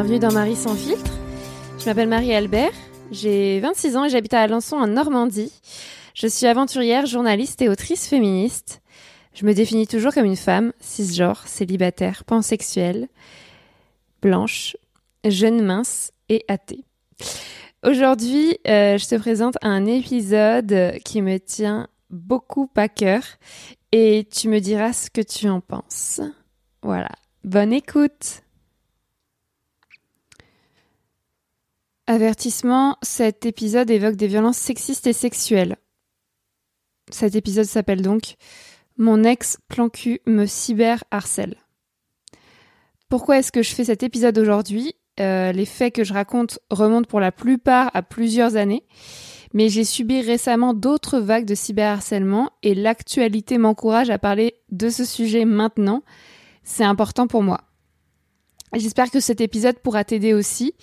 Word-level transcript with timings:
Bienvenue 0.00 0.20
dans 0.20 0.32
Marie 0.32 0.54
sans 0.54 0.76
filtre. 0.76 1.10
Je 1.80 1.86
m'appelle 1.86 2.08
Marie 2.08 2.32
Albert, 2.32 2.70
j'ai 3.10 3.58
26 3.58 3.96
ans 3.96 4.04
et 4.04 4.08
j'habite 4.08 4.32
à 4.32 4.42
Alençon 4.42 4.76
en 4.76 4.86
Normandie. 4.86 5.52
Je 6.14 6.28
suis 6.28 6.46
aventurière, 6.46 7.04
journaliste 7.04 7.62
et 7.62 7.68
autrice 7.68 8.06
féministe. 8.06 8.80
Je 9.34 9.44
me 9.44 9.54
définis 9.54 9.88
toujours 9.88 10.14
comme 10.14 10.24
une 10.24 10.36
femme, 10.36 10.72
cisgenre, 10.78 11.48
célibataire, 11.48 12.22
pansexuelle, 12.22 13.08
blanche, 14.22 14.76
jeune 15.24 15.64
mince 15.64 16.12
et 16.28 16.44
athée. 16.46 16.84
Aujourd'hui, 17.84 18.56
euh, 18.68 18.98
je 18.98 19.08
te 19.08 19.16
présente 19.16 19.56
un 19.62 19.84
épisode 19.84 20.92
qui 21.04 21.22
me 21.22 21.40
tient 21.40 21.88
beaucoup 22.08 22.70
à 22.76 22.88
cœur 22.88 23.24
et 23.90 24.28
tu 24.30 24.48
me 24.48 24.60
diras 24.60 24.92
ce 24.92 25.10
que 25.10 25.22
tu 25.22 25.48
en 25.48 25.60
penses. 25.60 26.20
Voilà, 26.84 27.10
bonne 27.42 27.72
écoute. 27.72 28.42
Avertissement, 32.10 32.96
cet 33.02 33.44
épisode 33.44 33.90
évoque 33.90 34.16
des 34.16 34.28
violences 34.28 34.56
sexistes 34.56 35.06
et 35.06 35.12
sexuelles. 35.12 35.76
Cet 37.10 37.34
épisode 37.34 37.66
s'appelle 37.66 38.00
donc 38.00 38.36
Mon 38.96 39.24
ex 39.24 39.58
plan 39.68 39.90
cul 39.90 40.22
me 40.26 40.46
cyber 40.46 41.04
harcèle. 41.10 41.56
Pourquoi 43.10 43.36
est-ce 43.36 43.52
que 43.52 43.62
je 43.62 43.74
fais 43.74 43.84
cet 43.84 44.02
épisode 44.02 44.38
aujourd'hui? 44.38 44.94
Euh, 45.20 45.52
Les 45.52 45.66
faits 45.66 45.94
que 45.94 46.02
je 46.02 46.14
raconte 46.14 46.60
remontent 46.70 47.06
pour 47.06 47.20
la 47.20 47.30
plupart 47.30 47.90
à 47.92 48.00
plusieurs 48.00 48.56
années, 48.56 48.86
mais 49.52 49.68
j'ai 49.68 49.84
subi 49.84 50.22
récemment 50.22 50.72
d'autres 50.72 51.18
vagues 51.18 51.44
de 51.44 51.54
cyberharcèlement 51.54 52.52
et 52.62 52.74
l'actualité 52.74 53.58
m'encourage 53.58 54.08
à 54.08 54.18
parler 54.18 54.54
de 54.70 54.88
ce 54.88 55.04
sujet 55.04 55.44
maintenant. 55.44 56.02
C'est 56.64 56.84
important 56.84 57.26
pour 57.26 57.42
moi. 57.42 57.67
J'espère 58.74 59.10
que 59.10 59.20
cet 59.20 59.40
épisode 59.40 59.78
pourra 59.78 60.04
t'aider 60.04 60.34
aussi. 60.34 60.74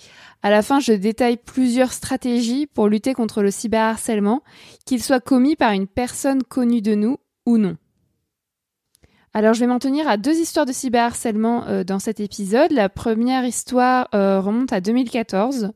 À 0.42 0.50
la 0.50 0.62
fin, 0.62 0.80
je 0.80 0.92
détaille 0.92 1.36
plusieurs 1.36 1.92
stratégies 1.92 2.66
pour 2.66 2.88
lutter 2.88 3.14
contre 3.14 3.42
le 3.42 3.50
cyberharcèlement, 3.50 4.42
qu'il 4.84 5.02
soit 5.02 5.20
commis 5.20 5.56
par 5.56 5.72
une 5.72 5.86
personne 5.86 6.42
connue 6.42 6.82
de 6.82 6.94
nous 6.94 7.18
ou 7.46 7.58
non. 7.58 7.76
Alors, 9.34 9.54
je 9.54 9.60
vais 9.60 9.66
m'en 9.66 9.78
tenir 9.78 10.08
à 10.08 10.16
deux 10.16 10.34
histoires 10.34 10.66
de 10.66 10.72
cyberharcèlement 10.72 11.66
euh, 11.66 11.84
dans 11.84 11.98
cet 11.98 12.20
épisode. 12.20 12.70
La 12.72 12.88
première 12.88 13.44
histoire 13.44 14.08
euh, 14.14 14.40
remonte 14.40 14.72
à 14.72 14.80
2014. 14.80 15.72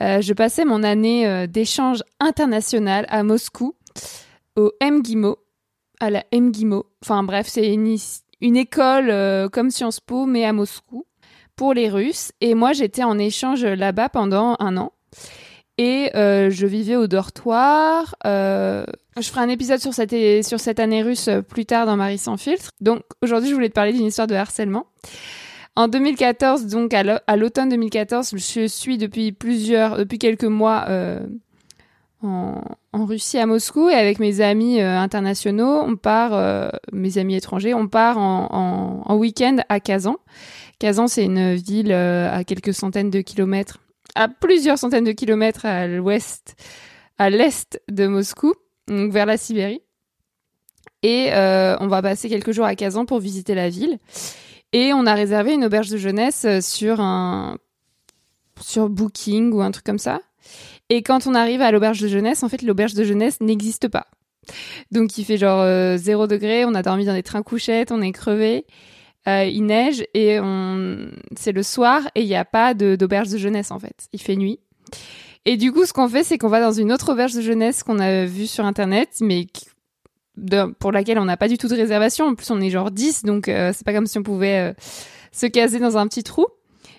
Euh, 0.00 0.20
je 0.20 0.32
passais 0.32 0.64
mon 0.64 0.82
année 0.82 1.46
d'échange 1.46 2.02
international 2.20 3.06
à 3.08 3.22
Moscou, 3.22 3.74
au 4.56 4.72
MGIMO, 4.82 5.36
à 6.00 6.10
la 6.10 6.24
MGIMO. 6.32 6.86
Enfin 7.02 7.22
bref, 7.22 7.46
c'est 7.48 7.72
une, 7.72 7.96
une 8.40 8.56
école 8.56 9.50
comme 9.50 9.70
Sciences 9.70 10.00
Po, 10.00 10.26
mais 10.26 10.44
à 10.44 10.52
Moscou 10.52 11.06
pour 11.56 11.74
les 11.74 11.88
Russes. 11.88 12.32
Et 12.40 12.54
moi, 12.54 12.72
j'étais 12.72 13.02
en 13.02 13.18
échange 13.18 13.64
là-bas 13.64 14.08
pendant 14.08 14.56
un 14.58 14.76
an. 14.76 14.92
Et 15.78 16.10
euh, 16.14 16.48
je 16.50 16.66
vivais 16.66 16.96
au 16.96 17.06
dortoir. 17.06 18.14
Euh, 18.26 18.84
je 19.18 19.28
ferai 19.28 19.42
un 19.42 19.48
épisode 19.48 19.80
sur 19.80 19.92
cette, 19.92 20.14
sur 20.44 20.60
cette 20.60 20.80
année 20.80 21.02
russe 21.02 21.28
plus 21.48 21.66
tard 21.66 21.86
dans 21.86 21.96
Marie 21.96 22.18
sans 22.18 22.36
filtre. 22.36 22.70
Donc 22.80 23.02
aujourd'hui, 23.22 23.50
je 23.50 23.54
voulais 23.54 23.68
te 23.68 23.74
parler 23.74 23.92
d'une 23.92 24.06
histoire 24.06 24.26
de 24.26 24.34
harcèlement. 24.34 24.86
En 25.76 25.88
2014, 25.88 26.66
donc 26.66 26.94
à 26.94 27.36
l'automne 27.36 27.68
2014, 27.68 28.30
je 28.34 28.66
suis 28.66 28.96
depuis 28.96 29.32
plusieurs, 29.32 29.98
depuis 29.98 30.18
quelques 30.18 30.44
mois 30.44 30.86
euh, 30.88 31.20
en, 32.22 32.62
en, 33.00 33.06
Russie 33.06 33.38
à 33.38 33.46
Moscou 33.46 33.88
et 33.88 33.94
avec 33.94 34.18
mes 34.18 34.40
amis 34.40 34.80
euh, 34.80 34.98
internationaux, 34.98 35.82
on 35.82 35.96
part, 35.96 36.34
euh, 36.34 36.68
mes 36.92 37.18
amis 37.18 37.36
étrangers, 37.36 37.74
on 37.74 37.88
part 37.88 38.18
en, 38.18 38.48
en, 38.50 39.02
en 39.04 39.16
week-end 39.16 39.58
à 39.68 39.80
Kazan. 39.80 40.16
Kazan, 40.78 41.06
c'est 41.06 41.24
une 41.24 41.54
ville 41.54 41.92
euh, 41.92 42.30
à 42.30 42.44
quelques 42.44 42.74
centaines 42.74 43.10
de 43.10 43.20
kilomètres, 43.20 43.78
à 44.14 44.28
plusieurs 44.28 44.78
centaines 44.78 45.04
de 45.04 45.12
kilomètres 45.12 45.66
à 45.66 45.86
l'ouest, 45.86 46.56
à 47.18 47.30
l'est 47.30 47.80
de 47.88 48.06
Moscou, 48.06 48.54
donc 48.88 49.12
vers 49.12 49.26
la 49.26 49.36
Sibérie. 49.36 49.82
Et 51.02 51.30
on 51.32 51.86
va 51.86 52.02
passer 52.02 52.28
quelques 52.28 52.50
jours 52.50 52.64
à 52.64 52.74
Kazan 52.74 53.04
pour 53.04 53.20
visiter 53.20 53.54
la 53.54 53.68
ville. 53.68 53.98
Et 54.72 54.92
on 54.92 55.06
a 55.06 55.14
réservé 55.14 55.52
une 55.52 55.64
auberge 55.64 55.88
de 55.88 55.98
jeunesse 55.98 56.46
sur 56.60 57.00
un 57.00 57.58
sur 58.60 58.88
Booking 58.88 59.52
ou 59.52 59.60
un 59.62 59.70
truc 59.70 59.84
comme 59.84 59.98
ça. 59.98 60.20
Et 60.88 61.02
quand 61.02 61.26
on 61.26 61.34
arrive 61.34 61.62
à 61.62 61.70
l'auberge 61.70 62.00
de 62.00 62.08
jeunesse, 62.08 62.42
en 62.42 62.48
fait, 62.48 62.62
l'auberge 62.62 62.94
de 62.94 63.04
jeunesse 63.04 63.40
n'existe 63.40 63.88
pas. 63.88 64.06
Donc 64.92 65.18
il 65.18 65.24
fait 65.24 65.38
genre 65.38 65.66
0 65.98 66.28
degré, 66.28 66.64
on 66.64 66.74
a 66.74 66.82
dormi 66.82 67.04
dans 67.04 67.14
des 67.14 67.24
trains 67.24 67.42
couchettes, 67.42 67.90
on 67.90 68.00
est 68.00 68.12
crevé. 68.12 68.64
Euh, 69.28 69.44
il 69.44 69.66
neige 69.66 70.04
et 70.14 70.38
on... 70.38 71.08
c'est 71.36 71.50
le 71.50 71.64
soir 71.64 72.02
et 72.14 72.22
il 72.22 72.28
n'y 72.28 72.36
a 72.36 72.44
pas 72.44 72.74
d'auberge 72.74 73.28
de, 73.28 73.38
jeunesse 73.38 73.70
en 73.70 73.78
fait. 73.78 74.06
Il 74.12 74.20
fait 74.20 74.36
nuit. 74.36 74.60
Et 75.44 75.56
du 75.56 75.72
coup, 75.72 75.84
ce 75.84 75.92
qu'on 75.92 76.08
fait, 76.08 76.24
c'est 76.24 76.38
qu'on 76.38 76.48
va 76.48 76.60
dans 76.60 76.72
une 76.72 76.92
autre 76.92 77.12
auberge 77.12 77.34
de 77.34 77.40
jeunesse 77.40 77.82
qu'on 77.82 77.98
a 77.98 78.24
vue 78.24 78.46
sur 78.46 78.64
internet, 78.64 79.16
mais 79.20 79.46
pour 80.78 80.92
laquelle 80.92 81.18
on 81.18 81.24
n'a 81.24 81.36
pas 81.36 81.48
du 81.48 81.58
tout 81.58 81.68
de 81.68 81.74
réservation. 81.74 82.26
En 82.26 82.34
plus, 82.34 82.50
on 82.50 82.60
est 82.60 82.70
genre 82.70 82.90
10, 82.90 83.24
donc 83.24 83.48
euh, 83.48 83.72
c'est 83.74 83.84
pas 83.84 83.92
comme 83.92 84.06
si 84.06 84.18
on 84.18 84.22
pouvait 84.22 84.70
euh, 84.70 84.74
se 85.32 85.46
caser 85.46 85.78
dans 85.78 85.96
un 85.96 86.06
petit 86.06 86.22
trou. 86.22 86.46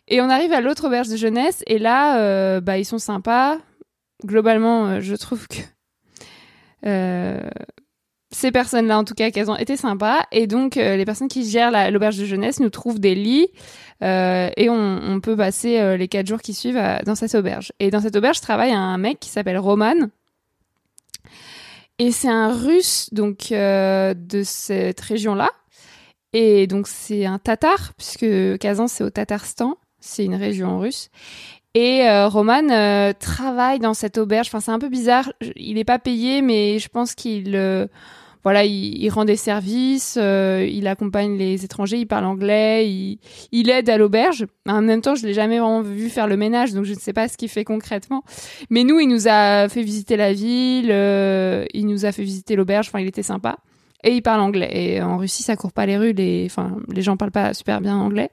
Et 0.10 0.22
on 0.22 0.30
arrive 0.30 0.54
à 0.54 0.62
l'autre 0.62 0.88
auberge 0.88 1.10
de 1.10 1.18
jeunesse 1.18 1.64
et 1.68 1.80
là, 1.80 2.62
bah 2.62 2.78
ils 2.78 2.86
sont 2.86 2.98
sympas. 2.98 3.58
Globalement, 4.26 5.00
je 5.00 5.16
trouve 5.16 5.48
que 5.48 5.58
ces 8.32 8.52
personnes-là, 8.52 8.98
en 8.98 9.04
tout 9.04 9.14
cas, 9.14 9.32
qu'elles 9.32 9.50
ont 9.50 9.56
été 9.56 9.78
sympas. 9.78 10.22
Et 10.32 10.48
donc, 10.48 10.78
euh, 10.78 10.98
les 10.98 11.06
personnes 11.06 11.28
qui 11.28 11.50
gèrent 11.50 11.72
l'auberge 11.92 12.18
de 12.18 12.26
jeunesse 12.26 12.60
nous 12.60 12.70
trouvent 12.70 13.00
des 13.00 13.16
lits 13.16 13.48
euh, 14.04 14.50
et 14.58 14.70
on, 14.70 15.20
peut 15.22 15.36
passer 15.36 15.80
euh, 15.80 15.98
les 15.98 16.08
quatre 16.08 16.28
jours 16.28 16.42
qui 16.42 16.54
suivent 16.54 16.82
dans 17.06 17.16
cette 17.16 17.36
auberge. 17.36 17.72
Et 17.80 17.90
dans 17.90 18.02
cette 18.02 18.16
auberge, 18.16 18.42
travaille 18.42 18.74
un 18.74 18.98
mec 18.98 19.20
qui 19.20 19.30
s'appelle 19.30 19.58
Roman. 19.58 19.96
Et 22.00 22.12
c'est 22.12 22.30
un 22.30 22.54
russe, 22.54 23.10
donc, 23.12 23.48
de 23.50 24.42
cette 24.44 25.02
région-là. 25.02 25.50
Et 26.34 26.68
donc, 26.68 26.88
c'est 26.88 27.26
un 27.26 27.40
tatar, 27.40 27.94
puisque 27.98 28.60
Kazan, 28.60 28.88
c'est 28.88 29.04
au 29.04 29.10
Tatarstan. 29.10 29.78
C'est 30.00 30.24
une 30.24 30.36
région 30.36 30.78
russe. 30.78 31.10
Et 31.80 32.10
Roman 32.26 33.14
travaille 33.20 33.78
dans 33.78 33.94
cette 33.94 34.18
auberge. 34.18 34.48
Enfin, 34.48 34.62
c'est 34.62 34.72
un 34.72 34.80
peu 34.80 34.90
bizarre. 34.90 35.32
Il 35.56 35.76
n'est 35.76 35.84
pas 35.84 36.00
payé, 36.00 36.42
mais 36.42 36.80
je 36.80 36.90
pense 36.90 37.14
qu'il 37.14 37.56
voilà, 38.48 38.64
il, 38.64 39.10
rend 39.10 39.26
des 39.26 39.36
services, 39.36 40.18
euh, 40.18 40.66
il 40.72 40.88
accompagne 40.88 41.38
les 41.38 41.66
étrangers, 41.66 41.98
il 41.98 42.06
parle 42.06 42.24
anglais, 42.24 42.90
il, 43.52 43.70
aide 43.70 43.90
à 43.90 43.98
l'auberge. 43.98 44.48
En 44.66 44.82
même 44.82 45.02
temps, 45.02 45.16
je 45.16 45.26
l'ai 45.26 45.34
jamais 45.34 45.60
vraiment 45.60 45.82
vu 45.82 46.10
faire 46.10 46.28
le 46.28 46.38
ménage, 46.38 46.72
donc 46.72 46.86
je 46.86 46.94
ne 46.94 46.98
sais 46.98 47.12
pas 47.12 47.28
ce 47.28 47.36
qu'il 47.36 47.50
fait 47.50 47.66
concrètement. 47.66 48.24
Mais 48.70 48.86
nous, 48.86 49.02
il 49.02 49.10
nous 49.10 49.28
a 49.28 49.68
fait 49.68 49.82
visiter 49.82 50.16
la 50.16 50.32
ville, 50.32 50.92
euh, 50.92 51.66
il 51.74 51.88
nous 51.88 52.06
a 52.06 52.14
fait 52.14 52.24
visiter 52.24 52.56
l'auberge. 52.56 52.88
Enfin, 52.88 53.02
il 53.02 53.08
était 53.08 53.22
sympa. 53.22 53.58
Et 54.06 54.12
il 54.12 54.22
parle 54.22 54.40
anglais. 54.40 54.70
Et 54.72 55.02
en 55.02 55.18
Russie, 55.18 55.44
ça 55.44 55.58
court 55.58 55.74
pas 55.74 55.86
les 55.86 55.98
rues. 55.98 56.14
Les, 56.14 56.46
enfin, 56.50 56.78
les 56.88 57.02
gens 57.02 57.18
parlent 57.18 57.32
pas 57.32 57.54
super 57.54 57.82
bien 57.82 57.98
anglais, 57.98 58.30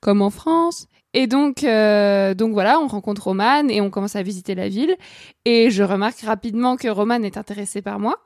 comme 0.00 0.22
en 0.22 0.30
France. 0.30 0.86
Et 1.14 1.26
donc, 1.26 1.62
euh, 1.64 2.34
donc 2.34 2.52
voilà, 2.52 2.80
on 2.80 2.86
rencontre 2.86 3.24
Roman 3.24 3.68
et 3.68 3.80
on 3.80 3.90
commence 3.90 4.16
à 4.16 4.22
visiter 4.22 4.54
la 4.54 4.68
ville. 4.68 4.96
Et 5.44 5.70
je 5.70 5.82
remarque 5.82 6.20
rapidement 6.20 6.76
que 6.76 6.88
Roman 6.88 7.22
est 7.22 7.36
intéressé 7.36 7.82
par 7.82 7.98
moi. 7.98 8.18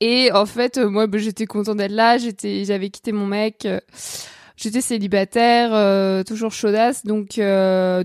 Et 0.00 0.32
en 0.32 0.46
fait, 0.46 0.78
euh, 0.78 0.88
moi, 0.88 1.06
bah, 1.06 1.18
j'étais 1.18 1.46
contente 1.46 1.76
d'être 1.76 1.92
là. 1.92 2.18
J'étais, 2.18 2.64
j'avais 2.64 2.88
quitté 2.88 3.12
mon 3.12 3.26
mec. 3.26 3.66
Euh, 3.66 3.80
j'étais 4.56 4.80
célibataire, 4.80 5.74
euh, 5.74 6.22
toujours 6.22 6.52
chaudasse, 6.52 7.04
donc 7.06 7.40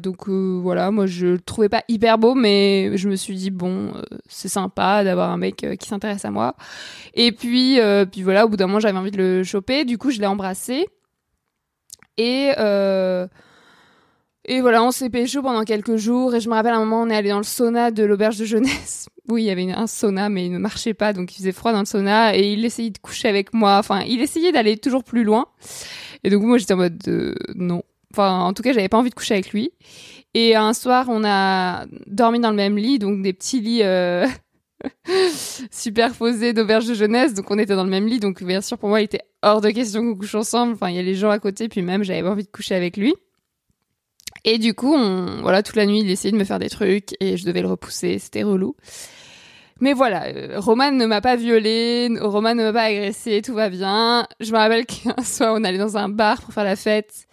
donc 0.01 0.29
voilà, 0.29 0.89
moi 0.89 1.05
je 1.05 1.27
le 1.27 1.39
trouvais 1.39 1.67
pas 1.67 1.83
hyper 1.89 2.17
beau, 2.17 2.33
mais 2.33 2.95
je 2.95 3.09
me 3.09 3.17
suis 3.17 3.35
dit 3.35 3.51
bon, 3.51 3.91
c'est 4.29 4.47
sympa 4.47 5.03
d'avoir 5.03 5.31
un 5.31 5.37
mec 5.37 5.65
qui 5.77 5.89
s'intéresse 5.89 6.23
à 6.23 6.31
moi. 6.31 6.55
Et 7.13 7.33
puis 7.33 7.77
puis 8.09 8.23
voilà, 8.23 8.45
au 8.45 8.49
bout 8.49 8.55
d'un 8.55 8.67
moment 8.67 8.79
j'avais 8.79 8.97
envie 8.97 9.11
de 9.11 9.17
le 9.17 9.43
choper, 9.43 9.83
du 9.83 9.97
coup 9.97 10.11
je 10.11 10.19
l'ai 10.21 10.27
embrassé 10.27 10.87
et 12.17 12.51
et 14.45 14.61
voilà, 14.61 14.83
on 14.83 14.91
s'est 14.91 15.09
pécho 15.09 15.41
pendant 15.41 15.63
quelques 15.63 15.95
jours 15.95 16.35
et 16.35 16.39
je 16.39 16.49
me 16.49 16.53
rappelle 16.53 16.73
un 16.73 16.79
moment 16.79 17.01
on 17.01 17.09
est 17.09 17.15
allé 17.15 17.29
dans 17.29 17.37
le 17.37 17.43
sauna 17.43 17.91
de 17.91 18.03
l'auberge 18.03 18.37
de 18.37 18.45
jeunesse 18.45 19.07
oui, 19.29 19.43
il 19.43 19.45
y 19.45 19.49
avait 19.49 19.71
un 19.71 19.87
sauna, 19.87 20.29
mais 20.29 20.45
il 20.45 20.51
ne 20.51 20.57
marchait 20.57 20.93
pas, 20.93 21.13
donc 21.13 21.33
il 21.33 21.37
faisait 21.37 21.51
froid 21.51 21.71
dans 21.71 21.79
le 21.79 21.85
sauna, 21.85 22.35
et 22.35 22.53
il 22.53 22.63
essayait 22.65 22.91
de 22.91 22.97
coucher 22.97 23.27
avec 23.27 23.53
moi. 23.53 23.77
Enfin, 23.77 24.01
il 24.01 24.21
essayait 24.21 24.51
d'aller 24.51 24.77
toujours 24.77 25.03
plus 25.03 25.23
loin. 25.23 25.47
Et 26.23 26.29
donc 26.29 26.43
moi, 26.43 26.57
j'étais 26.57 26.73
en 26.73 26.77
mode 26.77 26.97
de, 26.99 27.35
non. 27.55 27.83
Enfin, 28.13 28.39
en 28.41 28.53
tout 28.53 28.63
cas, 28.63 28.71
j'avais 28.71 28.89
pas 28.89 28.97
envie 28.97 29.09
de 29.09 29.15
coucher 29.15 29.33
avec 29.33 29.51
lui. 29.51 29.71
Et 30.33 30.55
un 30.55 30.73
soir, 30.73 31.07
on 31.09 31.23
a 31.25 31.85
dormi 32.07 32.39
dans 32.39 32.49
le 32.49 32.55
même 32.55 32.77
lit, 32.77 32.99
donc 32.99 33.21
des 33.21 33.33
petits 33.33 33.61
lits 33.61 33.83
euh, 33.83 34.27
superposés 35.71 36.53
d'auberge 36.53 36.87
de 36.87 36.93
jeunesse. 36.93 37.33
Donc 37.33 37.49
on 37.49 37.57
était 37.57 37.75
dans 37.75 37.83
le 37.83 37.89
même 37.89 38.05
lit, 38.05 38.19
donc 38.19 38.43
bien 38.43 38.61
sûr 38.61 38.77
pour 38.77 38.89
moi, 38.89 39.01
il 39.01 39.05
était 39.05 39.21
hors 39.41 39.61
de 39.61 39.69
question 39.69 40.01
qu'on 40.01 40.17
couche 40.17 40.35
ensemble. 40.35 40.73
Enfin, 40.73 40.89
il 40.89 40.95
y 40.95 40.99
a 40.99 41.03
les 41.03 41.15
gens 41.15 41.29
à 41.29 41.39
côté, 41.39 41.67
puis 41.67 41.81
même 41.81 42.03
j'avais 42.03 42.21
pas 42.21 42.31
envie 42.31 42.43
de 42.43 42.51
coucher 42.51 42.75
avec 42.75 42.97
lui. 42.97 43.13
Et 44.45 44.57
du 44.57 44.73
coup, 44.73 44.93
on, 44.93 45.41
voilà, 45.41 45.61
toute 45.63 45.75
la 45.75 45.85
nuit, 45.85 45.99
il 45.99 46.09
essayait 46.09 46.31
de 46.31 46.37
me 46.37 46.45
faire 46.45 46.59
des 46.59 46.69
trucs 46.69 47.15
et 47.19 47.35
je 47.35 47.45
devais 47.45 47.61
le 47.61 47.67
repousser. 47.67 48.19
C'était 48.19 48.43
relou. 48.43 48.75
Mais 49.81 49.91
voilà, 49.91 50.27
euh, 50.27 50.59
Roman 50.59 50.91
ne 50.91 51.05
m'a 51.05 51.19
pas 51.19 51.35
violée, 51.35 52.09
Roman 52.21 52.55
ne 52.55 52.63
m'a 52.63 52.71
pas 52.71 52.83
agressé, 52.83 53.41
tout 53.43 53.53
va 53.53 53.69
bien. 53.69 54.25
Je 54.39 54.53
me 54.53 54.57
rappelle 54.57 54.85
qu'un 54.85 55.21
soir, 55.23 55.53
on 55.57 55.63
allait 55.65 55.77
dans 55.77 55.97
un 55.97 56.07
bar 56.07 56.41
pour 56.41 56.53
faire 56.53 56.63
la 56.63 56.77
fête 56.77 57.27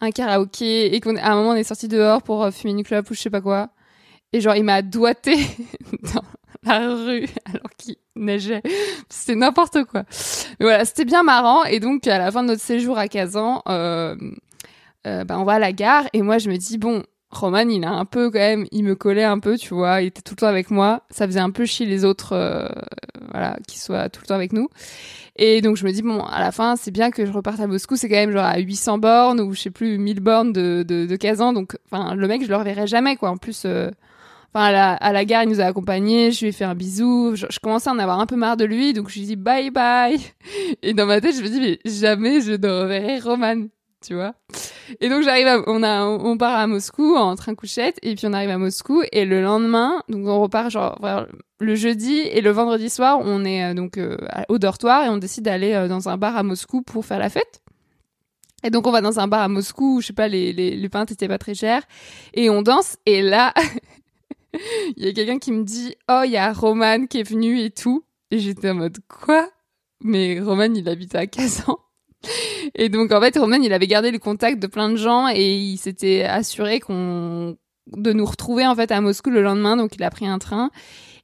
un 0.00 0.10
karaoké 0.10 0.94
et 0.94 1.00
qu'à 1.00 1.10
un 1.10 1.36
moment 1.36 1.50
on 1.50 1.54
est 1.54 1.64
sorti 1.64 1.88
dehors 1.88 2.22
pour 2.22 2.44
euh, 2.44 2.50
fumer 2.50 2.72
une 2.72 2.84
clope 2.84 3.10
ou 3.10 3.14
je 3.14 3.20
sais 3.20 3.30
pas 3.30 3.40
quoi. 3.40 3.70
Et 4.32 4.40
genre 4.40 4.56
il 4.56 4.64
m'a 4.64 4.82
doigté 4.82 5.36
dans 6.14 6.22
la 6.64 6.94
rue 6.94 7.28
alors 7.46 7.70
qu'il 7.78 7.96
neigeait. 8.14 8.62
C'était 9.08 9.36
n'importe 9.36 9.84
quoi. 9.84 10.04
Mais 10.58 10.66
voilà, 10.66 10.84
c'était 10.84 11.04
bien 11.04 11.22
marrant. 11.22 11.64
Et 11.64 11.80
donc 11.80 12.06
à 12.06 12.18
la 12.18 12.30
fin 12.30 12.42
de 12.42 12.48
notre 12.48 12.62
séjour 12.62 12.98
à 12.98 13.08
Kazan, 13.08 13.62
euh, 13.68 14.16
euh, 15.06 15.24
bah, 15.24 15.38
on 15.38 15.44
va 15.44 15.54
à 15.54 15.58
la 15.58 15.72
gare 15.72 16.04
et 16.12 16.22
moi 16.22 16.38
je 16.38 16.50
me 16.50 16.56
dis 16.56 16.78
bon 16.78 17.02
Roman, 17.30 17.68
il 17.68 17.84
a 17.84 17.90
un 17.90 18.04
peu 18.04 18.30
quand 18.30 18.38
même, 18.38 18.66
il 18.70 18.84
me 18.84 18.94
collait 18.94 19.24
un 19.24 19.38
peu, 19.40 19.58
tu 19.58 19.74
vois, 19.74 20.00
il 20.00 20.06
était 20.06 20.22
tout 20.22 20.34
le 20.34 20.40
temps 20.40 20.46
avec 20.46 20.70
moi. 20.70 21.02
Ça 21.10 21.26
faisait 21.26 21.40
un 21.40 21.50
peu 21.50 21.66
chier 21.66 21.84
les 21.84 22.04
autres, 22.04 22.32
euh, 22.32 22.68
voilà, 23.32 23.56
qui 23.66 23.78
soient 23.78 24.08
tout 24.08 24.20
le 24.22 24.26
temps 24.28 24.34
avec 24.34 24.52
nous. 24.52 24.68
Et 25.36 25.60
donc 25.60 25.76
je 25.76 25.84
me 25.84 25.92
dis 25.92 26.02
bon, 26.02 26.20
à 26.20 26.40
la 26.40 26.52
fin, 26.52 26.76
c'est 26.76 26.90
bien 26.90 27.10
que 27.10 27.26
je 27.26 27.32
reparte 27.32 27.60
à 27.60 27.66
Moscou. 27.66 27.96
C'est 27.96 28.08
quand 28.08 28.14
même 28.14 28.30
genre 28.30 28.44
à 28.44 28.58
800 28.58 28.98
bornes 28.98 29.40
ou 29.40 29.52
je 29.54 29.60
sais 29.60 29.70
plus 29.70 29.98
1000 29.98 30.20
bornes 30.20 30.52
de 30.52 30.84
de, 30.86 31.06
de 31.06 31.16
Kazan. 31.16 31.52
Donc, 31.52 31.76
enfin, 31.90 32.14
le 32.14 32.28
mec, 32.28 32.42
je 32.42 32.48
le 32.48 32.56
reverrai 32.56 32.86
jamais, 32.86 33.16
quoi. 33.16 33.30
En 33.30 33.36
plus, 33.36 33.64
euh, 33.66 33.90
enfin, 34.54 34.66
à 34.66 34.72
la, 34.72 34.92
à 34.94 35.12
la 35.12 35.24
gare, 35.24 35.42
il 35.42 35.50
nous 35.50 35.60
a 35.60 35.64
accompagnés. 35.64 36.30
Je 36.30 36.40
lui 36.40 36.48
ai 36.48 36.52
fait 36.52 36.64
un 36.64 36.74
bisou. 36.74 37.32
Je, 37.34 37.46
je, 37.50 37.58
commençais 37.58 37.90
à 37.90 37.92
en 37.92 37.98
avoir 37.98 38.20
un 38.20 38.26
peu 38.26 38.36
marre 38.36 38.56
de 38.56 38.64
lui, 38.64 38.92
donc 38.92 39.10
je 39.10 39.18
lui 39.18 39.26
dis 39.26 39.36
bye 39.36 39.70
bye. 39.70 40.18
Et 40.82 40.94
dans 40.94 41.06
ma 41.06 41.20
tête, 41.20 41.36
je 41.36 41.42
me 41.42 41.48
dis 41.48 41.60
mais 41.60 41.78
jamais 41.84 42.40
je 42.40 42.52
ne 42.52 42.68
reverrai 42.68 43.18
Roman 43.18 43.66
tu 44.06 44.14
vois. 44.14 44.34
Et 45.00 45.08
donc 45.08 45.22
j'arrive, 45.22 45.64
on 45.66 45.82
a, 45.82 46.04
on 46.04 46.38
part 46.38 46.56
à 46.56 46.66
Moscou 46.66 47.16
en 47.16 47.34
train 47.34 47.54
couchette, 47.54 47.98
et 48.02 48.14
puis 48.14 48.26
on 48.26 48.32
arrive 48.32 48.50
à 48.50 48.58
Moscou, 48.58 49.02
et 49.12 49.24
le 49.24 49.42
lendemain, 49.42 50.02
donc 50.08 50.26
on 50.26 50.40
repart 50.40 50.70
genre 50.70 50.98
le 51.58 51.74
jeudi 51.74 52.18
et 52.18 52.40
le 52.40 52.50
vendredi 52.50 52.90
soir, 52.90 53.20
on 53.22 53.44
est 53.44 53.64
euh, 53.64 53.74
donc 53.74 53.98
euh, 53.98 54.16
au 54.48 54.58
dortoir 54.58 55.04
et 55.04 55.08
on 55.08 55.16
décide 55.16 55.44
d'aller 55.44 55.72
euh, 55.72 55.88
dans 55.88 56.08
un 56.08 56.16
bar 56.16 56.36
à 56.36 56.42
Moscou 56.42 56.82
pour 56.82 57.04
faire 57.06 57.18
la 57.18 57.30
fête. 57.30 57.62
Et 58.62 58.70
donc 58.70 58.86
on 58.86 58.90
va 58.90 59.00
dans 59.00 59.20
un 59.20 59.28
bar 59.28 59.42
à 59.42 59.48
Moscou, 59.48 59.96
où, 59.96 60.00
je 60.00 60.08
sais 60.08 60.12
pas, 60.12 60.28
les 60.28 60.52
les, 60.52 60.76
les 60.76 60.88
pintes 60.88 61.10
étaient 61.10 61.28
pas 61.28 61.38
très 61.38 61.54
chères, 61.54 61.82
et 62.34 62.50
on 62.50 62.62
danse, 62.62 62.96
et 63.06 63.22
là, 63.22 63.54
il 64.96 65.04
y 65.04 65.08
a 65.08 65.12
quelqu'un 65.12 65.38
qui 65.38 65.52
me 65.52 65.64
dit, 65.64 65.94
oh 66.10 66.22
il 66.24 66.30
y 66.30 66.36
a 66.36 66.52
Roman 66.52 67.06
qui 67.06 67.20
est 67.20 67.28
venu 67.28 67.60
et 67.60 67.70
tout, 67.70 68.04
et 68.30 68.38
j'étais 68.38 68.70
en 68.70 68.74
mode 68.74 68.98
quoi? 69.08 69.48
Mais 70.02 70.40
Roman 70.40 70.72
il 70.74 70.88
habite 70.88 71.14
à 71.14 71.26
Kazan. 71.26 71.78
Et 72.74 72.88
donc, 72.88 73.12
en 73.12 73.20
fait, 73.20 73.36
Roman, 73.38 73.56
il 73.56 73.72
avait 73.72 73.86
gardé 73.86 74.10
le 74.10 74.18
contact 74.18 74.58
de 74.58 74.66
plein 74.66 74.90
de 74.90 74.96
gens 74.96 75.28
et 75.28 75.54
il 75.54 75.76
s'était 75.76 76.22
assuré 76.24 76.80
qu'on 76.80 77.56
de 77.92 78.12
nous 78.12 78.24
retrouver 78.24 78.66
en 78.66 78.74
fait 78.74 78.90
à 78.90 79.00
Moscou 79.00 79.30
le 79.30 79.42
lendemain. 79.42 79.76
Donc, 79.76 79.96
il 79.96 80.02
a 80.02 80.10
pris 80.10 80.26
un 80.26 80.38
train. 80.38 80.70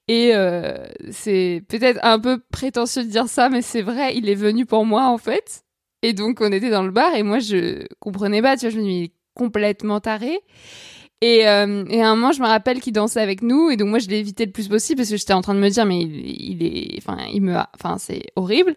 Et 0.09 0.33
euh, 0.35 0.77
c'est 1.11 1.62
peut-être 1.69 2.00
un 2.03 2.19
peu 2.19 2.41
prétentieux 2.50 3.05
de 3.05 3.09
dire 3.09 3.29
ça, 3.29 3.49
mais 3.49 3.62
c'est 3.62 3.83
vrai, 3.83 4.17
il 4.17 4.29
est 4.29 4.35
venu 4.35 4.67
pour 4.67 4.85
moi 4.85 5.06
en 5.06 5.19
fait. 5.19 5.62
Et 6.03 6.12
donc, 6.12 6.41
on 6.41 6.50
était 6.50 6.71
dans 6.71 6.83
le 6.83 6.91
bar 6.91 7.15
et 7.15 7.23
moi, 7.23 7.39
je 7.39 7.87
comprenais 8.00 8.43
pas. 8.43 8.56
Tu 8.56 8.67
vois, 8.67 8.71
je 8.71 8.81
me 8.81 8.85
dis 8.85 9.12
complètement 9.35 10.00
taré. 10.00 10.41
Et, 11.23 11.47
euh, 11.47 11.85
et 11.89 12.03
à 12.03 12.11
un 12.11 12.17
moment, 12.17 12.33
je 12.33 12.43
me 12.43 12.49
rappelle 12.49 12.81
qu'il 12.81 12.93
dansait 12.93 13.21
avec 13.21 13.43
nous, 13.43 13.71
et 13.71 13.77
donc 13.77 13.89
moi, 13.89 14.01
je 14.01 14.09
l'ai 14.09 14.19
évité 14.19 14.45
le 14.45 14.51
plus 14.51 14.67
possible 14.67 14.99
parce 14.99 15.09
que 15.09 15.17
j'étais 15.17 15.33
en 15.33 15.41
train 15.41 15.55
de 15.55 15.61
me 15.61 15.69
dire, 15.69 15.87
mais 15.87 16.01
il, 16.01 16.65
est, 16.65 16.99
enfin, 16.99 17.17
il 17.33 17.43
me, 17.43 17.57
enfin, 17.75 17.97
c'est 17.99 18.25
horrible. 18.35 18.75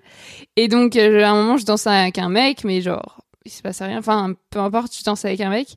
Et 0.56 0.68
donc, 0.68 0.96
euh, 0.96 1.24
à 1.24 1.32
un 1.32 1.36
moment, 1.36 1.58
je 1.58 1.66
dansais 1.66 1.90
avec 1.90 2.20
un 2.20 2.30
mec, 2.30 2.64
mais 2.64 2.82
genre, 2.82 3.22
il 3.46 3.52
se 3.52 3.64
passait 3.64 3.86
rien. 3.86 3.98
Enfin, 3.98 4.36
peu 4.52 4.60
importe, 4.60 4.96
je 4.96 5.04
dansais 5.04 5.30
avec 5.30 5.42
un 5.42 5.50
mec. 5.50 5.70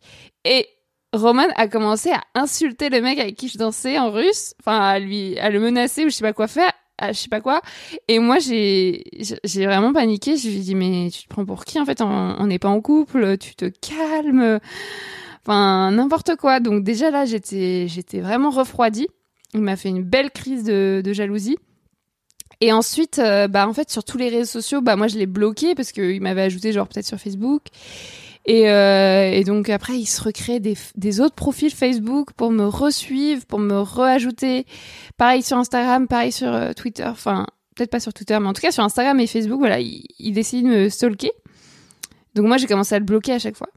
Et 0.44 0.68
Roman 1.14 1.46
a 1.56 1.68
commencé 1.68 2.10
à 2.10 2.22
insulter 2.34 2.90
le 2.90 3.00
mec 3.00 3.18
avec 3.18 3.36
qui 3.36 3.48
je 3.48 3.56
dansais 3.56 3.98
en 3.98 4.10
russe, 4.10 4.52
enfin, 4.60 4.78
à 4.78 4.98
lui, 4.98 5.38
à 5.38 5.48
le 5.48 5.60
menacer 5.60 6.04
ou 6.04 6.10
je 6.10 6.16
sais 6.16 6.22
pas 6.22 6.34
quoi 6.34 6.48
faire. 6.48 6.72
Je 7.00 7.12
sais 7.12 7.28
pas 7.28 7.40
quoi 7.40 7.60
et 8.08 8.18
moi 8.18 8.40
j'ai 8.40 9.04
j'ai 9.44 9.66
vraiment 9.66 9.92
paniqué 9.92 10.36
je 10.36 10.48
lui 10.48 10.56
ai 10.56 10.58
dit 10.58 10.74
mais 10.74 11.10
tu 11.12 11.22
te 11.22 11.28
prends 11.28 11.44
pour 11.44 11.64
qui 11.64 11.78
en 11.78 11.84
fait? 11.84 12.00
On 12.02 12.44
n'est 12.48 12.58
pas 12.58 12.70
en 12.70 12.80
couple 12.80 13.38
tu 13.38 13.54
te 13.54 13.66
calmes 13.66 14.58
Enfin, 15.48 15.90
n'importe 15.92 16.36
quoi. 16.36 16.60
Donc 16.60 16.84
déjà 16.84 17.10
là, 17.10 17.24
j'étais, 17.24 17.88
j'étais 17.88 18.20
vraiment 18.20 18.50
refroidie. 18.50 19.08
Il 19.54 19.62
m'a 19.62 19.76
fait 19.76 19.88
une 19.88 20.02
belle 20.02 20.30
crise 20.30 20.62
de, 20.62 21.02
jalousie. 21.12 21.56
Et 22.60 22.70
ensuite, 22.70 23.18
euh, 23.18 23.48
bah 23.48 23.66
en 23.66 23.72
fait, 23.72 23.88
sur 23.88 24.04
tous 24.04 24.18
les 24.18 24.28
réseaux 24.28 24.60
sociaux, 24.60 24.82
bah 24.82 24.96
moi 24.96 25.06
je 25.06 25.16
l'ai 25.16 25.26
bloqué 25.26 25.74
parce 25.74 25.92
qu'il 25.92 26.20
m'avait 26.20 26.42
ajouté 26.42 26.72
genre 26.72 26.86
peut-être 26.86 27.06
sur 27.06 27.18
Facebook. 27.18 27.62
Et, 28.44 28.68
euh, 28.68 29.42
donc 29.44 29.70
après, 29.70 29.98
il 29.98 30.04
se 30.04 30.20
recrée 30.22 30.60
des, 30.60 30.76
des 30.96 31.20
autres 31.20 31.34
profils 31.34 31.72
Facebook 31.72 32.32
pour 32.32 32.50
me 32.50 32.66
resuivre, 32.66 33.46
pour 33.46 33.58
me 33.58 33.80
reajouter. 33.80 34.66
Pareil 35.16 35.42
sur 35.42 35.56
Instagram, 35.56 36.08
pareil 36.08 36.32
sur 36.32 36.52
euh, 36.52 36.72
Twitter. 36.74 37.06
Enfin, 37.06 37.46
peut-être 37.74 37.90
pas 37.90 38.00
sur 38.00 38.12
Twitter, 38.12 38.38
mais 38.38 38.48
en 38.48 38.52
tout 38.52 38.62
cas 38.62 38.72
sur 38.72 38.84
Instagram 38.84 39.18
et 39.18 39.26
Facebook, 39.26 39.60
voilà, 39.60 39.80
il, 39.80 40.04
il 40.18 40.32
décide 40.32 40.66
de 40.66 40.68
me 40.68 40.88
stalker. 40.90 41.32
Donc 42.34 42.46
moi, 42.46 42.58
j'ai 42.58 42.66
commencé 42.66 42.94
à 42.94 42.98
le 42.98 43.06
bloquer 43.06 43.32
à 43.32 43.38
chaque 43.38 43.56
fois. 43.56 43.68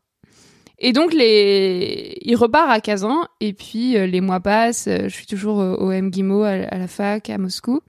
Et 0.84 0.94
donc 0.94 1.14
les, 1.14 2.18
il 2.22 2.36
repart 2.36 2.70
à 2.70 2.82
Kazan 2.82 3.28
et 3.40 3.54
puis 3.54 3.96
euh, 3.96 4.08
les 4.08 4.20
mois 4.20 4.40
passent. 4.40 4.88
Euh, 4.88 5.04
je 5.04 5.14
suis 5.14 5.28
toujours 5.28 5.58
au 5.58 5.92
MGIMO 5.92 6.42
à, 6.42 6.58
la 6.58 6.88
fac 6.88 7.30
à 7.30 7.38
Moscou 7.38 7.82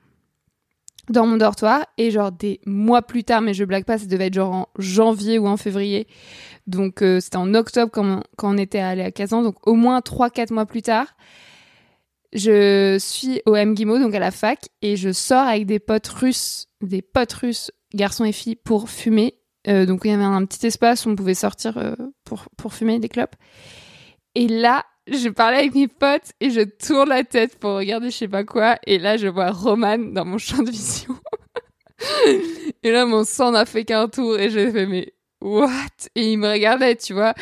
dans 1.08 1.26
mon 1.26 1.38
dortoir 1.38 1.86
et 1.96 2.10
genre 2.10 2.30
des 2.30 2.60
mois 2.66 3.02
plus 3.02 3.24
tard, 3.24 3.40
mais 3.40 3.54
je 3.54 3.64
blague 3.64 3.84
pas, 3.84 3.98
ça 3.98 4.06
devait 4.06 4.26
être 4.26 4.34
genre 4.34 4.52
en 4.52 4.68
janvier 4.78 5.38
ou 5.38 5.48
en 5.48 5.56
février. 5.56 6.06
Donc 6.66 7.02
euh, 7.02 7.18
c'était 7.18 7.38
en 7.38 7.54
octobre 7.54 7.90
quand 7.90 8.18
on, 8.18 8.22
quand 8.36 8.54
on 8.54 8.58
était 8.58 8.78
allé 8.78 9.02
à 9.02 9.10
Kazan, 9.10 9.42
donc 9.42 9.56
au 9.66 9.74
moins 9.74 10.00
3-4 10.00 10.52
mois 10.52 10.66
plus 10.66 10.82
tard. 10.82 11.16
Je 12.34 12.96
suis 12.98 13.42
au 13.46 13.56
MGIMO, 13.56 13.98
donc 13.98 14.14
à 14.14 14.18
la 14.18 14.30
fac, 14.30 14.68
et 14.80 14.96
je 14.96 15.12
sors 15.12 15.46
avec 15.46 15.66
des 15.66 15.78
potes 15.78 16.08
russes, 16.08 16.68
des 16.80 17.02
potes 17.02 17.32
russes, 17.32 17.70
garçons 17.94 18.24
et 18.24 18.32
filles, 18.32 18.56
pour 18.56 18.88
fumer 18.88 19.34
euh, 19.68 19.86
donc 19.86 20.00
il 20.04 20.10
y 20.10 20.14
avait 20.14 20.24
un 20.24 20.44
petit 20.44 20.66
espace 20.66 21.06
où 21.06 21.10
on 21.10 21.16
pouvait 21.16 21.34
sortir 21.34 21.78
euh, 21.78 21.94
pour, 22.24 22.44
pour 22.56 22.74
fumer 22.74 22.98
des 22.98 23.08
clopes. 23.08 23.36
Et 24.34 24.48
là, 24.48 24.84
je 25.06 25.28
parlais 25.28 25.58
avec 25.58 25.74
mes 25.74 25.88
potes 25.88 26.32
et 26.40 26.50
je 26.50 26.60
tourne 26.60 27.08
la 27.08 27.24
tête 27.24 27.58
pour 27.58 27.76
regarder 27.76 28.10
je 28.10 28.16
sais 28.16 28.28
pas 28.28 28.44
quoi. 28.44 28.76
Et 28.86 28.98
là, 28.98 29.16
je 29.16 29.28
vois 29.28 29.50
Roman 29.50 29.98
dans 29.98 30.24
mon 30.24 30.38
champ 30.38 30.62
de 30.62 30.70
vision. 30.70 31.16
et 32.82 32.90
là, 32.90 33.06
mon 33.06 33.24
sang 33.24 33.52
n'a 33.52 33.64
fait 33.66 33.84
qu'un 33.84 34.08
tour 34.08 34.38
et 34.38 34.50
j'ai 34.50 34.70
fait 34.70 34.86
mais 34.86 35.12
what? 35.40 35.69
Et 36.14 36.32
il 36.32 36.38
me 36.38 36.50
regardait, 36.50 36.96
tu 36.96 37.12
vois. 37.12 37.34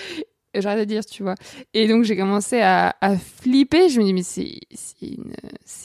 J'arrête 0.52 0.80
de 0.80 0.84
dire, 0.84 1.06
tu 1.06 1.22
vois. 1.22 1.36
Et 1.74 1.86
donc 1.86 2.02
j'ai 2.02 2.16
commencé 2.16 2.60
à, 2.60 2.96
à, 3.00 3.16
flipper. 3.16 3.88
Je 3.88 4.00
me 4.00 4.04
dis 4.04 4.12
mais 4.12 4.24
c'est 4.24 4.58
une, 5.00 5.34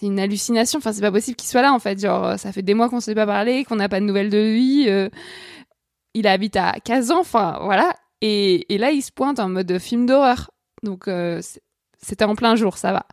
une 0.01 0.19
hallucination. 0.19 0.79
Enfin 0.79 0.91
c'est 0.91 1.01
pas 1.01 1.11
possible 1.11 1.35
qu'il 1.35 1.47
soit 1.47 1.61
là 1.61 1.71
en 1.71 1.79
fait. 1.79 1.99
Genre 1.99 2.39
ça 2.39 2.51
fait 2.51 2.63
des 2.63 2.73
mois 2.73 2.89
qu'on 2.89 2.99
s'est 2.99 3.13
pas 3.13 3.27
parlé, 3.27 3.63
qu'on 3.63 3.75
n'a 3.75 3.89
pas 3.89 3.99
de 3.99 4.05
nouvelles 4.05 4.31
de 4.31 4.41
lui. 4.41 4.89
Euh, 4.89 5.09
il 6.15 6.27
habite 6.27 6.55
à 6.55 6.73
Kazan, 6.83 7.19
enfin 7.19 7.59
voilà. 7.61 7.95
Et, 8.21 8.65
là, 8.69 8.89
il 8.89 9.01
se 9.01 9.11
pointe 9.11 9.39
en 9.39 9.49
mode 9.49 9.77
film 9.77 10.07
d'horreur. 10.07 10.49
Donc 10.81 11.07
euh, 11.07 11.41
c'était 12.01 12.25
en 12.25 12.35
plein 12.35 12.55
jour, 12.55 12.77
ça 12.77 12.91
va. 12.91 13.05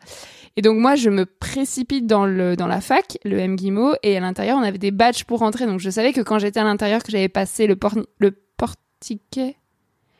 Et 0.56 0.62
donc 0.62 0.78
moi, 0.78 0.94
je 0.94 1.10
me 1.10 1.26
précipite 1.26 2.06
dans 2.06 2.24
la 2.24 2.80
fac, 2.80 3.18
le 3.24 3.46
MGIMO, 3.46 3.94
et 4.02 4.16
à 4.16 4.20
l'intérieur, 4.20 4.56
on 4.58 4.62
avait 4.62 4.78
des 4.78 4.90
badges 4.90 5.24
pour 5.24 5.40
rentrer. 5.40 5.66
Donc 5.66 5.80
je 5.80 5.90
savais 5.90 6.12
que 6.12 6.20
quand 6.20 6.38
j'étais 6.38 6.60
à 6.60 6.64
l'intérieur, 6.64 7.02
que 7.02 7.12
j'avais 7.12 7.28
passé 7.28 7.66
le, 7.66 7.76
le 8.18 8.30
portiquet, 8.56 9.56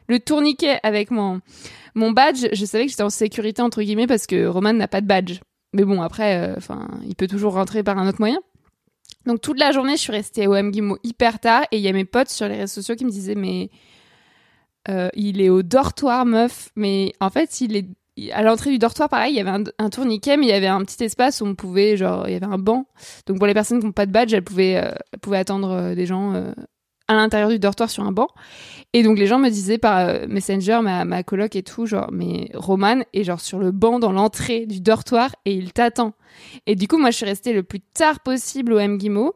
le 0.09 0.19
tourniquet 0.19 0.79
avec 0.83 1.11
mon 1.11 1.41
mon 1.95 2.11
badge, 2.11 2.47
je 2.53 2.65
savais 2.65 2.85
que 2.85 2.91
j'étais 2.91 3.03
en 3.03 3.11
sécurité 3.11 3.63
entre 3.63 3.83
guillemets 3.83 4.07
parce 4.07 4.27
que 4.27 4.47
Roman 4.47 4.73
n'a 4.73 4.89
pas 4.89 5.01
de 5.01 5.07
badge. 5.07 5.41
Mais 5.75 5.85
bon, 5.85 6.03
après, 6.03 6.37
euh, 6.37 6.57
il 7.07 7.15
peut 7.15 7.27
toujours 7.27 7.55
rentrer 7.55 7.83
par 7.83 7.99
un 7.99 8.09
autre 8.09 8.21
moyen. 8.21 8.39
Donc 9.27 9.41
toute 9.41 9.59
la 9.59 9.73
journée, 9.73 9.97
je 9.97 10.03
suis 10.03 10.13
restée 10.13 10.47
au 10.47 10.55
MGIMO 10.55 10.99
hyper 11.05 11.39
tard 11.39 11.65
et 11.71 11.77
il 11.77 11.83
y 11.83 11.89
a 11.89 11.93
mes 11.93 12.05
potes 12.05 12.29
sur 12.29 12.49
les 12.49 12.57
réseaux 12.57 12.75
sociaux 12.75 12.97
qui 12.97 13.05
me 13.05 13.11
disaient 13.11 13.35
mais 13.35 13.71
euh, 14.89 15.09
il 15.15 15.41
est 15.41 15.49
au 15.49 15.63
dortoir 15.63 16.27
meuf, 16.27 16.71
mais 16.75 17.13
en 17.21 17.31
fait 17.31 17.61
il 17.61 17.77
est 17.77 17.87
à 18.33 18.43
l'entrée 18.43 18.71
du 18.71 18.79
dortoir 18.79 19.09
pareil, 19.09 19.33
il 19.33 19.37
y 19.37 19.41
avait 19.41 19.65
un, 19.79 19.91
tourniquet 19.91 20.37
mais 20.37 20.47
il 20.47 20.51
y 20.51 20.53
avait 20.53 20.67
un 20.67 20.83
petit 20.83 21.03
espace 21.03 21.41
où 21.41 21.47
on 21.47 21.55
pouvait 21.55 21.97
genre 21.97 22.29
il 22.29 22.33
y 22.33 22.37
avait 22.37 22.47
un 22.47 22.59
banc. 22.59 22.87
Donc 23.27 23.39
pour 23.39 23.47
les 23.47 23.55
personnes 23.55 23.81
qui 23.81 23.87
n'ont 23.87 23.93
pas 23.93 24.07
de 24.07 24.13
badge, 24.13 24.35
elles 24.35 24.43
pouvaient 24.43 24.77
euh, 24.77 25.37
attendre 25.37 25.71
euh, 25.71 25.95
des 25.95 26.07
gens 26.07 26.53
à 27.13 27.17
l'intérieur 27.17 27.49
du 27.49 27.59
dortoir 27.59 27.91
sur 27.91 28.05
un 28.05 28.13
banc. 28.13 28.29
Et 28.93 29.03
donc 29.03 29.19
les 29.19 29.27
gens 29.27 29.39
me 29.39 29.49
disaient 29.49 29.79
par 29.79 29.99
euh, 29.99 30.27
Messenger, 30.29 30.81
ma, 30.83 31.05
ma 31.05 31.23
coloc 31.23 31.57
et 31.57 31.63
tout, 31.63 31.87
genre, 31.87 32.11
mais 32.13 32.51
Roman 32.55 33.03
est 33.15 33.25
genre 33.25 33.41
sur 33.41 33.59
le 33.59 33.71
banc 33.71 33.99
dans 33.99 34.13
l'entrée 34.13 34.67
du 34.67 34.81
dortoir 34.81 35.35
et 35.45 35.55
il 35.55 35.73
t'attend. 35.73 36.13
Et 36.67 36.75
du 36.75 36.89
coup, 36.89 36.99
moi, 36.99 37.11
je 37.11 37.17
suis 37.17 37.27
restée 37.27 37.53
le 37.53 37.63
plus 37.63 37.81
tard 37.81 38.21
possible 38.21 38.73
au 38.73 38.81
MGIMO, 38.81 39.35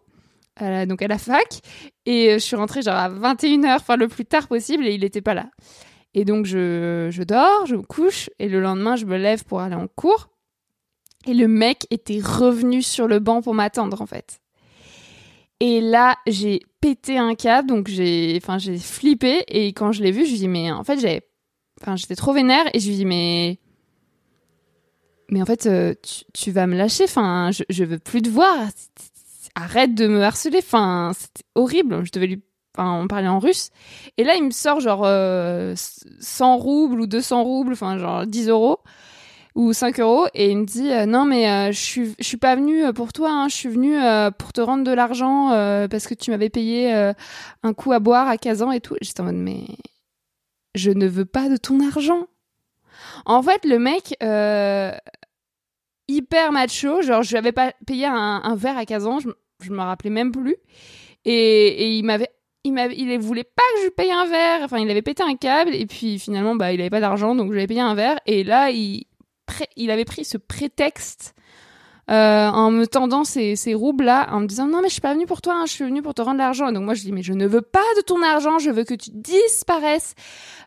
donc 0.61 1.03
à 1.03 1.09
la 1.09 1.19
fac, 1.19 1.61
et 2.07 2.33
je 2.35 2.39
suis 2.39 2.57
rentrée 2.57 2.83
genre 2.83 2.95
à 2.95 3.11
21h, 3.11 3.77
enfin 3.77 3.97
le 3.97 4.09
plus 4.09 4.25
tard 4.25 4.49
possible, 4.49 4.87
et 4.87 4.95
il 4.95 5.05
était 5.05 5.21
pas 5.21 5.35
là. 5.35 5.51
Et 6.15 6.25
donc 6.25 6.47
je, 6.47 7.09
je 7.11 7.23
dors, 7.23 7.67
je 7.67 7.77
me 7.77 7.83
couche, 7.83 8.31
et 8.39 8.49
le 8.49 8.61
lendemain, 8.61 8.97
je 8.97 9.05
me 9.05 9.19
lève 9.19 9.45
pour 9.45 9.61
aller 9.61 9.75
en 9.75 9.87
cours. 9.87 10.29
Et 11.27 11.35
le 11.35 11.49
mec 11.49 11.87
était 11.91 12.21
revenu 12.21 12.83
sur 12.83 13.09
le 13.09 13.19
banc 13.19 13.43
pour 13.43 13.53
m'attendre, 13.53 14.01
en 14.01 14.07
fait. 14.07 14.41
Et 15.61 15.81
là, 15.81 16.17
j'ai 16.27 16.61
pété 16.81 17.19
un 17.19 17.35
câble, 17.35 17.69
donc 17.69 17.89
j'ai, 17.89 18.39
enfin, 18.43 18.59
j'ai 18.59 18.79
flippé. 18.79 19.45
Et 19.49 19.69
quand 19.69 19.93
je 19.93 20.03
l'ai 20.03 20.11
vu, 20.11 20.27
je 20.27 20.33
lui 20.33 20.39
dis, 20.39 20.49
mais 20.49 20.71
en 20.71 20.85
fait, 20.85 20.99
j'avais, 20.99 21.23
enfin, 21.81 21.97
j'étais 21.97 22.17
trop 22.17 22.33
vénère. 22.33 22.65
Et 22.75 22.81
je 22.81 22.89
lui 22.89 22.97
dis, 22.97 23.05
mais, 23.05 23.59
mais 25.31 25.41
en 25.41 25.47
fait, 25.47 25.67
euh, 25.67 25.95
tu, 26.33 26.51
vas 26.51 26.67
me 26.67 26.77
lâcher. 26.77 27.05
Enfin, 27.05 27.51
je, 27.53 27.65
je 27.71 27.85
veux 27.85 27.99
plus 27.99 28.23
te 28.23 28.29
voir. 28.29 28.55
Arrête 29.55 29.95
de 29.95 30.07
me 30.07 30.23
harceler. 30.23 30.59
Enfin, 30.59 31.13
c'était 31.19 31.45
horrible. 31.55 32.05
Je 32.05 32.13
devais 32.13 32.27
lui 32.27 32.43
enfin, 32.77 33.01
on 33.01 33.09
parlait 33.09 33.29
en 33.29 33.39
russe. 33.39 33.71
Et 34.19 34.25
là, 34.25 34.35
il 34.35 34.45
me 34.45 34.51
sort 34.51 34.81
genre 34.81 35.07
100 36.21 36.57
roubles 36.59 37.01
ou 37.01 37.07
200 37.07 37.43
roubles, 37.43 37.73
enfin 37.73 37.97
genre 37.97 38.27
10 38.27 38.49
euros 38.49 38.81
ou 39.57 39.73
5 39.73 40.01
euros 40.01 40.27
et 40.35 40.51
il 40.51 40.59
me 40.59 40.65
dit 40.67 40.93
euh, 40.93 41.07
non 41.07 41.25
mais 41.25 41.51
euh, 41.51 41.73
je 41.73 41.81
suis 41.81 42.15
je 42.19 42.25
suis 42.25 42.37
pas 42.37 42.55
venu 42.55 42.85
euh, 42.85 42.93
pour 42.93 43.13
toi 43.15 43.31
hein, 43.31 43.49
je 43.49 43.55
suis 43.55 43.69
venu 43.71 43.97
pour 44.39 44.53
te 44.53 44.61
rendre 44.61 44.85
de 44.85 44.93
l'argent 44.93 45.49
parce 45.91 46.07
que 46.07 46.15
tu 46.15 46.31
m'avais 46.31 46.51
payé 46.51 46.93
un 47.63 47.73
coup 47.73 47.93
à 47.93 47.99
boire 47.99 48.29
à 48.29 48.37
15 48.37 48.63
ans 48.63 48.71
et 48.71 48.81
tout 48.81 48.97
j'étais 49.01 49.23
en 49.23 49.25
mode 49.25 49.37
mais 49.37 49.65
je 50.75 50.91
ne 50.91 51.07
veux 51.09 51.25
pas 51.25 51.49
de 51.49 51.57
ton 51.57 51.81
argent 51.81 52.27
en 53.25 53.43
fait 53.43 53.65
le 53.65 53.79
mec 53.79 54.15
hyper 56.09 56.53
macho 56.53 57.01
genre 57.01 57.23
je 57.23 57.31
lui 57.31 57.39
avais 57.39 57.53
pas 57.53 57.73
payé 57.87 58.07
un, 58.07 58.55
verre 58.57 58.77
à 58.77 58.85
15 58.85 59.07
ans 59.07 59.19
je, 59.21 59.31
je 59.63 59.71
me 59.71 59.81
rappelais 59.81 60.11
même 60.11 60.33
plus 60.33 60.57
et, 61.25 61.35
et 61.35 61.97
il 61.97 62.05
m'avait 62.05 62.31
il, 62.65 62.75
il 63.11 63.19
voulait 63.19 63.45
pas 63.45 63.63
que 63.75 63.81
je 63.81 63.85
lui 63.85 63.93
paye 63.93 64.11
un 64.11 64.27
verre. 64.27 64.61
Enfin, 64.63 64.79
il 64.79 64.91
avait 64.91 65.01
pété 65.01 65.23
un 65.23 65.37
câble 65.37 65.73
et 65.73 65.87
puis 65.87 66.19
finalement, 66.19 66.57
bah, 66.57 66.73
il 66.73 66.81
avait 66.81 66.91
pas 66.91 66.99
d'argent, 66.99 67.37
donc 67.37 67.53
je 67.53 67.55
lui 67.55 67.63
ai 67.63 67.67
payé 67.69 67.81
un 67.81 67.95
verre. 67.95 68.19
Et 68.27 68.43
là, 68.43 68.71
il, 68.71 69.07
il 69.77 69.91
avait 69.91 70.05
pris 70.05 70.25
ce 70.25 70.39
prétexte 70.39 71.35
euh, 72.09 72.49
en 72.49 72.71
me 72.71 72.87
tendant 72.87 73.25
ces, 73.25 73.57
ces 73.57 73.75
roubles 73.75 74.05
là, 74.05 74.29
en 74.31 74.41
me 74.41 74.47
disant 74.47 74.67
non 74.67 74.81
mais 74.81 74.89
je 74.89 74.93
suis 74.93 75.01
pas 75.01 75.13
venu 75.13 75.27
pour 75.27 75.43
toi, 75.43 75.55
hein, 75.55 75.67
je 75.67 75.73
suis 75.73 75.85
venu 75.85 76.03
pour 76.03 76.15
te 76.15 76.23
rendre 76.23 76.39
l'argent. 76.39 76.69
Et 76.69 76.73
donc 76.73 76.85
moi 76.85 76.95
je 76.95 77.03
dis 77.03 77.13
mais 77.13 77.23
je 77.23 77.33
ne 77.33 77.47
veux 77.47 77.63
pas 77.63 77.85
de 77.97 78.03
ton 78.03 78.23
argent, 78.23 78.59
je 78.59 78.71
veux 78.71 78.85
que 78.85 78.95
tu 78.95 79.11
disparaisses, 79.13 80.15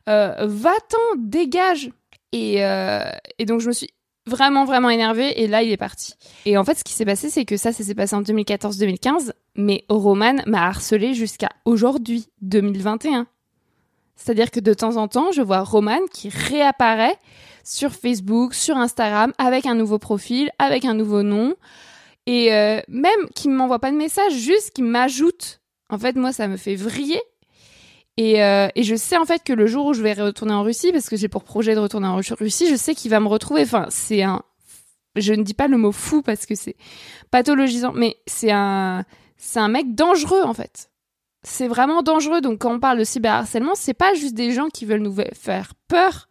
euh, 0.09 0.35
va-t'en, 0.41 0.97
dégage. 1.17 1.91
Et, 2.33 2.63
euh, 2.65 3.09
et 3.37 3.45
donc 3.45 3.61
je 3.61 3.67
me 3.67 3.73
suis 3.73 3.89
vraiment 4.27 4.65
vraiment 4.65 4.89
énervée 4.89 5.41
et 5.41 5.47
là 5.47 5.63
il 5.63 5.71
est 5.71 5.77
parti. 5.77 6.15
Et 6.45 6.57
en 6.57 6.65
fait 6.65 6.77
ce 6.77 6.83
qui 6.83 6.93
s'est 6.93 7.05
passé 7.05 7.29
c'est 7.29 7.45
que 7.45 7.55
ça 7.55 7.71
ça 7.71 7.83
s'est 7.83 7.95
passé 7.95 8.15
en 8.15 8.21
2014-2015, 8.21 9.31
mais 9.55 9.85
Roman 9.87 10.35
m'a 10.45 10.67
harcelé 10.67 11.13
jusqu'à 11.13 11.49
aujourd'hui 11.63 12.27
2021. 12.41 13.27
C'est-à-dire 14.19 14.51
que 14.51 14.59
de 14.59 14.73
temps 14.73 14.97
en 14.97 15.07
temps 15.07 15.31
je 15.31 15.41
vois 15.41 15.61
Roman 15.61 15.99
qui 16.11 16.29
réapparaît 16.29 17.17
sur 17.63 17.93
Facebook, 17.93 18.53
sur 18.53 18.77
Instagram, 18.77 19.31
avec 19.37 19.65
un 19.65 19.75
nouveau 19.75 19.99
profil, 19.99 20.49
avec 20.57 20.85
un 20.85 20.95
nouveau 20.95 21.21
nom. 21.21 21.55
Et 22.25 22.53
euh, 22.53 22.81
même 22.87 23.27
qui 23.35 23.47
ne 23.47 23.55
m'envoie 23.55 23.79
pas 23.79 23.91
de 23.91 23.95
message, 23.95 24.33
juste 24.33 24.71
qui 24.71 24.81
m'ajoute. 24.81 25.61
En 25.89 25.97
fait, 25.97 26.15
moi, 26.15 26.31
ça 26.31 26.47
me 26.47 26.57
fait 26.57 26.75
vriller. 26.75 27.21
Et, 28.17 28.43
euh, 28.43 28.67
et, 28.75 28.83
je 28.83 28.95
sais 28.95 29.17
en 29.17 29.25
fait 29.25 29.43
que 29.43 29.53
le 29.53 29.65
jour 29.65 29.85
où 29.85 29.93
je 29.93 30.01
vais 30.01 30.13
retourner 30.13 30.53
en 30.53 30.63
Russie, 30.63 30.91
parce 30.91 31.07
que 31.09 31.15
j'ai 31.15 31.29
pour 31.29 31.43
projet 31.43 31.73
de 31.73 31.79
retourner 31.79 32.07
en 32.07 32.17
Russie, 32.17 32.67
je 32.69 32.75
sais 32.75 32.93
qu'il 32.93 33.09
va 33.11 33.19
me 33.19 33.27
retrouver. 33.27 33.61
Enfin, 33.61 33.85
c'est 33.89 34.23
un. 34.23 34.41
Je 35.15 35.33
ne 35.33 35.43
dis 35.43 35.53
pas 35.53 35.67
le 35.67 35.77
mot 35.77 35.91
fou 35.91 36.21
parce 36.21 36.45
que 36.45 36.55
c'est 36.55 36.75
pathologisant, 37.31 37.93
mais 37.93 38.17
c'est 38.27 38.51
un. 38.51 39.05
C'est 39.37 39.59
un 39.59 39.69
mec 39.69 39.95
dangereux 39.95 40.41
en 40.43 40.53
fait. 40.53 40.88
C'est 41.43 41.67
vraiment 41.67 42.01
dangereux. 42.01 42.41
Donc 42.41 42.59
quand 42.59 42.73
on 42.73 42.79
parle 42.79 42.99
de 42.99 43.03
cyberharcèlement, 43.03 43.75
c'est 43.75 43.93
pas 43.93 44.13
juste 44.13 44.33
des 44.33 44.51
gens 44.51 44.67
qui 44.67 44.85
veulent 44.85 45.01
nous 45.01 45.15
faire 45.33 45.73
peur 45.87 46.27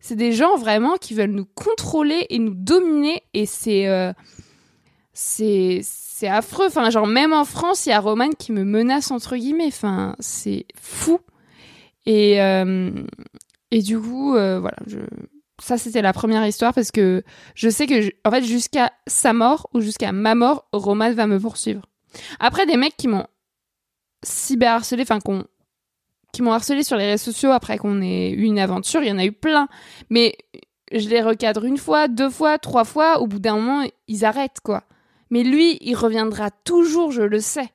c'est 0.00 0.16
des 0.16 0.32
gens 0.32 0.56
vraiment 0.56 0.96
qui 0.96 1.14
veulent 1.14 1.30
nous 1.30 1.46
contrôler 1.46 2.26
et 2.30 2.38
nous 2.38 2.54
dominer 2.54 3.22
et 3.34 3.46
c'est 3.46 3.86
euh, 3.86 4.12
c'est 5.12 5.80
c'est 5.82 6.26
affreux. 6.26 6.66
Enfin, 6.66 6.88
genre 6.90 7.06
même 7.06 7.32
en 7.32 7.44
France, 7.44 7.86
il 7.86 7.90
y 7.90 7.92
a 7.92 8.00
Roman 8.00 8.30
qui 8.30 8.52
me 8.52 8.64
menace 8.64 9.10
entre 9.10 9.36
guillemets. 9.36 9.66
Enfin, 9.66 10.16
c'est 10.18 10.64
fou. 10.74 11.20
Et 12.06 12.40
euh, 12.40 12.90
et 13.70 13.82
du 13.82 14.00
coup, 14.00 14.34
euh, 14.34 14.58
voilà, 14.58 14.78
ça 15.62 15.76
c'était 15.76 16.02
la 16.02 16.14
première 16.14 16.46
histoire 16.46 16.72
parce 16.72 16.90
que 16.90 17.22
je 17.54 17.68
sais 17.68 17.86
que 17.86 18.10
en 18.26 18.30
fait 18.30 18.42
jusqu'à 18.42 18.92
sa 19.06 19.34
mort 19.34 19.68
ou 19.74 19.80
jusqu'à 19.80 20.12
ma 20.12 20.34
mort, 20.34 20.66
Roman 20.72 21.12
va 21.12 21.26
me 21.26 21.38
poursuivre. 21.38 21.82
Après, 22.40 22.64
des 22.64 22.76
mecs 22.76 22.96
qui 22.96 23.06
m'ont 23.06 23.26
cyberharcelé, 24.22 25.02
enfin 25.02 25.20
qu'on 25.20 25.44
qui 26.32 26.42
m'ont 26.42 26.52
harcelé 26.52 26.82
sur 26.84 26.96
les 26.96 27.06
réseaux 27.06 27.32
sociaux 27.32 27.50
après 27.50 27.78
qu'on 27.78 28.00
ait 28.02 28.30
eu 28.30 28.42
une 28.42 28.58
aventure, 28.58 29.02
il 29.02 29.08
y 29.08 29.12
en 29.12 29.18
a 29.18 29.24
eu 29.24 29.32
plein. 29.32 29.68
Mais 30.10 30.36
je 30.92 31.08
les 31.08 31.22
recadre 31.22 31.64
une 31.64 31.78
fois, 31.78 32.08
deux 32.08 32.30
fois, 32.30 32.58
trois 32.58 32.84
fois, 32.84 33.20
au 33.20 33.26
bout 33.26 33.38
d'un 33.38 33.56
moment, 33.56 33.84
ils 34.08 34.24
arrêtent, 34.24 34.60
quoi. 34.62 34.84
Mais 35.30 35.42
lui, 35.42 35.78
il 35.80 35.94
reviendra 35.94 36.50
toujours, 36.50 37.12
je 37.12 37.22
le 37.22 37.40
sais. 37.40 37.68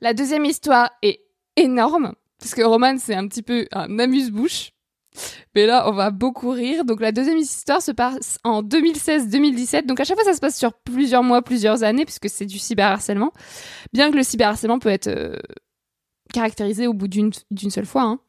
La 0.00 0.14
deuxième 0.14 0.44
histoire 0.44 0.90
est 1.02 1.20
énorme, 1.56 2.14
parce 2.38 2.54
que 2.54 2.62
Roman, 2.62 2.96
c'est 2.98 3.14
un 3.14 3.26
petit 3.26 3.42
peu 3.42 3.66
un 3.72 3.98
amuse-bouche. 3.98 4.72
Mais 5.54 5.66
là, 5.66 5.88
on 5.88 5.92
va 5.92 6.10
beaucoup 6.10 6.50
rire. 6.50 6.84
Donc 6.84 7.00
la 7.00 7.10
deuxième 7.10 7.38
histoire 7.38 7.82
se 7.82 7.90
passe 7.90 8.38
en 8.44 8.62
2016-2017. 8.62 9.86
Donc 9.86 9.98
à 9.98 10.04
chaque 10.04 10.16
fois, 10.16 10.24
ça 10.24 10.34
se 10.34 10.40
passe 10.40 10.56
sur 10.56 10.72
plusieurs 10.72 11.24
mois, 11.24 11.42
plusieurs 11.42 11.82
années, 11.82 12.04
puisque 12.04 12.28
c'est 12.28 12.46
du 12.46 12.58
cyberharcèlement. 12.58 13.32
Bien 13.92 14.12
que 14.12 14.16
le 14.16 14.22
cyberharcèlement 14.22 14.78
peut 14.78 14.90
être 14.90 15.08
euh, 15.08 15.36
caractérisé 16.32 16.86
au 16.86 16.92
bout 16.92 17.08
d'une 17.08 17.32
seule 17.70 17.86
fois. 17.86 18.02
Hein. 18.02 18.20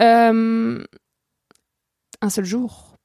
Euh, 0.00 0.84
un 2.20 2.30
seul 2.30 2.44
jour. 2.44 2.96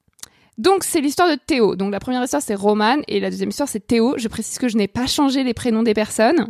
Donc 0.58 0.84
c'est 0.84 1.02
l'histoire 1.02 1.30
de 1.30 1.36
Théo. 1.36 1.76
Donc 1.76 1.92
la 1.92 2.00
première 2.00 2.24
histoire 2.24 2.42
c'est 2.42 2.56
Roman 2.56 2.98
et 3.08 3.20
la 3.20 3.30
deuxième 3.30 3.50
histoire 3.50 3.70
c'est 3.70 3.86
Théo. 3.86 4.16
Je 4.18 4.28
précise 4.28 4.58
que 4.58 4.68
je 4.68 4.78
n'ai 4.78 4.88
pas 4.88 5.08
changé 5.08 5.44
les 5.44 5.54
prénoms 5.54 5.84
des 5.84 5.94
personnes. 5.94 6.48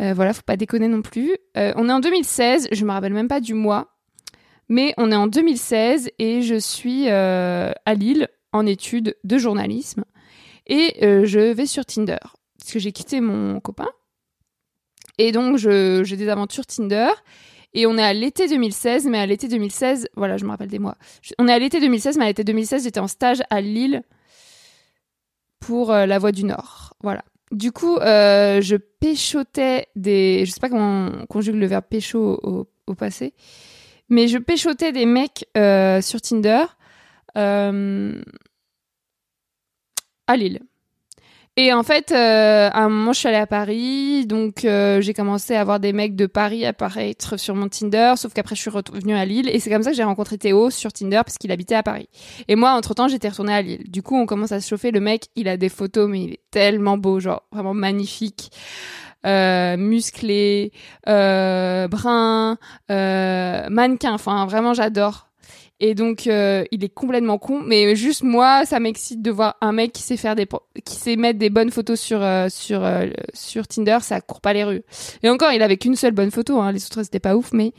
Euh, 0.00 0.14
voilà, 0.14 0.32
faut 0.32 0.42
pas 0.42 0.56
déconner 0.56 0.88
non 0.88 1.02
plus. 1.02 1.36
Euh, 1.56 1.72
on 1.76 1.88
est 1.88 1.92
en 1.92 2.00
2016, 2.00 2.68
je 2.72 2.84
me 2.84 2.92
rappelle 2.92 3.12
même 3.12 3.28
pas 3.28 3.40
du 3.40 3.54
mois, 3.54 3.88
mais 4.68 4.94
on 4.96 5.10
est 5.12 5.16
en 5.16 5.26
2016 5.26 6.10
et 6.18 6.42
je 6.42 6.54
suis 6.54 7.08
à 7.08 7.94
Lille 7.94 8.28
en 8.52 8.66
études 8.66 9.16
de 9.24 9.38
journalisme 9.38 10.04
et 10.66 10.96
je 11.00 11.52
vais 11.52 11.66
sur 11.66 11.84
Tinder 11.84 12.18
parce 12.58 12.72
que 12.72 12.78
j'ai 12.78 12.92
quitté 12.92 13.20
mon 13.20 13.60
copain 13.60 13.88
et 15.18 15.32
donc, 15.32 15.56
j'ai 15.56 16.16
des 16.16 16.28
aventures 16.28 16.66
Tinder. 16.66 17.10
Et 17.74 17.86
on 17.86 17.96
est 17.96 18.02
à 18.02 18.12
l'été 18.12 18.48
2016, 18.48 19.06
mais 19.06 19.18
à 19.18 19.24
l'été 19.24 19.48
2016, 19.48 20.08
voilà, 20.14 20.36
je 20.36 20.44
me 20.44 20.50
rappelle 20.50 20.68
des 20.68 20.78
mois. 20.78 20.96
On 21.38 21.48
est 21.48 21.52
à 21.52 21.58
l'été 21.58 21.80
2016, 21.80 22.18
mais 22.18 22.24
à 22.24 22.28
l'été 22.28 22.44
2016, 22.44 22.84
j'étais 22.84 23.00
en 23.00 23.08
stage 23.08 23.42
à 23.48 23.62
Lille 23.62 24.02
pour 25.58 25.90
euh, 25.90 26.04
la 26.04 26.18
Voie 26.18 26.32
du 26.32 26.44
Nord. 26.44 26.94
Voilà. 27.02 27.24
Du 27.50 27.72
coup, 27.72 27.96
euh, 27.96 28.60
je 28.60 28.76
péchotais 28.76 29.86
des. 29.96 30.44
Je 30.44 30.50
sais 30.50 30.60
pas 30.60 30.68
comment 30.68 31.08
on 31.22 31.26
conjugue 31.26 31.54
le 31.54 31.66
verbe 31.66 31.84
pécho 31.88 32.38
au, 32.42 32.68
au 32.86 32.94
passé, 32.94 33.32
mais 34.08 34.28
je 34.28 34.38
péchotais 34.38 34.92
des 34.92 35.06
mecs 35.06 35.46
euh, 35.56 36.02
sur 36.02 36.20
Tinder 36.20 36.64
à 37.34 37.72
Lille. 40.36 40.60
Et 41.58 41.70
en 41.74 41.82
fait, 41.82 42.12
euh, 42.12 42.70
à 42.72 42.84
un 42.84 42.88
moment, 42.88 43.12
je 43.12 43.18
suis 43.18 43.28
allée 43.28 43.36
à 43.36 43.46
Paris, 43.46 44.24
donc 44.24 44.64
euh, 44.64 45.02
j'ai 45.02 45.12
commencé 45.12 45.54
à 45.54 45.60
avoir 45.60 45.80
des 45.80 45.92
mecs 45.92 46.16
de 46.16 46.24
Paris 46.24 46.64
apparaître 46.64 47.36
sur 47.36 47.54
mon 47.54 47.68
Tinder, 47.68 48.14
sauf 48.16 48.32
qu'après, 48.32 48.56
je 48.56 48.62
suis 48.62 48.70
revenue 48.70 49.14
à 49.14 49.26
Lille, 49.26 49.50
et 49.50 49.60
c'est 49.60 49.68
comme 49.68 49.82
ça 49.82 49.90
que 49.90 49.96
j'ai 49.96 50.02
rencontré 50.02 50.38
Théo 50.38 50.70
sur 50.70 50.94
Tinder, 50.94 51.20
parce 51.26 51.36
qu'il 51.36 51.52
habitait 51.52 51.74
à 51.74 51.82
Paris. 51.82 52.08
Et 52.48 52.56
moi, 52.56 52.72
entre-temps, 52.72 53.06
j'étais 53.06 53.28
retournée 53.28 53.52
à 53.52 53.60
Lille. 53.60 53.84
Du 53.90 54.02
coup, 54.02 54.16
on 54.16 54.24
commence 54.24 54.50
à 54.52 54.62
se 54.62 54.68
chauffer. 54.70 54.92
Le 54.92 55.00
mec, 55.00 55.26
il 55.36 55.46
a 55.46 55.58
des 55.58 55.68
photos, 55.68 56.08
mais 56.08 56.22
il 56.22 56.32
est 56.32 56.40
tellement 56.50 56.96
beau, 56.96 57.20
genre 57.20 57.42
vraiment 57.52 57.74
magnifique. 57.74 58.50
Euh, 59.26 59.76
musclé, 59.76 60.72
brun, 61.06 62.56
mannequin, 62.88 64.14
enfin 64.14 64.46
vraiment 64.46 64.72
j'adore. 64.72 65.31
Et 65.84 65.96
donc, 65.96 66.28
euh, 66.28 66.64
il 66.70 66.84
est 66.84 66.94
complètement 66.94 67.38
con. 67.38 67.60
Mais 67.60 67.96
juste 67.96 68.22
moi, 68.22 68.64
ça 68.64 68.78
m'excite 68.78 69.20
de 69.20 69.32
voir 69.32 69.56
un 69.60 69.72
mec 69.72 69.92
qui 69.92 70.02
sait 70.02 70.16
faire 70.16 70.36
des, 70.36 70.46
qui 70.84 70.94
sait 70.94 71.16
mettre 71.16 71.40
des 71.40 71.50
bonnes 71.50 71.72
photos 71.72 72.00
sur 72.00 72.22
euh, 72.22 72.48
sur 72.48 72.84
euh, 72.84 73.08
sur 73.34 73.66
Tinder. 73.66 73.98
Ça 74.00 74.20
court 74.20 74.40
pas 74.40 74.52
les 74.52 74.62
rues. 74.62 74.84
Et 75.24 75.28
encore, 75.28 75.50
il 75.50 75.60
avait 75.60 75.76
qu'une 75.76 75.96
seule 75.96 76.12
bonne 76.12 76.30
photo. 76.30 76.60
Hein. 76.60 76.70
Les 76.70 76.84
autres, 76.86 77.02
c'était 77.02 77.18
pas 77.18 77.34
ouf, 77.34 77.52
mais 77.52 77.72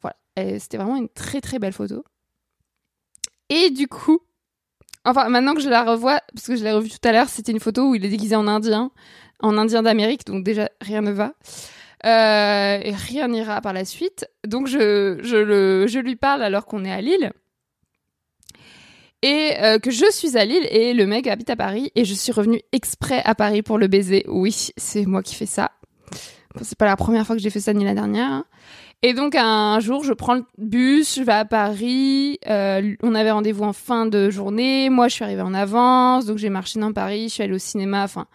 voilà, 0.00 0.16
c'était 0.58 0.78
vraiment 0.78 0.96
une 0.96 1.10
très 1.10 1.42
très 1.42 1.58
belle 1.58 1.74
photo. 1.74 2.02
Et 3.50 3.68
du 3.68 3.88
coup, 3.88 4.20
enfin 5.04 5.28
maintenant 5.28 5.52
que 5.52 5.60
je 5.60 5.68
la 5.68 5.84
revois, 5.84 6.22
parce 6.34 6.46
que 6.46 6.56
je 6.56 6.64
l'ai 6.64 6.72
revue 6.72 6.88
tout 6.88 7.06
à 7.06 7.12
l'heure, 7.12 7.28
c'était 7.28 7.52
une 7.52 7.60
photo 7.60 7.90
où 7.90 7.94
il 7.94 8.06
est 8.06 8.08
déguisé 8.08 8.36
en 8.36 8.48
indien, 8.48 8.90
en 9.40 9.58
indien 9.58 9.82
d'Amérique. 9.82 10.24
Donc 10.24 10.44
déjà, 10.44 10.70
rien 10.80 11.02
ne 11.02 11.10
va. 11.10 11.34
Euh, 12.06 12.80
et 12.82 12.92
rien 12.92 13.28
n'ira 13.28 13.60
par 13.60 13.72
la 13.72 13.84
suite. 13.84 14.28
Donc 14.46 14.66
je, 14.66 15.18
je, 15.22 15.36
le, 15.36 15.86
je 15.86 15.98
lui 15.98 16.16
parle 16.16 16.42
alors 16.42 16.66
qu'on 16.66 16.84
est 16.84 16.92
à 16.92 17.00
Lille. 17.00 17.32
Et 19.22 19.54
euh, 19.60 19.78
que 19.80 19.90
je 19.90 20.08
suis 20.12 20.38
à 20.38 20.44
Lille 20.44 20.66
et 20.70 20.94
le 20.94 21.06
mec 21.06 21.26
habite 21.26 21.50
à 21.50 21.56
Paris 21.56 21.90
et 21.96 22.04
je 22.04 22.14
suis 22.14 22.30
revenue 22.30 22.60
exprès 22.70 23.20
à 23.24 23.34
Paris 23.34 23.62
pour 23.62 23.78
le 23.78 23.88
baiser. 23.88 24.24
Oui, 24.28 24.68
c'est 24.76 25.06
moi 25.06 25.22
qui 25.22 25.34
fais 25.34 25.46
ça. 25.46 25.72
c'est 26.62 26.78
pas 26.78 26.86
la 26.86 26.96
première 26.96 27.26
fois 27.26 27.34
que 27.34 27.42
j'ai 27.42 27.50
fait 27.50 27.60
ça 27.60 27.74
ni 27.74 27.84
la 27.84 27.94
dernière. 27.94 28.44
Et 29.02 29.14
donc 29.14 29.34
un 29.34 29.78
jour, 29.80 30.04
je 30.04 30.12
prends 30.12 30.34
le 30.34 30.44
bus, 30.56 31.16
je 31.16 31.22
vais 31.22 31.32
à 31.32 31.44
Paris. 31.44 32.38
Euh, 32.48 32.94
on 33.02 33.14
avait 33.16 33.32
rendez-vous 33.32 33.64
en 33.64 33.72
fin 33.72 34.06
de 34.06 34.30
journée. 34.30 34.88
Moi, 34.88 35.08
je 35.08 35.14
suis 35.14 35.24
arrivée 35.24 35.42
en 35.42 35.54
avance, 35.54 36.26
donc 36.26 36.38
j'ai 36.38 36.50
marché 36.50 36.78
dans 36.78 36.92
Paris. 36.92 37.24
Je 37.28 37.34
suis 37.34 37.42
allée 37.42 37.54
au 37.54 37.58
cinéma. 37.58 38.04
Enfin, 38.04 38.26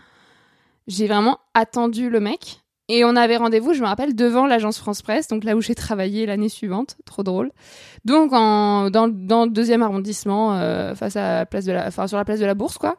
j'ai 0.88 1.08
vraiment 1.08 1.40
attendu 1.54 2.10
le 2.10 2.20
mec. 2.22 2.63
Et 2.90 3.06
on 3.06 3.16
avait 3.16 3.38
rendez-vous, 3.38 3.74
je 3.74 3.82
me 3.82 3.88
rappelle, 3.88 4.14
devant 4.14 4.46
l'agence 4.46 4.78
France 4.78 5.02
Presse, 5.02 5.28
donc 5.30 5.46
là 5.46 5.56
où 5.56 5.62
j'ai 5.62 5.74
travaillé 5.76 6.26
l'année 6.26 6.50
suivante, 6.50 6.98
trop 7.06 7.24
drôle. 7.24 7.52
Donc 8.04 8.34
en, 8.34 8.90
dans, 8.90 9.08
dans 9.08 9.46
le 9.46 9.52
deuxième 9.52 9.82
arrondissement, 9.82 10.56
euh, 10.56 10.94
face 10.94 11.16
à 11.16 11.40
la 11.40 11.46
place 11.46 11.64
de 11.66 11.72
la, 11.72 11.88
enfin 11.88 12.08
sur 12.08 12.18
la 12.18 12.26
place 12.26 12.40
de 12.42 12.46
la 12.46 12.56
Bourse, 12.56 12.78
quoi. 12.78 12.98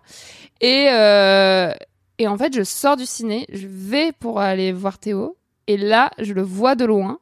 Et 0.63 0.89
euh, 0.91 1.73
et 2.19 2.29
en 2.29 2.39
fait, 2.39 2.55
je 2.55 2.63
sors 2.63 2.97
du 2.97 3.05
ciné, 3.07 3.47
je 3.53 3.67
vais 3.69 4.13
pour 4.13 4.41
aller 4.41 4.73
voir 4.73 4.99
Théo, 4.99 5.37
et 5.67 5.77
là, 5.77 6.11
je 6.19 6.33
le 6.33 6.43
vois 6.43 6.77
de 6.77 6.85
loin, 6.87 7.19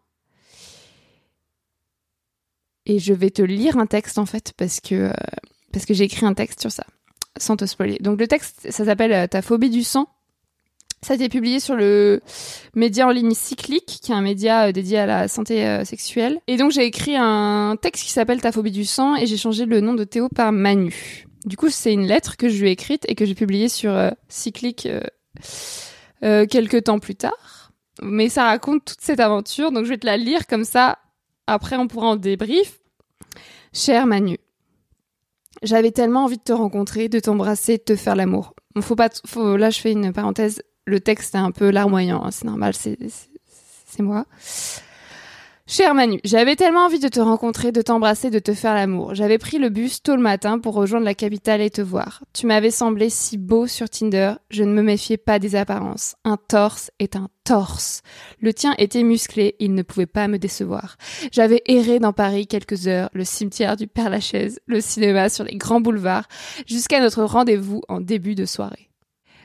Et 2.86 2.98
je 2.98 3.14
vais 3.14 3.30
te 3.30 3.42
lire 3.42 3.76
un 3.78 3.86
texte 3.86 4.18
en 4.18 4.26
fait 4.26 4.52
parce 4.56 4.80
que 4.80 4.94
euh, 4.94 5.12
parce 5.72 5.86
que 5.86 5.94
j'ai 5.94 6.04
écrit 6.04 6.26
un 6.26 6.34
texte 6.34 6.60
sur 6.60 6.70
ça, 6.70 6.84
sans 7.38 7.56
te 7.56 7.64
spoiler. 7.64 7.98
Donc 8.00 8.18
le 8.18 8.26
texte, 8.26 8.70
ça 8.70 8.84
s'appelle 8.84 9.28
Ta 9.28 9.42
phobie 9.42 9.70
du 9.70 9.82
sang. 9.82 10.08
Ça 11.04 11.14
a 11.14 11.16
été 11.16 11.28
publié 11.28 11.58
sur 11.58 11.74
le 11.74 12.20
média 12.74 13.06
en 13.06 13.10
ligne 13.10 13.34
Cyclique, 13.34 13.98
qui 14.02 14.12
est 14.12 14.14
un 14.14 14.20
média 14.20 14.68
euh, 14.68 14.72
dédié 14.72 14.98
à 14.98 15.06
la 15.06 15.28
santé 15.28 15.84
sexuelle. 15.84 16.38
Et 16.46 16.56
donc 16.56 16.70
j'ai 16.70 16.84
écrit 16.84 17.16
un 17.16 17.76
texte 17.80 18.04
qui 18.04 18.10
s'appelle 18.10 18.40
Ta 18.40 18.52
phobie 18.52 18.70
du 18.70 18.84
sang 18.84 19.16
et 19.16 19.26
j'ai 19.26 19.36
changé 19.36 19.66
le 19.66 19.80
nom 19.80 19.94
de 19.94 20.04
Théo 20.04 20.28
par 20.28 20.52
Manu. 20.52 21.26
Du 21.44 21.56
coup, 21.56 21.70
c'est 21.70 21.92
une 21.92 22.06
lettre 22.06 22.36
que 22.36 22.48
je 22.48 22.60
lui 22.60 22.68
ai 22.68 22.72
écrite 22.72 23.04
et 23.08 23.16
que 23.16 23.26
j'ai 23.26 23.34
publiée 23.34 23.68
sur 23.68 23.92
Cyclique 24.28 24.88
quelques 26.20 26.84
temps 26.84 27.00
plus 27.00 27.16
tard. 27.16 27.72
Mais 28.00 28.28
ça 28.28 28.44
raconte 28.44 28.84
toute 28.84 29.00
cette 29.00 29.18
aventure, 29.18 29.72
donc 29.72 29.84
je 29.84 29.90
vais 29.90 29.98
te 29.98 30.06
la 30.06 30.16
lire 30.16 30.46
comme 30.46 30.64
ça 30.64 30.98
après, 31.46 31.76
on 31.76 31.88
pourra 31.88 32.08
en 32.08 32.16
débrief. 32.16 32.78
Cher 33.72 34.06
Manu, 34.06 34.38
j'avais 35.62 35.90
tellement 35.90 36.24
envie 36.24 36.38
de 36.38 36.42
te 36.42 36.52
rencontrer, 36.52 37.08
de 37.08 37.20
t'embrasser, 37.20 37.78
de 37.78 37.82
te 37.82 37.96
faire 37.96 38.16
l'amour. 38.16 38.54
Faut 38.80 38.96
pas, 38.96 39.10
faut, 39.26 39.56
là, 39.56 39.70
je 39.70 39.80
fais 39.80 39.92
une 39.92 40.12
parenthèse. 40.12 40.62
Le 40.84 41.00
texte 41.00 41.34
est 41.34 41.38
un 41.38 41.52
peu 41.52 41.70
larmoyant, 41.70 42.24
hein, 42.24 42.30
c'est 42.30 42.44
normal, 42.44 42.74
c'est 42.74 42.98
moi. 44.00 44.26
Cher 45.74 45.94
Manu, 45.94 46.20
j'avais 46.24 46.54
tellement 46.54 46.84
envie 46.84 46.98
de 46.98 47.08
te 47.08 47.20
rencontrer, 47.20 47.72
de 47.72 47.80
t'embrasser, 47.80 48.30
de 48.30 48.40
te 48.40 48.52
faire 48.52 48.74
l'amour. 48.74 49.14
J'avais 49.14 49.38
pris 49.38 49.58
le 49.58 49.70
bus 49.70 50.02
tôt 50.02 50.16
le 50.16 50.20
matin 50.20 50.58
pour 50.58 50.74
rejoindre 50.74 51.06
la 51.06 51.14
capitale 51.14 51.60
et 51.60 51.70
te 51.70 51.80
voir. 51.80 52.24
Tu 52.34 52.46
m'avais 52.46 52.72
semblé 52.72 53.08
si 53.08 53.38
beau 53.38 53.66
sur 53.66 53.88
Tinder, 53.88 54.34
je 54.50 54.64
ne 54.64 54.72
me 54.74 54.82
méfiais 54.82 55.16
pas 55.16 55.38
des 55.38 55.54
apparences. 55.54 56.16
Un 56.24 56.36
torse 56.36 56.90
est 56.98 57.16
un 57.16 57.28
torse. 57.44 58.02
Le 58.40 58.52
tien 58.52 58.74
était 58.76 59.04
musclé, 59.04 59.54
il 59.60 59.72
ne 59.74 59.82
pouvait 59.82 60.04
pas 60.04 60.28
me 60.28 60.38
décevoir. 60.38 60.96
J'avais 61.30 61.62
erré 61.66 62.00
dans 62.00 62.12
Paris 62.12 62.46
quelques 62.48 62.88
heures, 62.88 63.08
le 63.14 63.24
cimetière 63.24 63.76
du 63.76 63.86
Père-Lachaise, 63.86 64.58
le 64.66 64.80
cinéma 64.80 65.28
sur 65.28 65.44
les 65.44 65.56
grands 65.56 65.80
boulevards, 65.80 66.28
jusqu'à 66.66 67.00
notre 67.00 67.22
rendez-vous 67.22 67.82
en 67.88 68.00
début 68.00 68.34
de 68.34 68.44
soirée. 68.44 68.91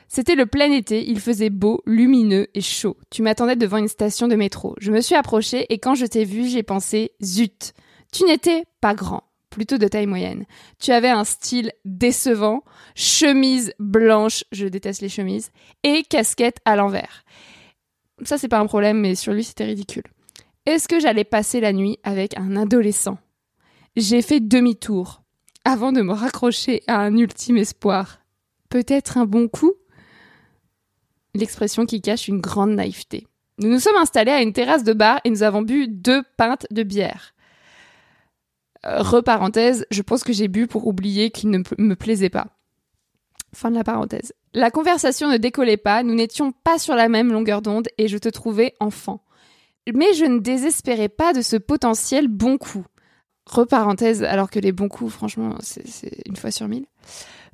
C'était 0.08 0.34
le 0.34 0.46
plein 0.46 0.72
été, 0.72 1.06
il 1.06 1.20
faisait 1.20 1.50
beau, 1.50 1.82
lumineux 1.84 2.48
et 2.54 2.62
chaud. 2.62 2.96
Tu 3.10 3.20
m'attendais 3.20 3.56
devant 3.56 3.76
une 3.76 3.88
station 3.88 4.26
de 4.26 4.36
métro. 4.36 4.74
Je 4.80 4.90
me 4.90 5.02
suis 5.02 5.14
approchée 5.14 5.66
et 5.68 5.78
quand 5.78 5.94
je 5.94 6.06
t'ai 6.06 6.24
vu, 6.24 6.48
j'ai 6.48 6.62
pensé 6.62 7.12
zut. 7.22 7.74
Tu 8.10 8.24
n'étais 8.24 8.64
pas 8.80 8.94
grand, 8.94 9.24
plutôt 9.50 9.76
de 9.76 9.86
taille 9.86 10.06
moyenne. 10.06 10.46
Tu 10.80 10.92
avais 10.92 11.10
un 11.10 11.24
style 11.24 11.72
décevant, 11.84 12.64
chemise 12.94 13.74
blanche, 13.78 14.44
je 14.50 14.66
déteste 14.66 15.02
les 15.02 15.10
chemises, 15.10 15.50
et 15.82 16.02
casquette 16.04 16.58
à 16.64 16.74
l'envers. 16.74 17.24
Ça 18.22 18.38
c'est 18.38 18.48
pas 18.48 18.60
un 18.60 18.66
problème, 18.66 18.98
mais 19.00 19.14
sur 19.14 19.34
lui 19.34 19.44
c'était 19.44 19.66
ridicule. 19.66 20.04
Est-ce 20.64 20.88
que 20.88 21.00
j'allais 21.00 21.24
passer 21.24 21.60
la 21.60 21.74
nuit 21.74 21.98
avec 22.02 22.36
un 22.38 22.56
adolescent? 22.56 23.18
J'ai 23.94 24.22
fait 24.22 24.40
demi-tour 24.40 25.22
avant 25.64 25.92
de 25.92 26.00
me 26.00 26.14
raccrocher 26.14 26.82
à 26.86 26.98
un 26.98 27.14
ultime 27.14 27.58
espoir. 27.58 28.20
Peut-être 28.70 29.18
un 29.18 29.26
bon 29.26 29.48
coup? 29.48 29.74
L'expression 31.38 31.86
qui 31.86 32.00
cache 32.00 32.28
une 32.28 32.40
grande 32.40 32.72
naïveté. 32.72 33.26
Nous 33.58 33.68
nous 33.68 33.80
sommes 33.80 33.96
installés 33.96 34.30
à 34.30 34.42
une 34.42 34.52
terrasse 34.52 34.84
de 34.84 34.92
bar 34.92 35.20
et 35.24 35.30
nous 35.30 35.42
avons 35.42 35.62
bu 35.62 35.88
deux 35.88 36.22
pintes 36.36 36.66
de 36.70 36.82
bière. 36.82 37.34
Euh, 38.86 39.02
reparenthèse, 39.02 39.86
je 39.90 40.02
pense 40.02 40.22
que 40.22 40.32
j'ai 40.32 40.48
bu 40.48 40.66
pour 40.66 40.86
oublier 40.86 41.30
qu'il 41.30 41.50
ne 41.50 41.58
me 41.78 41.94
plaisait 41.94 42.30
pas. 42.30 42.46
Fin 43.54 43.70
de 43.70 43.76
la 43.76 43.84
parenthèse. 43.84 44.32
La 44.54 44.70
conversation 44.70 45.28
ne 45.28 45.36
décollait 45.36 45.76
pas, 45.76 46.02
nous 46.02 46.14
n'étions 46.14 46.52
pas 46.52 46.78
sur 46.78 46.94
la 46.94 47.08
même 47.08 47.32
longueur 47.32 47.62
d'onde 47.62 47.88
et 47.98 48.08
je 48.08 48.18
te 48.18 48.28
trouvais 48.28 48.74
enfant. 48.78 49.24
Mais 49.92 50.12
je 50.14 50.24
ne 50.24 50.38
désespérais 50.38 51.08
pas 51.08 51.32
de 51.32 51.40
ce 51.40 51.56
potentiel 51.56 52.28
bon 52.28 52.58
coup. 52.58 52.84
Reparenthèse, 53.46 54.22
alors 54.22 54.50
que 54.50 54.58
les 54.58 54.72
bons 54.72 54.88
coups, 54.88 55.12
franchement, 55.12 55.56
c'est 55.60 56.22
une 56.26 56.36
fois 56.36 56.50
sur 56.50 56.68
mille. 56.68 56.84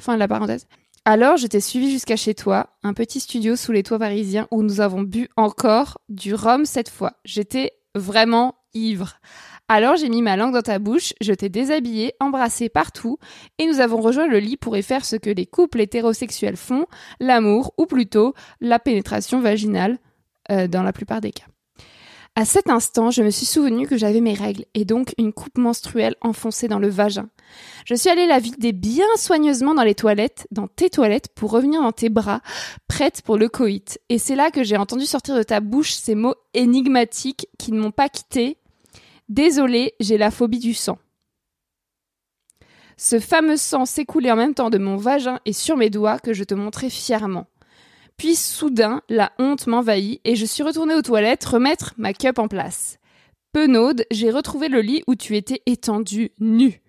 Fin 0.01 0.15
de 0.15 0.19
la 0.19 0.27
parenthèse. 0.27 0.67
Alors, 1.07 1.37
je 1.37 1.47
t'ai 1.47 1.61
suivi 1.61 1.91
jusqu'à 1.91 2.17
chez 2.17 2.35
toi, 2.35 2.71
un 2.83 2.95
petit 2.95 3.21
studio 3.21 3.57
sous 3.57 3.73
les 3.73 3.83
toits 3.83 3.99
parisiens 3.99 4.49
où 4.51 4.63
nous 4.63 4.81
avons 4.81 5.03
bu 5.03 5.29
encore 5.37 5.99
du 6.09 6.35
rhum 6.35 6.65
cette 6.65 6.89
fois. 6.89 7.13
J'étais 7.27 7.73
vraiment 7.95 8.55
ivre. 8.73 9.21
Alors 9.69 9.97
j'ai 9.97 10.09
mis 10.09 10.23
ma 10.23 10.37
langue 10.37 10.53
dans 10.53 10.63
ta 10.63 10.79
bouche, 10.79 11.15
je 11.21 11.33
t'ai 11.33 11.49
déshabillé, 11.49 12.15
embrassé 12.21 12.69
partout, 12.69 13.19
et 13.59 13.67
nous 13.67 13.81
avons 13.81 14.01
rejoint 14.01 14.27
le 14.27 14.39
lit 14.39 14.57
pour 14.57 14.77
y 14.77 14.83
faire 14.83 15.05
ce 15.05 15.17
que 15.17 15.31
les 15.31 15.47
couples 15.47 15.81
hétérosexuels 15.81 16.57
font, 16.57 16.87
l'amour, 17.21 17.73
ou 17.79 17.87
plutôt 17.87 18.35
la 18.61 18.79
pénétration 18.79 19.41
vaginale, 19.41 19.99
euh, 20.51 20.69
dans 20.69 20.83
la 20.83 20.93
plupart 20.93 21.23
des 21.23 21.33
cas. 21.33 21.47
À 22.37 22.45
cet 22.45 22.69
instant, 22.69 23.13
je 23.13 23.23
me 23.23 23.31
suis 23.31 23.47
souvenu 23.47 23.87
que 23.87 23.97
j'avais 23.97 24.21
mes 24.21 24.35
règles 24.35 24.65
et 24.75 24.85
donc 24.85 25.15
une 25.19 25.33
coupe 25.33 25.57
menstruelle 25.57 26.17
enfoncée 26.21 26.67
dans 26.67 26.81
le 26.81 26.89
vagin. 26.89 27.29
Je 27.85 27.95
suis 27.95 28.11
allée 28.11 28.27
la 28.27 28.41
vider 28.41 28.73
bien 28.73 29.07
soigneusement 29.17 29.73
dans 29.73 29.85
les 29.85 29.95
toilettes, 29.95 30.49
dans 30.51 30.67
tes 30.67 30.91
toilettes, 30.91 31.29
pour 31.37 31.53
revenir 31.53 31.81
dans 31.81 31.93
tes 31.93 32.09
bras, 32.09 32.41
prête 32.89 33.23
pour 33.23 33.37
le 33.37 33.49
coït. 33.49 34.01
Et 34.09 34.19
c'est 34.19 34.35
là 34.35 34.51
que 34.51 34.65
j'ai 34.65 34.77
entendu 34.77 35.07
sortir 35.07 35.37
de 35.37 35.45
ta 35.45 35.61
bouche 35.61 35.93
ces 35.93 36.17
mots 36.17 36.35
énigmatiques 36.55 37.47
qui 37.57 37.71
ne 37.71 37.81
m'ont 37.81 37.93
pas 37.93 38.09
quitté. 38.09 38.59
Désolée, 39.29 39.95
j'ai 40.01 40.19
la 40.19 40.33
phobie 40.33 40.59
du 40.59 40.75
sang. 40.75 40.99
Ce 42.97 43.21
fameux 43.21 43.57
sang 43.57 43.87
s'écoulait 43.87 44.33
en 44.33 44.37
même 44.37 44.55
temps 44.55 44.71
de 44.71 44.79
mon 44.79 44.97
vagin 44.97 45.39
et 45.45 45.53
sur 45.53 45.77
mes 45.77 45.91
doigts 45.91 46.19
que 46.19 46.33
je 46.33 46.43
te 46.43 46.55
montrais 46.55 46.91
fièrement. 46.91 47.47
Puis 48.17 48.37
soudain, 48.37 49.03
la 49.09 49.33
honte 49.39 49.67
m'envahit 49.67 50.21
et 50.25 50.37
je 50.37 50.47
suis 50.47 50.63
retournée 50.63 50.95
aux 50.95 51.03
toilettes 51.03 51.45
remettre 51.45 51.95
ma 51.97 52.13
cup 52.13 52.39
en 52.39 52.49
place. 52.49 52.99
Penaude, 53.53 54.05
j'ai 54.11 54.31
retrouvé 54.31 54.69
le 54.69 54.81
lit 54.81 55.03
où 55.07 55.15
tu 55.15 55.37
étais 55.37 55.63
étendu, 55.67 56.33
nu. 56.39 56.83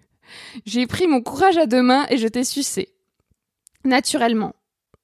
J'ai 0.65 0.87
pris 0.87 1.07
mon 1.07 1.21
courage 1.21 1.57
à 1.57 1.67
deux 1.67 1.81
mains 1.81 2.05
et 2.09 2.17
je 2.17 2.27
t'ai 2.27 2.43
sucé. 2.43 2.89
Naturellement. 3.83 4.55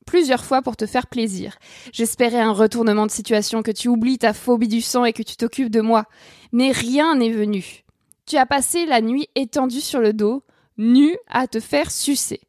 Plusieurs 0.08 0.44
fois 0.44 0.62
pour 0.62 0.76
te 0.76 0.88
faire 0.88 1.08
plaisir. 1.08 1.58
J'espérais 1.94 2.40
un 2.40 2.52
retournement 2.52 3.06
de 3.06 3.12
situation, 3.12 3.62
que 3.62 3.72
tu 3.72 3.88
oublies 3.88 4.18
ta 4.18 4.34
phobie 4.34 4.68
du 4.68 4.82
sang 4.82 5.06
et 5.06 5.14
que 5.14 5.22
tu 5.22 5.36
t'occupes 5.38 5.70
de 5.70 5.82
moi. 5.82 6.06
Mais 6.52 6.72
rien 6.72 7.16
n'est 7.16 7.32
venu. 7.32 7.84
Tu 8.26 8.38
as 8.38 8.48
passé 8.48 8.86
la 8.86 9.02
nuit 9.02 9.28
étendue 9.36 9.82
sur 9.82 10.00
le 10.00 10.14
dos, 10.14 10.44
nu 10.78 11.16
à 11.28 11.48
te 11.48 11.60
faire 11.60 11.92
sucer. 11.92 12.42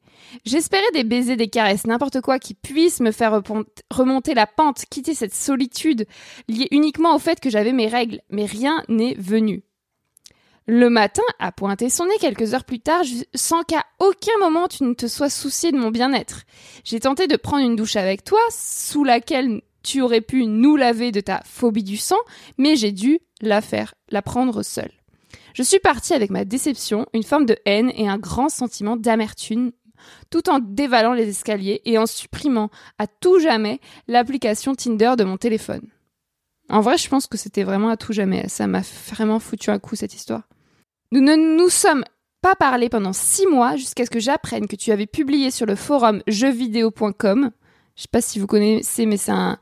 J'espérais 0.45 0.83
des 0.93 1.05
baisers, 1.05 1.37
des 1.37 1.49
caresses, 1.49 1.87
n'importe 1.87 2.21
quoi 2.21 2.39
qui 2.39 2.55
puisse 2.55 3.01
me 3.01 3.13
faire 3.13 3.43
remonter 3.91 4.35
la 4.35 4.47
pente, 4.47 4.85
quitter 4.91 5.15
cette 5.15 5.35
solitude 5.35 6.07
liée 6.49 6.69
uniquement 6.71 7.15
au 7.15 7.19
fait 7.19 7.41
que 7.41 7.51
j'avais 7.51 7.73
mes 7.73 7.89
règles, 7.89 8.21
mais 8.31 8.47
rien 8.47 8.83
n'est 8.89 9.15
venu. 9.15 9.65
Le 10.67 10.89
matin 10.89 11.23
a 11.41 11.51
pointé 11.51 11.91
son 11.91 12.07
nez 12.07 12.19
quelques 12.21 12.55
heures 12.55 12.65
plus 12.65 12.79
tard 12.79 13.03
sans 13.35 13.63
qu'à 13.65 13.85
aucun 13.99 14.39
moment 14.39 14.69
tu 14.69 14.85
ne 14.85 14.95
te 14.95 15.07
sois 15.07 15.29
soucié 15.29 15.73
de 15.73 15.77
mon 15.77 15.91
bien-être. 15.91 16.43
J'ai 16.85 17.01
tenté 17.01 17.27
de 17.27 17.37
prendre 17.37 17.65
une 17.65 17.75
douche 17.75 17.97
avec 17.97 18.23
toi, 18.23 18.41
sous 18.51 19.03
laquelle 19.03 19.61
tu 19.83 20.01
aurais 20.03 20.21
pu 20.21 20.47
nous 20.47 20.77
laver 20.77 21.11
de 21.11 21.21
ta 21.21 21.43
phobie 21.45 21.83
du 21.83 21.97
sang, 21.97 22.21
mais 22.59 22.77
j'ai 22.77 22.93
dû 22.93 23.19
la 23.41 23.61
faire, 23.61 23.95
la 24.09 24.23
prendre 24.23 24.63
seule. 24.63 24.93
Je 25.55 25.65
suis 25.65 25.81
partie 25.81 26.15
avec 26.15 26.31
ma 26.31 26.45
déception, 26.45 27.07
une 27.13 27.25
forme 27.25 27.45
de 27.45 27.57
haine 27.67 27.93
et 27.97 28.09
un 28.09 28.19
grand 28.19 28.49
sentiment 28.49 28.97
d'amertume 28.97 29.73
tout 30.31 30.49
en 30.51 30.59
dévalant 30.59 31.13
les 31.13 31.29
escaliers 31.29 31.81
et 31.85 31.99
en 31.99 32.07
supprimant 32.07 32.71
à 32.99 33.07
tout 33.07 33.39
jamais 33.39 33.81
l'application 34.09 34.75
Tinder 34.75 35.15
de 35.17 35.25
mon 35.25 35.37
téléphone. 35.37 35.83
En 36.69 36.81
vrai, 36.81 36.97
je 36.97 37.09
pense 37.09 37.27
que 37.27 37.37
c'était 37.37 37.65
vraiment 37.65 37.91
à 37.91 37.97
tout 37.97 38.13
jamais. 38.13 38.49
Ça 38.49 38.67
m'a 38.67 38.83
vraiment 39.11 39.39
foutu 39.39 39.71
un 39.71 39.79
coup, 39.79 39.97
cette 39.97 40.15
histoire. 40.15 40.43
Nous 41.11 41.21
ne 41.21 41.37
nous 41.37 41.69
sommes 41.69 42.05
pas 42.41 42.55
parlé 42.57 42.89
pendant 42.89 43.13
six 43.13 43.47
mois 43.47 43.77
jusqu'à 43.77 44.05
ce 44.05 44.11
que 44.11 44.21
j'apprenne 44.21 44.67
que 44.67 44.77
tu 44.77 44.91
avais 44.91 45.07
publié 45.07 45.51
sur 45.51 45.67
le 45.67 45.77
forum 45.77 46.23
jeuxvideo.com. 46.27 47.51
Je 47.97 48.03
sais 48.03 48.09
pas 48.11 48.23
si 48.23 48.39
vous 48.39 48.47
connaissez, 48.47 49.07
mais 49.07 49.19
c'est 49.19 49.33
un, 49.33 49.59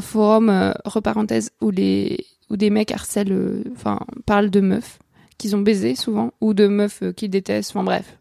forum, 0.00 0.48
euh, 0.48 0.72
reparenthèse, 0.84 1.50
où, 1.60 1.70
les, 1.70 2.24
des 2.50 2.70
mecs 2.70 2.92
harcèlent, 2.92 3.32
euh, 3.32 3.64
enfin, 3.72 4.00
parlent 4.24 4.50
de 4.50 4.60
meufs 4.60 4.98
qu'ils 5.38 5.54
ont 5.54 5.60
baisé 5.60 5.94
souvent, 5.94 6.32
ou 6.40 6.54
de 6.54 6.66
meufs 6.66 7.02
euh, 7.02 7.12
qu'ils 7.12 7.30
détestent, 7.30 7.70
enfin 7.70 7.84
bref, 7.84 8.18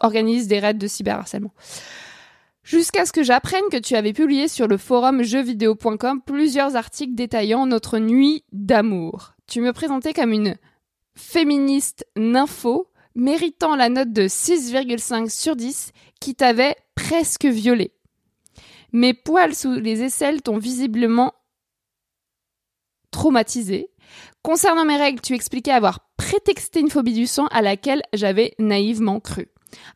organise 0.00 0.48
des 0.48 0.58
raids 0.58 0.74
de 0.74 0.86
cyberharcèlement. 0.86 1.52
Jusqu'à 2.62 3.04
ce 3.04 3.12
que 3.12 3.22
j'apprenne 3.22 3.68
que 3.70 3.76
tu 3.76 3.94
avais 3.94 4.14
publié 4.14 4.48
sur 4.48 4.66
le 4.66 4.78
forum 4.78 5.22
jeuxvideo.com 5.22 6.22
plusieurs 6.24 6.76
articles 6.76 7.14
détaillant 7.14 7.66
notre 7.66 7.98
nuit 7.98 8.44
d'amour. 8.52 9.34
Tu 9.46 9.60
me 9.60 9.74
présentais 9.74 10.14
comme 10.14 10.32
une 10.32 10.56
féministe 11.14 12.06
nympho, 12.16 12.90
méritant 13.14 13.76
la 13.76 13.90
note 13.90 14.12
de 14.12 14.22
6,5 14.22 15.28
sur 15.28 15.56
10, 15.56 15.92
qui 16.20 16.34
t'avait 16.34 16.76
presque 16.94 17.44
violée. 17.44 17.92
Mes 18.92 19.12
poils 19.12 19.54
sous 19.54 19.72
les 19.72 20.02
aisselles 20.02 20.40
t'ont 20.40 20.58
visiblement 20.58 21.34
traumatisé. 23.10 23.90
Concernant 24.42 24.84
mes 24.84 24.96
règles, 24.96 25.20
tu 25.20 25.34
expliquais 25.34 25.70
avoir 25.70 26.08
prétexté 26.16 26.80
une 26.80 26.90
phobie 26.90 27.12
du 27.12 27.26
sang 27.26 27.46
à 27.48 27.60
laquelle 27.60 28.02
j'avais 28.12 28.54
naïvement 28.58 29.20
cru. 29.20 29.48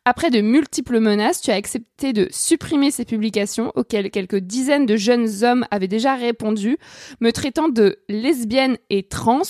Après 0.05 0.29
de 0.29 0.41
multiples 0.41 0.99
menaces, 0.99 1.41
tu 1.41 1.51
as 1.51 1.55
accepté 1.55 2.13
de 2.13 2.27
supprimer 2.31 2.91
ces 2.91 3.05
publications 3.05 3.71
auxquelles 3.75 4.11
quelques 4.11 4.37
dizaines 4.39 4.85
de 4.85 4.97
jeunes 4.97 5.43
hommes 5.43 5.65
avaient 5.71 5.87
déjà 5.87 6.15
répondu, 6.15 6.77
me 7.21 7.31
traitant 7.31 7.69
de 7.69 7.99
lesbienne 8.09 8.77
et 8.89 9.03
trans 9.03 9.41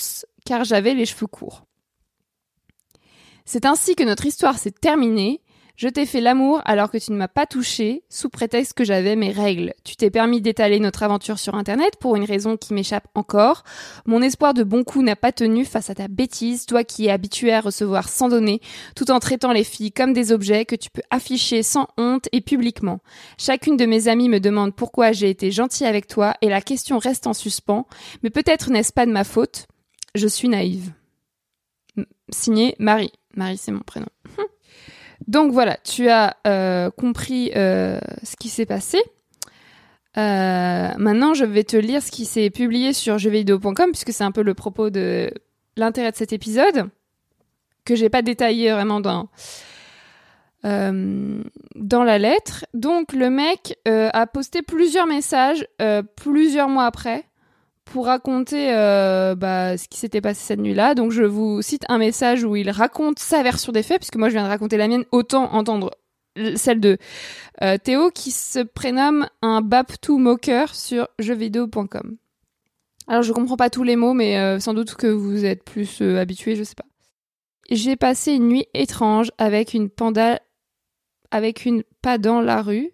car 0.44 0.64
j'avais 0.64 0.94
les 0.94 1.06
cheveux 1.06 1.26
courts. 1.26 1.64
C'est 3.44 3.66
ainsi 3.66 3.96
que 3.96 4.04
notre 4.04 4.26
histoire 4.26 4.58
s'est 4.58 4.70
terminée. 4.70 5.40
Je 5.80 5.88
t'ai 5.88 6.04
fait 6.04 6.20
l'amour 6.20 6.60
alors 6.66 6.90
que 6.90 6.98
tu 6.98 7.10
ne 7.10 7.16
m'as 7.16 7.26
pas 7.26 7.46
touché, 7.46 8.04
sous 8.10 8.28
prétexte 8.28 8.74
que 8.74 8.84
j'avais 8.84 9.16
mes 9.16 9.30
règles. 9.32 9.72
Tu 9.82 9.96
t'es 9.96 10.10
permis 10.10 10.42
d'étaler 10.42 10.78
notre 10.78 11.02
aventure 11.02 11.38
sur 11.38 11.54
Internet 11.54 11.96
pour 11.98 12.16
une 12.16 12.24
raison 12.24 12.58
qui 12.58 12.74
m'échappe 12.74 13.08
encore. 13.14 13.64
Mon 14.04 14.20
espoir 14.20 14.52
de 14.52 14.62
bon 14.62 14.84
coup 14.84 15.02
n'a 15.02 15.16
pas 15.16 15.32
tenu 15.32 15.64
face 15.64 15.88
à 15.88 15.94
ta 15.94 16.06
bêtise, 16.06 16.66
toi 16.66 16.84
qui 16.84 17.06
es 17.06 17.10
habitué 17.10 17.54
à 17.54 17.62
recevoir 17.62 18.10
sans 18.10 18.28
donner, 18.28 18.60
tout 18.94 19.10
en 19.10 19.20
traitant 19.20 19.52
les 19.52 19.64
filles 19.64 19.90
comme 19.90 20.12
des 20.12 20.32
objets 20.32 20.66
que 20.66 20.76
tu 20.76 20.90
peux 20.90 21.00
afficher 21.08 21.62
sans 21.62 21.88
honte 21.96 22.28
et 22.32 22.42
publiquement. 22.42 23.00
Chacune 23.38 23.78
de 23.78 23.86
mes 23.86 24.06
amies 24.06 24.28
me 24.28 24.38
demande 24.38 24.76
pourquoi 24.76 25.12
j'ai 25.12 25.30
été 25.30 25.50
gentille 25.50 25.86
avec 25.86 26.06
toi 26.08 26.34
et 26.42 26.50
la 26.50 26.60
question 26.60 26.98
reste 26.98 27.26
en 27.26 27.32
suspens, 27.32 27.86
mais 28.22 28.28
peut-être 28.28 28.68
n'est-ce 28.68 28.92
pas 28.92 29.06
de 29.06 29.12
ma 29.12 29.24
faute? 29.24 29.66
Je 30.14 30.28
suis 30.28 30.50
naïve. 30.50 30.92
Signé 32.28 32.76
Marie. 32.78 33.12
Marie, 33.34 33.56
c'est 33.56 33.72
mon 33.72 33.80
prénom. 33.80 34.08
Donc 35.30 35.52
voilà, 35.52 35.76
tu 35.84 36.08
as 36.08 36.36
euh, 36.48 36.90
compris 36.90 37.52
euh, 37.54 38.00
ce 38.24 38.34
qui 38.34 38.48
s'est 38.48 38.66
passé. 38.66 39.00
Euh, 40.16 40.88
maintenant, 40.98 41.34
je 41.34 41.44
vais 41.44 41.62
te 41.62 41.76
lire 41.76 42.02
ce 42.02 42.10
qui 42.10 42.24
s'est 42.24 42.50
publié 42.50 42.92
sur 42.92 43.16
jeuxvideo.com 43.16 43.92
puisque 43.92 44.12
c'est 44.12 44.24
un 44.24 44.32
peu 44.32 44.42
le 44.42 44.54
propos 44.54 44.90
de 44.90 45.32
l'intérêt 45.76 46.10
de 46.10 46.16
cet 46.16 46.32
épisode 46.32 46.90
que 47.84 47.94
j'ai 47.94 48.08
pas 48.08 48.22
détaillé 48.22 48.72
vraiment 48.72 48.98
dans 48.98 49.28
dans 50.64 52.04
la 52.04 52.18
lettre. 52.18 52.66
Donc 52.74 53.12
le 53.12 53.30
mec 53.30 53.78
a 53.86 54.26
posté 54.26 54.62
plusieurs 54.62 55.06
messages 55.06 55.64
plusieurs 56.16 56.68
mois 56.68 56.86
après 56.86 57.24
pour 57.90 58.06
raconter 58.06 58.72
euh, 58.72 59.34
bah, 59.34 59.76
ce 59.76 59.88
qui 59.88 59.98
s'était 59.98 60.20
passé 60.20 60.40
cette 60.42 60.60
nuit-là. 60.60 60.94
Donc 60.94 61.10
je 61.10 61.24
vous 61.24 61.60
cite 61.60 61.84
un 61.88 61.98
message 61.98 62.44
où 62.44 62.56
il 62.56 62.70
raconte 62.70 63.18
sa 63.18 63.42
version 63.42 63.72
des 63.72 63.82
faits, 63.82 63.98
puisque 63.98 64.16
moi 64.16 64.28
je 64.28 64.34
viens 64.34 64.44
de 64.44 64.48
raconter 64.48 64.76
la 64.76 64.88
mienne, 64.88 65.04
autant 65.10 65.52
entendre 65.52 65.90
celle 66.54 66.80
de 66.80 66.96
euh, 67.62 67.76
Théo 67.76 68.10
qui 68.10 68.30
se 68.30 68.60
prénomme 68.60 69.28
un 69.42 69.60
Baptou 69.60 70.18
Moqueur 70.18 70.74
sur 70.74 71.08
jeuxvideo.com. 71.18 72.16
Alors 73.08 73.22
je 73.22 73.32
comprends 73.32 73.56
pas 73.56 73.70
tous 73.70 73.82
les 73.82 73.96
mots, 73.96 74.14
mais 74.14 74.38
euh, 74.38 74.60
sans 74.60 74.72
doute 74.72 74.94
que 74.94 75.08
vous 75.08 75.44
êtes 75.44 75.64
plus 75.64 76.00
habitués, 76.00 76.54
je 76.54 76.62
sais 76.62 76.76
pas. 76.76 76.86
J'ai 77.70 77.96
passé 77.96 78.32
une 78.32 78.48
nuit 78.48 78.66
étrange 78.72 79.30
avec 79.38 79.74
une 79.74 79.90
panda, 79.90 80.40
avec 81.30 81.64
une 81.64 81.82
pas 82.02 82.18
dans 82.18 82.40
la 82.40 82.62
rue, 82.62 82.92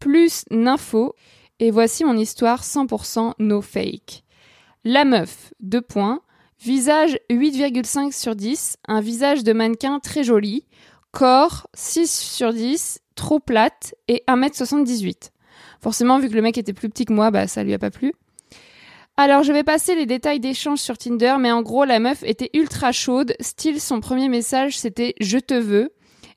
plus 0.00 0.44
nympho, 0.50 1.14
et 1.60 1.70
voici 1.70 2.04
mon 2.04 2.16
histoire 2.16 2.62
100% 2.62 3.34
no 3.38 3.60
fake. 3.60 4.23
La 4.86 5.06
meuf, 5.06 5.54
deux 5.60 5.80
points. 5.80 6.20
Visage 6.60 7.18
8,5 7.30 8.12
sur 8.12 8.36
10, 8.36 8.76
un 8.86 9.00
visage 9.00 9.42
de 9.42 9.54
mannequin 9.54 9.98
très 9.98 10.24
joli. 10.24 10.66
Corps 11.10 11.68
6 11.72 12.10
sur 12.10 12.52
10, 12.52 13.00
trop 13.14 13.40
plate 13.40 13.94
et 14.08 14.22
1m78. 14.28 15.30
Forcément, 15.80 16.18
vu 16.18 16.28
que 16.28 16.34
le 16.34 16.42
mec 16.42 16.58
était 16.58 16.74
plus 16.74 16.90
petit 16.90 17.06
que 17.06 17.14
moi, 17.14 17.30
bah 17.30 17.46
ça 17.46 17.64
lui 17.64 17.72
a 17.72 17.78
pas 17.78 17.90
plu. 17.90 18.12
Alors, 19.16 19.42
je 19.42 19.54
vais 19.54 19.62
passer 19.62 19.94
les 19.94 20.04
détails 20.04 20.40
d'échange 20.40 20.80
sur 20.80 20.98
Tinder, 20.98 21.36
mais 21.40 21.50
en 21.50 21.62
gros, 21.62 21.86
la 21.86 21.98
meuf 21.98 22.22
était 22.22 22.50
ultra 22.52 22.92
chaude. 22.92 23.34
Style, 23.40 23.80
son 23.80 24.00
premier 24.00 24.28
message, 24.28 24.78
c'était 24.78 25.14
Je 25.18 25.38
te 25.38 25.54
veux. 25.54 25.94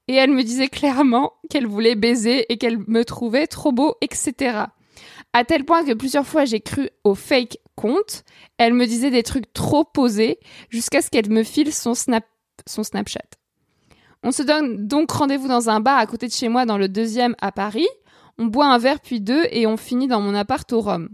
Et 0.08 0.14
elle 0.14 0.32
me 0.32 0.44
disait 0.44 0.70
clairement 0.70 1.34
qu'elle 1.50 1.68
voulait 1.68 1.96
baiser 1.96 2.46
et 2.50 2.58
qu'elle 2.58 2.78
me 2.88 3.04
trouvait 3.04 3.48
trop 3.48 3.74
beau, 3.74 3.96
etc. 4.00 4.68
À 5.38 5.44
tel 5.44 5.66
point 5.66 5.86
que 5.86 5.94
plusieurs 5.94 6.26
fois 6.26 6.46
j'ai 6.46 6.62
cru 6.62 6.90
au 7.04 7.14
fake 7.14 7.60
compte. 7.76 8.24
Elle 8.58 8.74
me 8.74 8.88
disait 8.88 9.12
des 9.12 9.22
trucs 9.22 9.54
trop 9.54 9.84
posés 9.84 10.40
jusqu'à 10.72 11.00
ce 11.04 11.12
qu'elle 11.12 11.30
me 11.30 11.44
file 11.44 11.72
son, 11.72 11.94
snap, 11.94 12.26
son 12.66 12.82
Snapchat. 12.82 13.20
On 14.24 14.32
se 14.32 14.42
donne 14.42 14.88
donc 14.88 15.12
rendez-vous 15.12 15.48
dans 15.48 15.70
un 15.70 15.80
bar 15.80 16.00
à 16.00 16.08
côté 16.08 16.26
de 16.26 16.32
chez 16.32 16.50
moi 16.50 16.66
dans 16.66 16.80
le 16.80 16.90
deuxième 16.90 17.36
à 17.40 17.52
Paris. 17.52 17.86
On 18.40 18.46
boit 18.46 18.66
un 18.66 18.80
verre 18.80 19.00
puis 19.00 19.22
deux 19.22 19.44
et 19.52 19.68
on 19.68 19.78
finit 19.78 20.08
dans 20.08 20.22
mon 20.22 20.34
appart 20.34 20.74
au 20.74 20.82
Rhum. 20.82 21.10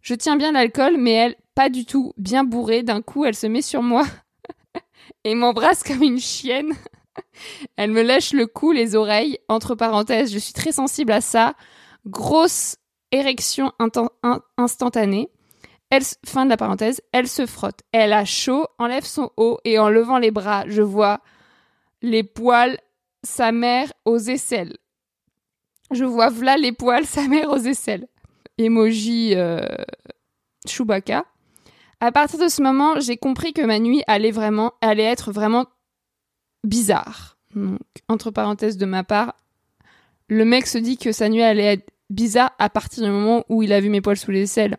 Je 0.00 0.14
tiens 0.14 0.34
bien 0.34 0.50
l'alcool, 0.50 0.96
mais 0.98 1.12
elle, 1.12 1.36
pas 1.54 1.68
du 1.68 1.84
tout, 1.84 2.14
bien 2.16 2.42
bourrée. 2.42 2.82
D'un 2.82 3.00
coup, 3.00 3.24
elle 3.24 3.36
se 3.36 3.46
met 3.46 3.62
sur 3.62 3.84
moi 3.84 4.04
et 5.24 5.36
m'embrasse 5.36 5.84
comme 5.84 6.02
une 6.02 6.18
chienne. 6.18 6.72
elle 7.76 7.92
me 7.92 8.02
lèche 8.02 8.32
le 8.32 8.48
cou, 8.48 8.72
les 8.72 8.96
oreilles. 8.96 9.38
Entre 9.46 9.76
parenthèses, 9.76 10.32
je 10.32 10.38
suis 10.40 10.52
très 10.52 10.72
sensible 10.72 11.12
à 11.12 11.20
ça. 11.20 11.54
Grosse 12.06 12.74
érection 13.12 13.72
instantanée. 14.56 15.28
Elle, 15.90 16.02
fin 16.24 16.46
de 16.46 16.50
la 16.50 16.56
parenthèse, 16.56 17.02
elle 17.12 17.28
se 17.28 17.46
frotte. 17.46 17.80
Elle 17.92 18.14
a 18.14 18.24
chaud, 18.24 18.66
enlève 18.78 19.04
son 19.04 19.30
haut 19.36 19.58
et 19.64 19.78
en 19.78 19.90
levant 19.90 20.18
les 20.18 20.30
bras, 20.30 20.64
je 20.66 20.82
vois 20.82 21.20
les 22.00 22.24
poils, 22.24 22.78
sa 23.22 23.52
mère 23.52 23.92
aux 24.04 24.18
aisselles. 24.18 24.76
Je 25.92 26.04
vois 26.04 26.30
v'là 26.30 26.56
les 26.56 26.72
poils, 26.72 27.04
sa 27.04 27.28
mère 27.28 27.50
aux 27.50 27.58
aisselles. 27.58 28.08
Emoji 28.58 29.34
euh, 29.34 29.60
Chewbacca. 30.66 31.24
À 32.00 32.10
partir 32.10 32.38
de 32.38 32.48
ce 32.48 32.62
moment, 32.62 32.98
j'ai 32.98 33.16
compris 33.16 33.52
que 33.52 33.62
ma 33.62 33.78
nuit 33.78 34.02
allait 34.06 34.30
vraiment, 34.30 34.72
allait 34.80 35.04
être 35.04 35.30
vraiment 35.30 35.66
bizarre. 36.64 37.36
Donc, 37.54 37.78
entre 38.08 38.30
parenthèses 38.30 38.78
de 38.78 38.86
ma 38.86 39.04
part, 39.04 39.34
le 40.28 40.44
mec 40.44 40.66
se 40.66 40.78
dit 40.78 40.96
que 40.96 41.12
sa 41.12 41.28
nuit 41.28 41.42
allait 41.42 41.84
bizarre 42.12 42.52
à 42.58 42.70
partir 42.70 43.04
du 43.04 43.10
moment 43.10 43.44
où 43.48 43.62
il 43.62 43.72
a 43.72 43.80
vu 43.80 43.88
mes 43.88 44.00
poils 44.00 44.16
sous 44.16 44.30
les 44.30 44.42
aisselles. 44.42 44.76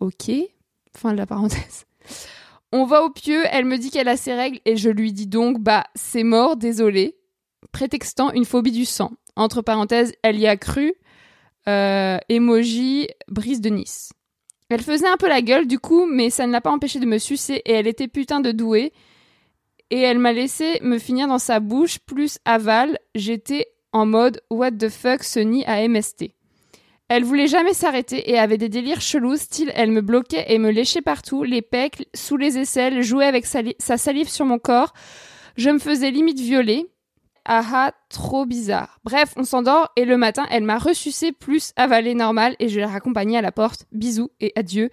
Ok, 0.00 0.30
fin 0.96 1.12
de 1.12 1.18
la 1.18 1.26
parenthèse. 1.26 1.84
On 2.72 2.84
va 2.86 3.04
au 3.04 3.10
pieu, 3.10 3.44
elle 3.52 3.66
me 3.66 3.78
dit 3.78 3.90
qu'elle 3.90 4.08
a 4.08 4.16
ses 4.16 4.34
règles 4.34 4.58
et 4.64 4.76
je 4.76 4.90
lui 4.90 5.12
dis 5.12 5.26
donc 5.26 5.60
bah 5.60 5.84
c'est 5.94 6.24
mort, 6.24 6.56
désolé, 6.56 7.16
prétextant 7.70 8.32
une 8.32 8.44
phobie 8.44 8.72
du 8.72 8.84
sang. 8.84 9.12
Entre 9.36 9.62
parenthèses, 9.62 10.12
elle 10.22 10.38
y 10.38 10.46
a 10.46 10.56
cru. 10.56 10.94
Euh, 11.68 12.18
emoji 12.28 13.08
brise 13.28 13.60
de 13.60 13.70
Nice. 13.70 14.12
Elle 14.68 14.82
faisait 14.82 15.08
un 15.08 15.16
peu 15.16 15.28
la 15.28 15.40
gueule 15.40 15.66
du 15.66 15.78
coup, 15.78 16.06
mais 16.06 16.30
ça 16.30 16.46
ne 16.46 16.52
l'a 16.52 16.60
pas 16.60 16.72
empêché 16.72 16.98
de 16.98 17.06
me 17.06 17.18
sucer 17.18 17.62
et 17.64 17.72
elle 17.72 17.86
était 17.86 18.08
putain 18.08 18.40
de 18.40 18.50
douée. 18.50 18.92
Et 19.90 20.00
elle 20.00 20.18
m'a 20.18 20.32
laissé 20.32 20.80
me 20.82 20.98
finir 20.98 21.28
dans 21.28 21.38
sa 21.38 21.60
bouche 21.60 22.00
plus 22.00 22.38
aval. 22.44 22.98
J'étais 23.14 23.68
en 23.92 24.06
mode 24.06 24.42
what 24.50 24.72
the 24.72 24.88
fuck 24.88 25.22
ce 25.22 25.38
nid 25.38 25.64
à 25.66 25.86
MST. 25.86 26.34
Elle 27.08 27.24
voulait 27.24 27.48
jamais 27.48 27.74
s'arrêter 27.74 28.30
et 28.30 28.38
avait 28.38 28.56
des 28.56 28.70
délires 28.70 29.00
chelous, 29.00 29.36
style 29.36 29.70
elle 29.74 29.90
me 29.90 30.00
bloquait 30.00 30.46
et 30.48 30.58
me 30.58 30.70
léchait 30.70 31.02
partout, 31.02 31.42
les 31.42 31.60
pecs, 31.60 32.08
sous 32.14 32.38
les 32.38 32.56
aisselles, 32.56 33.02
jouait 33.02 33.26
avec 33.26 33.44
sa, 33.44 33.98
salive 33.98 34.28
sur 34.28 34.46
mon 34.46 34.58
corps. 34.58 34.94
Je 35.56 35.70
me 35.70 35.78
faisais 35.78 36.10
limite 36.10 36.40
violer. 36.40 36.86
Ah 37.44 37.62
ah, 37.72 37.92
trop 38.08 38.46
bizarre. 38.46 39.00
Bref, 39.04 39.34
on 39.36 39.44
s'endort 39.44 39.92
et 39.96 40.06
le 40.06 40.16
matin, 40.16 40.46
elle 40.50 40.64
m'a 40.64 40.78
ressucé 40.78 41.30
plus 41.30 41.72
avalé 41.76 42.14
normal 42.14 42.56
et 42.58 42.70
je 42.70 42.80
l'ai 42.80 42.86
raccompagnée 42.86 43.36
à 43.36 43.42
la 43.42 43.52
porte. 43.52 43.84
Bisous 43.92 44.30
et 44.40 44.52
adieu. 44.56 44.88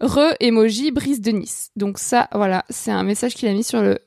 Re 0.00 0.34
emoji 0.38 0.92
brise 0.92 1.20
de 1.20 1.32
Nice. 1.32 1.70
Donc 1.74 1.98
ça, 1.98 2.28
voilà, 2.32 2.64
c'est 2.70 2.92
un 2.92 3.02
message 3.02 3.34
qu'il 3.34 3.48
a 3.48 3.52
mis 3.52 3.64
sur 3.64 3.82
le 3.82 3.98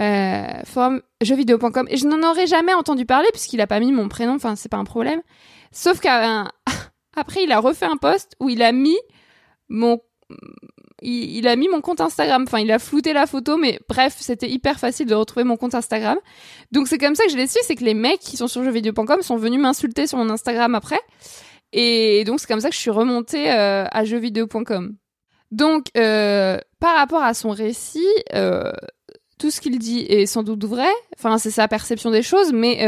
euh, 0.00 0.62
forum 0.64 1.00
jeuxvideo.com 1.22 1.86
et 1.90 1.96
je 1.96 2.06
n'en 2.06 2.28
aurais 2.30 2.46
jamais 2.46 2.74
entendu 2.74 3.04
parler 3.04 3.28
puisqu'il 3.32 3.60
a 3.60 3.66
pas 3.66 3.80
mis 3.80 3.90
mon 3.90 4.08
prénom. 4.08 4.34
Enfin, 4.34 4.54
c'est 4.54 4.68
pas 4.68 4.76
un 4.76 4.84
problème. 4.84 5.22
Sauf 5.76 6.00
qu'après, 6.00 7.42
il 7.44 7.52
a 7.52 7.60
refait 7.60 7.84
un 7.84 7.98
post 7.98 8.34
où 8.40 8.48
il 8.48 8.62
a 8.62 8.72
mis 8.72 8.96
mon 9.68 10.00
il, 11.02 11.46
a 11.46 11.54
mis 11.54 11.68
mon 11.68 11.82
compte 11.82 12.00
Instagram. 12.00 12.44
Enfin, 12.46 12.60
il 12.60 12.72
a 12.72 12.78
flouté 12.78 13.12
la 13.12 13.26
photo, 13.26 13.58
mais 13.58 13.78
bref, 13.86 14.16
c'était 14.18 14.48
hyper 14.48 14.80
facile 14.80 15.06
de 15.06 15.14
retrouver 15.14 15.44
mon 15.44 15.58
compte 15.58 15.74
Instagram. 15.74 16.16
Donc 16.72 16.88
c'est 16.88 16.96
comme 16.96 17.14
ça 17.14 17.24
que 17.26 17.30
je 17.30 17.36
l'ai 17.36 17.46
su, 17.46 17.58
c'est 17.62 17.74
que 17.74 17.84
les 17.84 17.92
mecs 17.92 18.20
qui 18.20 18.38
sont 18.38 18.48
sur 18.48 18.64
jeuxvideo.com 18.64 19.20
sont 19.20 19.36
venus 19.36 19.60
m'insulter 19.60 20.06
sur 20.06 20.16
mon 20.16 20.30
Instagram 20.30 20.74
après. 20.74 20.98
Et 21.74 22.24
donc 22.24 22.40
c'est 22.40 22.46
comme 22.46 22.60
ça 22.60 22.70
que 22.70 22.74
je 22.74 22.80
suis 22.80 22.90
remontée 22.90 23.52
euh, 23.52 23.84
à 23.90 24.04
jeuxvideo.com. 24.06 24.96
Donc 25.50 25.88
euh, 25.98 26.58
par 26.80 26.96
rapport 26.96 27.22
à 27.22 27.34
son 27.34 27.50
récit, 27.50 28.08
euh, 28.32 28.72
tout 29.38 29.50
ce 29.50 29.60
qu'il 29.60 29.78
dit 29.78 30.06
est 30.08 30.24
sans 30.24 30.42
doute 30.42 30.64
vrai. 30.64 30.88
Enfin, 31.18 31.36
c'est 31.36 31.50
sa 31.50 31.68
perception 31.68 32.10
des 32.10 32.22
choses, 32.22 32.54
mais 32.54 32.78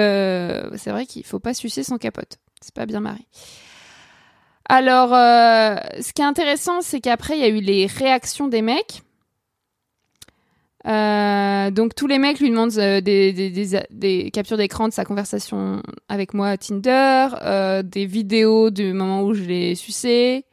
c'est 0.78 0.90
vrai 0.90 1.04
qu'il 1.04 1.26
faut 1.26 1.38
pas 1.38 1.52
sucer 1.52 1.82
son 1.82 1.98
capote. 1.98 2.38
C'est 2.60 2.74
pas 2.74 2.86
bien 2.86 3.00
Marie. 3.00 3.26
Alors, 4.68 5.14
euh, 5.14 5.76
ce 6.00 6.12
qui 6.12 6.20
est 6.20 6.26
intéressant, 6.26 6.82
c'est 6.82 7.00
qu'après, 7.00 7.38
il 7.38 7.40
y 7.40 7.44
a 7.44 7.48
eu 7.48 7.60
les 7.60 7.86
réactions 7.86 8.48
des 8.48 8.62
mecs. 8.62 9.02
Euh, 10.86 11.70
donc 11.70 11.94
tous 11.94 12.06
les 12.06 12.18
mecs 12.18 12.38
lui 12.38 12.50
demandent 12.50 12.78
euh, 12.78 13.00
des, 13.00 14.30
captures 14.32 14.56
d'écran 14.56 14.88
de 14.88 14.92
sa 14.92 15.04
conversation 15.04 15.82
avec 16.08 16.34
moi 16.34 16.50
à 16.50 16.56
Tinder, 16.56 17.28
des 17.84 18.06
vidéos 18.06 18.70
du 18.70 18.92
moment 18.92 19.22
où 19.22 19.34
je 19.34 19.42
l'ai 19.42 19.74
sucé. 19.74 20.44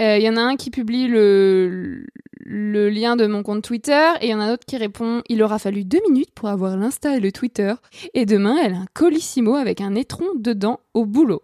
Il 0.00 0.22
y 0.22 0.28
en 0.28 0.36
a 0.36 0.40
un 0.40 0.56
qui 0.56 0.70
publie 0.70 1.08
le, 1.08 2.06
le 2.42 2.88
lien 2.88 3.16
de 3.16 3.26
mon 3.26 3.42
compte 3.42 3.62
Twitter 3.62 4.12
et 4.20 4.26
il 4.26 4.30
y 4.30 4.34
en 4.34 4.40
a 4.40 4.44
un 4.44 4.52
autre 4.52 4.64
qui 4.66 4.76
répond 4.76 5.22
Il 5.28 5.42
aura 5.42 5.58
fallu 5.58 5.84
deux 5.84 6.00
minutes 6.08 6.32
pour 6.34 6.48
avoir 6.48 6.76
l'Insta 6.76 7.16
et 7.16 7.20
le 7.20 7.32
Twitter. 7.32 7.74
Et 8.14 8.26
demain, 8.26 8.56
elle 8.62 8.74
a 8.74 8.78
un 8.78 8.86
colissimo 8.94 9.54
avec 9.56 9.80
un 9.80 9.94
étron 9.94 10.26
dedans 10.36 10.80
au 10.94 11.04
boulot. 11.04 11.42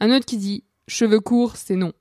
Un 0.00 0.14
autre 0.14 0.26
qui 0.26 0.38
dit 0.38 0.64
Cheveux 0.88 1.20
courts, 1.20 1.56
c'est 1.56 1.76
non. 1.76 1.92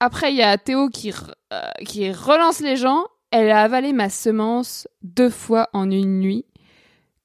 Après, 0.00 0.32
il 0.32 0.36
y 0.36 0.42
a 0.42 0.58
Théo 0.58 0.88
qui, 0.88 1.12
euh, 1.52 1.60
qui 1.84 2.10
relance 2.10 2.60
les 2.60 2.76
gens. 2.76 3.04
elle 3.30 3.50
a 3.50 3.62
avalé 3.62 3.92
ma 3.92 4.10
semence 4.10 4.86
deux 5.02 5.30
fois 5.30 5.68
en 5.72 5.90
une 5.90 6.20
nuit. 6.20 6.44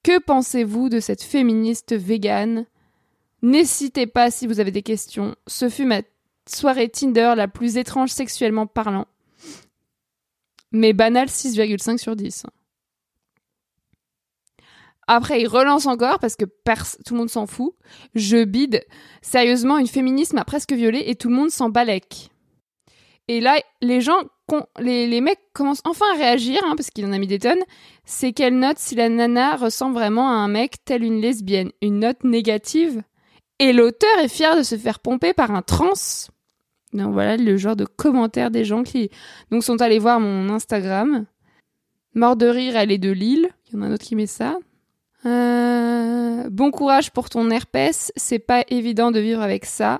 Que 0.04 0.20
pensez-vous 0.20 0.90
de 0.90 1.00
cette 1.00 1.24
féministe 1.24 1.96
végane? 1.96 2.66
N'hésitez 3.42 4.08
pas 4.08 4.32
si 4.32 4.48
vous 4.48 4.60
avez 4.60 4.72
des 4.72 4.82
questions. 4.82 5.36
Ce 5.48 5.70
fut 5.70 5.86
ma 5.86 6.02
soirée 6.48 6.90
Tinder 6.90 7.34
la 7.36 7.48
plus 7.48 7.78
étrange 7.78 8.10
sexuellement 8.10 8.66
parlant. 8.66 9.06
Mais 10.72 10.94
banal 10.94 11.28
6,5 11.28 11.98
sur 11.98 12.16
10. 12.16 12.46
Après, 15.12 15.42
il 15.42 15.48
relance 15.48 15.88
encore 15.88 16.20
parce 16.20 16.36
que 16.36 16.46
tout 16.46 17.14
le 17.16 17.18
monde 17.18 17.32
s'en 17.32 17.48
fout. 17.48 17.74
Je 18.14 18.44
bide. 18.44 18.86
Sérieusement, 19.24 19.80
une 19.80 19.88
féministe 19.88 20.34
m'a 20.34 20.46
presque 20.46 20.72
violée 20.72 21.04
et 21.08 21.16
tout 21.16 21.30
le 21.30 21.36
monde 21.36 21.50
s'en 21.50 21.70
balèque. 21.70 22.30
Et 23.28 23.42
là, 23.42 23.60
les 23.82 24.02
gens, 24.02 24.20
les, 24.80 25.22
mecs 25.22 25.40
commencent 25.54 25.82
enfin 25.84 26.06
à 26.14 26.18
réagir, 26.18 26.62
hein, 26.64 26.76
parce 26.76 26.92
qu'il 26.92 27.08
en 27.08 27.12
a 27.12 27.18
mis 27.18 27.26
des 27.26 27.40
tonnes. 27.40 27.64
C'est 28.06 28.34
quelle 28.34 28.60
note 28.60 28.78
si 28.78 28.94
la 28.94 29.10
nana 29.10 29.56
ressemble 29.56 29.96
vraiment 29.96 30.30
à 30.30 30.34
un 30.34 30.48
mec 30.48 30.76
tel 30.86 31.04
une 31.04 31.22
lesbienne? 31.22 31.72
Une 31.82 32.00
note 32.00 32.24
négative? 32.24 33.02
Et 33.58 33.74
l'auteur 33.74 34.20
est 34.20 34.30
fier 34.30 34.56
de 34.56 34.64
se 34.64 34.78
faire 34.78 35.00
pomper 35.00 35.34
par 35.34 35.50
un 35.50 35.64
trans? 35.64 35.94
Voilà 36.94 37.38
le 37.38 37.58
genre 37.58 37.76
de 37.76 37.86
commentaires 37.86 38.52
des 38.52 38.66
gens 38.66 38.84
qui 38.84 39.10
donc 39.52 39.64
sont 39.64 39.82
allés 39.82 40.00
voir 40.00 40.20
mon 40.20 40.50
Instagram. 40.50 41.26
Mort 42.16 42.36
de 42.36 42.48
rire, 42.48 42.76
elle 42.76 42.92
est 42.92 42.98
de 42.98 43.12
Lille. 43.12 43.50
Il 43.68 43.76
y 43.76 43.78
en 43.78 43.84
a 43.84 43.86
un 43.86 43.94
autre 43.94 44.06
qui 44.06 44.16
met 44.16 44.26
ça. 44.26 44.58
Euh, 45.26 46.50
bon 46.50 46.72
courage 46.72 47.12
pour 47.12 47.30
ton 47.30 47.50
herpès, 47.52 48.12
c'est 48.16 48.40
pas 48.40 48.64
évident 48.70 49.12
de 49.12 49.20
vivre 49.20 49.42
avec 49.42 49.66
ça. 49.66 50.00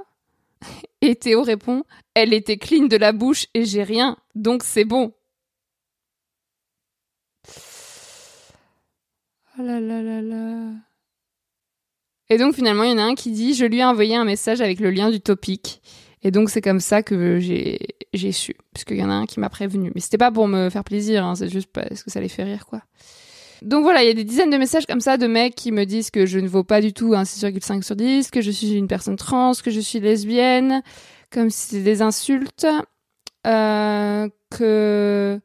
Et 1.02 1.16
Théo 1.16 1.44
répond 1.44 1.84
Elle 2.14 2.34
était 2.34 2.58
clean 2.58 2.86
de 2.86 2.98
la 2.98 3.12
bouche 3.12 3.48
et 3.54 3.66
j'ai 3.66 3.84
rien, 3.84 4.18
donc 4.36 4.64
c'est 4.64 4.86
bon. 4.86 5.14
Oh. 9.58 9.64
Et 12.30 12.38
donc 12.38 12.54
finalement, 12.56 12.84
il 12.84 12.92
y 12.92 12.94
en 12.94 12.98
a 12.98 13.04
un 13.04 13.16
qui 13.16 13.32
dit 13.32 13.54
Je 13.54 13.66
lui 13.66 13.80
ai 13.80 13.86
envoyé 13.86 14.16
un 14.16 14.26
message 14.26 14.62
avec 14.62 14.80
le 14.80 14.92
lien 14.92 15.10
du 15.10 15.20
topic. 15.20 15.82
Et 16.24 16.32
donc 16.32 16.50
c'est 16.50 16.62
comme 16.62 16.80
ça 16.80 17.02
que 17.04 17.40
j'ai 17.40 17.80
j'ai 18.14 18.32
su, 18.32 18.56
parce 18.74 18.86
y 18.90 19.04
en 19.04 19.10
a 19.10 19.14
un 19.14 19.26
qui 19.26 19.40
m'a 19.40 19.50
prévenu. 19.50 19.92
Mais 19.96 20.02
c'était 20.02 20.18
pas 20.18 20.32
pour 20.32 20.48
me 20.48 20.70
faire 20.70 20.84
plaisir, 20.84 21.26
hein, 21.26 21.36
c'est 21.36 21.50
juste 21.50 21.70
parce 21.72 22.04
que 22.04 22.10
ça 22.10 22.20
les 22.20 22.30
fait 22.30 22.44
rire, 22.44 22.66
quoi. 22.66 22.82
Donc 23.62 23.84
voilà, 23.84 24.04
il 24.04 24.08
y 24.08 24.12
a 24.12 24.14
des 24.14 24.24
dizaines 24.24 24.50
de 24.50 24.58
messages 24.58 24.86
comme 24.86 25.02
ça 25.02 25.18
de 25.18 25.28
mecs 25.28 25.54
qui 25.54 25.72
me 25.72 25.86
disent 25.86 26.12
que 26.12 26.26
je 26.26 26.40
ne 26.40 26.48
vaux 26.48 26.64
pas 26.64 26.82
du 26.82 26.94
tout 26.94 27.14
un 27.14 27.24
6,5 27.24 27.84
sur 27.84 27.96
10, 27.96 28.32
que 28.32 28.42
je 28.42 28.52
suis 28.52 28.74
une 28.74 28.88
personne 28.88 29.18
trans, 29.18 29.52
que 29.62 29.70
je 29.70 29.82
suis 29.82 30.00
lesbienne, 30.00 30.82
comme 31.30 31.50
si 31.50 31.68
c'était 31.68 31.84
des 31.84 32.02
insultes, 32.02 32.66
euh, 33.48 34.30
que 34.50 35.40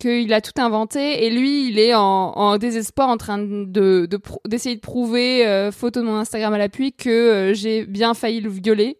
qu'il 0.00 0.32
a 0.32 0.40
tout 0.40 0.60
inventé 0.60 1.24
et 1.24 1.30
lui 1.30 1.68
il 1.68 1.78
est 1.78 1.94
en, 1.94 2.58
désespoir 2.58 3.08
en 3.08 3.16
train 3.16 3.38
de 3.38 4.08
d'essayer 4.46 4.74
de, 4.74 4.80
prouver 4.80 5.46
euh, 5.46 5.70
photo 5.70 6.00
de 6.00 6.06
mon 6.06 6.16
Instagram 6.16 6.52
à 6.54 6.58
l'appui 6.58 6.92
que 6.92 7.08
euh, 7.08 7.54
j'ai 7.54 7.86
bien 7.86 8.12
failli 8.12 8.40
le 8.40 8.50
violer 8.50 8.96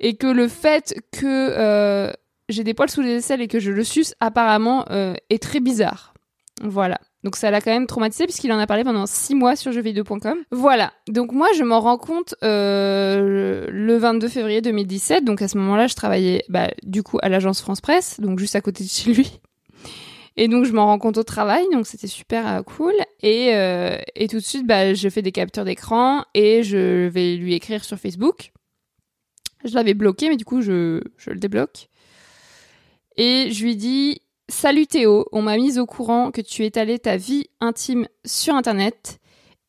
et 0.00 0.16
que 0.16 0.26
le 0.26 0.48
fait 0.48 0.94
que 1.12 1.26
euh, 1.26 2.12
j'ai 2.48 2.64
des 2.64 2.74
poils 2.74 2.90
sous 2.90 3.02
les 3.02 3.16
aisselles 3.16 3.42
et 3.42 3.48
que 3.48 3.60
je 3.60 3.70
le 3.70 3.84
suce 3.84 4.14
apparemment 4.20 4.86
est 4.88 5.42
très 5.42 5.60
bizarre. 5.60 6.14
Voilà. 6.62 6.98
Donc 7.24 7.34
ça 7.34 7.50
l'a 7.50 7.60
quand 7.60 7.72
même 7.72 7.86
traumatisé 7.86 8.24
puisqu'il 8.24 8.52
en 8.52 8.58
a 8.58 8.66
parlé 8.66 8.84
pendant 8.84 9.06
six 9.06 9.34
mois 9.34 9.56
sur 9.56 9.72
jeuxvideo.com. 9.72 10.38
Voilà. 10.52 10.92
Donc 11.08 11.32
moi 11.32 11.48
je 11.56 11.64
m'en 11.64 11.80
rends 11.80 11.98
compte 11.98 12.34
euh, 12.44 13.66
le 13.70 13.96
22 13.96 14.28
février 14.28 14.60
2017. 14.60 15.24
Donc 15.24 15.42
à 15.42 15.48
ce 15.48 15.58
moment-là 15.58 15.88
je 15.88 15.94
travaillais 15.94 16.44
bah, 16.48 16.68
du 16.84 17.02
coup 17.02 17.18
à 17.22 17.28
l'agence 17.28 17.60
France 17.60 17.80
Presse, 17.80 18.20
donc 18.20 18.38
juste 18.38 18.54
à 18.54 18.60
côté 18.60 18.84
de 18.84 18.88
chez 18.88 19.12
lui. 19.12 19.40
Et 20.36 20.46
donc 20.46 20.64
je 20.64 20.72
m'en 20.72 20.86
rends 20.86 21.00
compte 21.00 21.18
au 21.18 21.24
travail, 21.24 21.64
donc 21.72 21.88
c'était 21.88 22.06
super 22.06 22.46
euh, 22.46 22.62
cool. 22.62 22.94
Et, 23.22 23.56
euh, 23.56 23.98
et 24.14 24.28
tout 24.28 24.36
de 24.36 24.44
suite 24.44 24.66
bah, 24.66 24.94
je 24.94 25.08
fais 25.08 25.22
des 25.22 25.32
captures 25.32 25.64
d'écran 25.64 26.24
et 26.34 26.62
je 26.62 27.08
vais 27.08 27.34
lui 27.34 27.54
écrire 27.54 27.82
sur 27.82 27.98
Facebook. 27.98 28.52
Je 29.64 29.74
l'avais 29.74 29.94
bloqué 29.94 30.28
mais 30.28 30.36
du 30.36 30.44
coup 30.44 30.62
je, 30.62 31.00
le 31.26 31.38
débloque. 31.38 31.88
Et 33.16 33.50
je 33.52 33.64
lui 33.64 33.76
dis 33.76 34.22
Salut 34.48 34.86
Théo, 34.86 35.26
on 35.32 35.42
m'a 35.42 35.56
mise 35.56 35.78
au 35.78 35.86
courant 35.86 36.30
que 36.30 36.40
tu 36.40 36.64
étalais 36.64 36.98
ta 36.98 37.16
vie 37.16 37.46
intime 37.60 38.08
sur 38.24 38.54
Internet. 38.54 39.18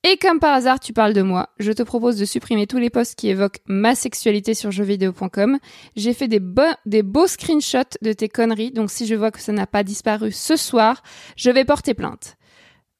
Et 0.04 0.15
comme 0.15 0.39
par 0.39 0.54
hasard, 0.54 0.80
tu 0.80 0.93
parles 0.93 1.13
de 1.13 1.21
moi. 1.21 1.49
Je 1.60 1.73
te 1.73 1.84
propose 1.84 2.17
de 2.17 2.23
supprimer 2.23 2.67
tous 2.67 2.78
les 2.78 2.89
posts 2.89 3.15
qui 3.15 3.28
évoquent 3.28 3.60
ma 3.65 3.95
sexualité 3.95 4.54
sur 4.54 4.71
jeuxvideo.com. 4.71 5.60
J'ai 5.97 6.13
fait 6.13 6.30
des, 6.30 6.41
des 6.86 7.04
beaux 7.04 7.28
screenshots 7.28 7.97
de 8.02 8.13
tes 8.13 8.30
conneries, 8.30 8.71
donc 8.71 8.91
si 8.91 9.06
je 9.06 9.15
vois 9.15 9.32
que 9.32 9.41
ça 9.41 9.52
n'a 9.52 9.67
pas 9.67 9.84
disparu 9.84 10.32
ce 10.32 10.56
soir, 10.56 11.04
je 11.36 11.52
vais 11.52 11.65
porter 11.65 11.93
plainte. 11.93 12.38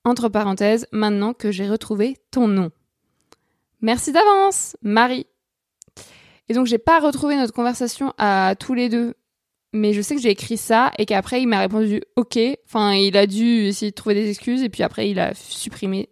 Entre 0.04 0.28
parenthèses, 0.28 0.88
maintenant 0.92 1.34
que 1.34 1.52
j'ai 1.52 1.70
retrouvé 1.70 2.18
ton 2.32 2.50
nom. 2.50 2.72
Merci 3.82 4.12
d'avance, 4.12 4.76
Marie. 4.82 5.28
Et 6.50 6.54
donc 6.54 6.66
j'ai 6.66 6.80
pas 6.80 7.00
retrouvé 7.00 7.36
notre 7.36 7.54
conversation 7.54 8.14
à 8.18 8.56
tous 8.60 8.74
les 8.74 8.90
deux 8.90 9.14
mais 9.74 9.94
je 9.94 10.02
sais 10.02 10.16
que 10.16 10.22
j'ai 10.22 10.32
écrit 10.32 10.58
ça 10.58 10.92
et 10.98 11.06
qu'après 11.06 11.42
il 11.42 11.48
m'a 11.48 11.60
répondu 11.60 12.02
ok. 12.16 12.40
Enfin, 12.66 12.94
il 12.94 13.16
a 13.18 13.28
dû 13.28 13.66
essayer 13.66 13.92
de 13.92 13.96
trouver 13.96 14.16
des 14.16 14.30
excuses 14.30 14.64
et 14.64 14.70
puis 14.70 14.84
après 14.84 15.10
il 15.10 15.20
a 15.20 15.34
supprimé. 15.36 16.10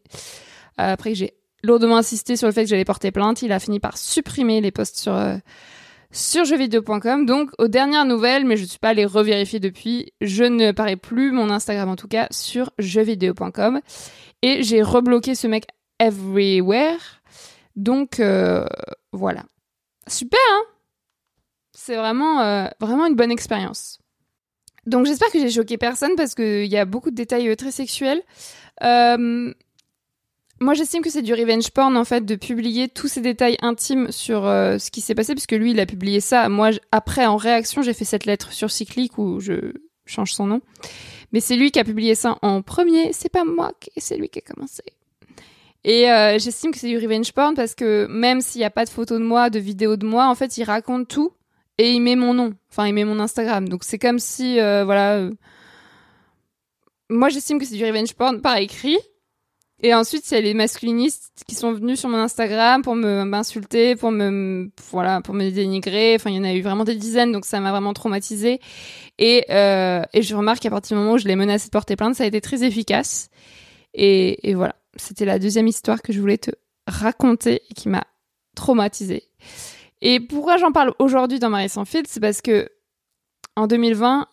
Euh, 0.79 0.93
après 0.93 1.15
j'ai 1.15 1.33
lourdement 1.63 1.97
insisté 1.97 2.35
sur 2.35 2.47
le 2.47 2.53
fait 2.53 2.63
que 2.63 2.69
j'allais 2.69 2.85
porter 2.85 3.11
plainte, 3.11 3.41
il 3.41 3.51
a 3.51 3.59
fini 3.59 3.79
par 3.79 3.97
supprimer 3.97 4.61
les 4.61 4.71
posts 4.71 4.97
sur 4.99 5.15
euh, 5.15 5.37
sur 6.11 6.45
jeuxvideo.com. 6.45 7.25
Donc 7.25 7.49
aux 7.57 7.67
dernières 7.67 8.05
nouvelles, 8.05 8.45
mais 8.45 8.57
je 8.57 8.63
ne 8.63 8.67
suis 8.67 8.79
pas 8.79 8.89
allée 8.89 9.05
revérifier 9.05 9.59
depuis, 9.59 10.13
je 10.21 10.43
ne 10.43 10.71
parais 10.71 10.95
plus 10.95 11.31
mon 11.31 11.49
Instagram 11.49 11.89
en 11.89 11.95
tout 11.95 12.07
cas 12.07 12.27
sur 12.31 12.71
jeuxvideo.com 12.77 13.81
et 14.43 14.61
j'ai 14.61 14.83
rebloqué 14.83 15.33
ce 15.33 15.47
mec 15.47 15.65
everywhere. 15.99 17.21
Donc 17.75 18.19
euh, 18.19 18.65
voilà. 19.11 19.43
Super 20.07 20.39
hein 20.51 20.63
c'est 21.77 21.95
vraiment, 21.95 22.41
euh, 22.41 22.65
vraiment 22.79 23.05
une 23.05 23.15
bonne 23.15 23.31
expérience. 23.31 23.99
Donc 24.87 25.05
j'espère 25.05 25.31
que 25.31 25.39
j'ai 25.39 25.51
choqué 25.51 25.77
personne 25.77 26.15
parce 26.17 26.33
qu'il 26.33 26.65
y 26.65 26.75
a 26.75 26.85
beaucoup 26.85 27.11
de 27.11 27.15
détails 27.15 27.49
euh, 27.49 27.55
très 27.55 27.71
sexuels. 27.71 28.21
Euh, 28.83 29.53
moi 30.59 30.73
j'estime 30.73 31.03
que 31.03 31.11
c'est 31.11 31.21
du 31.21 31.35
revenge 31.35 31.69
porn 31.69 31.95
en 31.95 32.03
fait 32.03 32.25
de 32.25 32.35
publier 32.35 32.89
tous 32.89 33.07
ces 33.07 33.21
détails 33.21 33.57
intimes 33.61 34.11
sur 34.11 34.41
ce 34.41 34.89
qui 34.89 35.01
s'est 35.01 35.13
passé 35.13 35.35
puisque 35.35 35.51
lui 35.51 35.71
il 35.71 35.79
a 35.79 35.85
publié 35.85 36.19
ça. 36.19 36.49
Moi 36.49 36.71
après 36.91 37.27
en 37.27 37.37
réaction 37.37 37.83
j'ai 37.83 37.93
fait 37.93 38.05
cette 38.05 38.25
lettre 38.25 38.51
sur 38.51 38.71
Cyclic 38.71 39.19
où 39.19 39.39
je 39.39 39.73
change 40.07 40.33
son 40.33 40.47
nom. 40.47 40.61
Mais 41.31 41.41
c'est 41.41 41.57
lui 41.57 41.69
qui 41.69 41.79
a 41.79 41.83
publié 41.83 42.15
ça 42.15 42.39
en 42.41 42.63
premier, 42.63 43.13
c'est 43.13 43.29
pas 43.29 43.43
moi, 43.43 43.71
c'est 43.97 44.17
lui 44.17 44.29
qui 44.29 44.39
a 44.39 44.41
commencé. 44.41 44.81
Et 45.83 46.05
j'estime 46.39 46.71
que 46.71 46.77
c'est 46.77 46.89
du 46.89 46.97
revenge 46.97 47.31
porn 47.31 47.55
parce 47.55 47.73
que 47.73 48.07
même 48.07 48.41
s'il 48.41 48.59
n'y 48.59 48.65
a 48.65 48.69
pas 48.69 48.83
de 48.83 48.89
photos 48.89 49.19
de 49.19 49.23
moi, 49.23 49.49
de 49.49 49.59
vidéos 49.59 49.95
de 49.95 50.05
moi, 50.05 50.27
en 50.27 50.35
fait, 50.35 50.57
il 50.57 50.63
raconte 50.63 51.07
tout 51.07 51.31
et 51.77 51.91
il 51.91 52.01
met 52.01 52.15
mon 52.15 52.33
nom, 52.33 52.53
enfin 52.71 52.87
il 52.87 52.93
met 52.93 53.05
mon 53.05 53.19
Instagram. 53.19 53.69
Donc 53.69 53.83
c'est 53.83 53.99
comme 53.99 54.19
si, 54.19 54.59
euh, 54.59 54.83
voilà, 54.83 55.15
euh, 55.17 55.31
moi 57.09 57.29
j'estime 57.29 57.59
que 57.59 57.65
c'est 57.65 57.75
du 57.75 57.85
revenge 57.85 58.13
porn 58.13 58.41
par 58.41 58.57
écrit. 58.57 58.97
Et 59.83 59.93
ensuite 59.93 60.29
il 60.31 60.33
y 60.33 60.37
a 60.37 60.41
les 60.41 60.55
masculinistes 60.55 61.43
qui 61.47 61.53
sont 61.53 61.71
venus 61.71 61.99
sur 61.99 62.09
mon 62.09 62.17
Instagram 62.17 62.81
pour 62.81 62.95
me 62.95 63.23
m'insulter, 63.25 63.95
pour 63.95 64.09
me 64.09 64.71
voilà, 64.89 65.21
pour 65.21 65.35
me 65.35 65.51
dénigrer. 65.51 66.15
Enfin 66.15 66.31
il 66.31 66.37
y 66.37 66.39
en 66.39 66.43
a 66.43 66.53
eu 66.53 66.61
vraiment 66.61 66.83
des 66.83 66.95
dizaines, 66.95 67.31
donc 67.31 67.45
ça 67.45 67.59
m'a 67.59 67.69
vraiment 67.69 67.93
traumatisé. 67.93 68.59
Et 69.19 69.45
euh, 69.51 70.01
et 70.13 70.23
je 70.23 70.35
remarque 70.35 70.61
qu'à 70.61 70.71
partir 70.71 70.97
du 70.97 71.03
moment 71.03 71.13
où 71.13 71.17
je 71.19 71.27
l'ai 71.27 71.35
menacé 71.35 71.67
de 71.67 71.71
porter 71.71 71.95
plainte, 71.95 72.15
ça 72.15 72.23
a 72.23 72.27
été 72.27 72.41
très 72.41 72.63
efficace. 72.63 73.29
Et, 73.93 74.49
et 74.49 74.55
voilà, 74.55 74.75
c'était 74.99 75.25
la 75.25 75.39
deuxième 75.39 75.67
histoire 75.67 76.01
que 76.01 76.13
je 76.13 76.19
voulais 76.19 76.37
te 76.37 76.51
raconter 76.87 77.61
et 77.69 77.73
qui 77.73 77.89
m'a 77.89 78.05
traumatisée. 78.55 79.23
Et 80.01 80.19
pourquoi 80.19 80.57
j'en 80.57 80.71
parle 80.71 80.93
aujourd'hui 80.99 81.39
dans 81.39 81.49
Marie 81.49 81.69
sans 81.69 81.85
filtre, 81.85 82.09
c'est 82.11 82.19
parce 82.19 82.41
que 82.41 82.69
en 83.55 83.67
2020, 83.67 84.27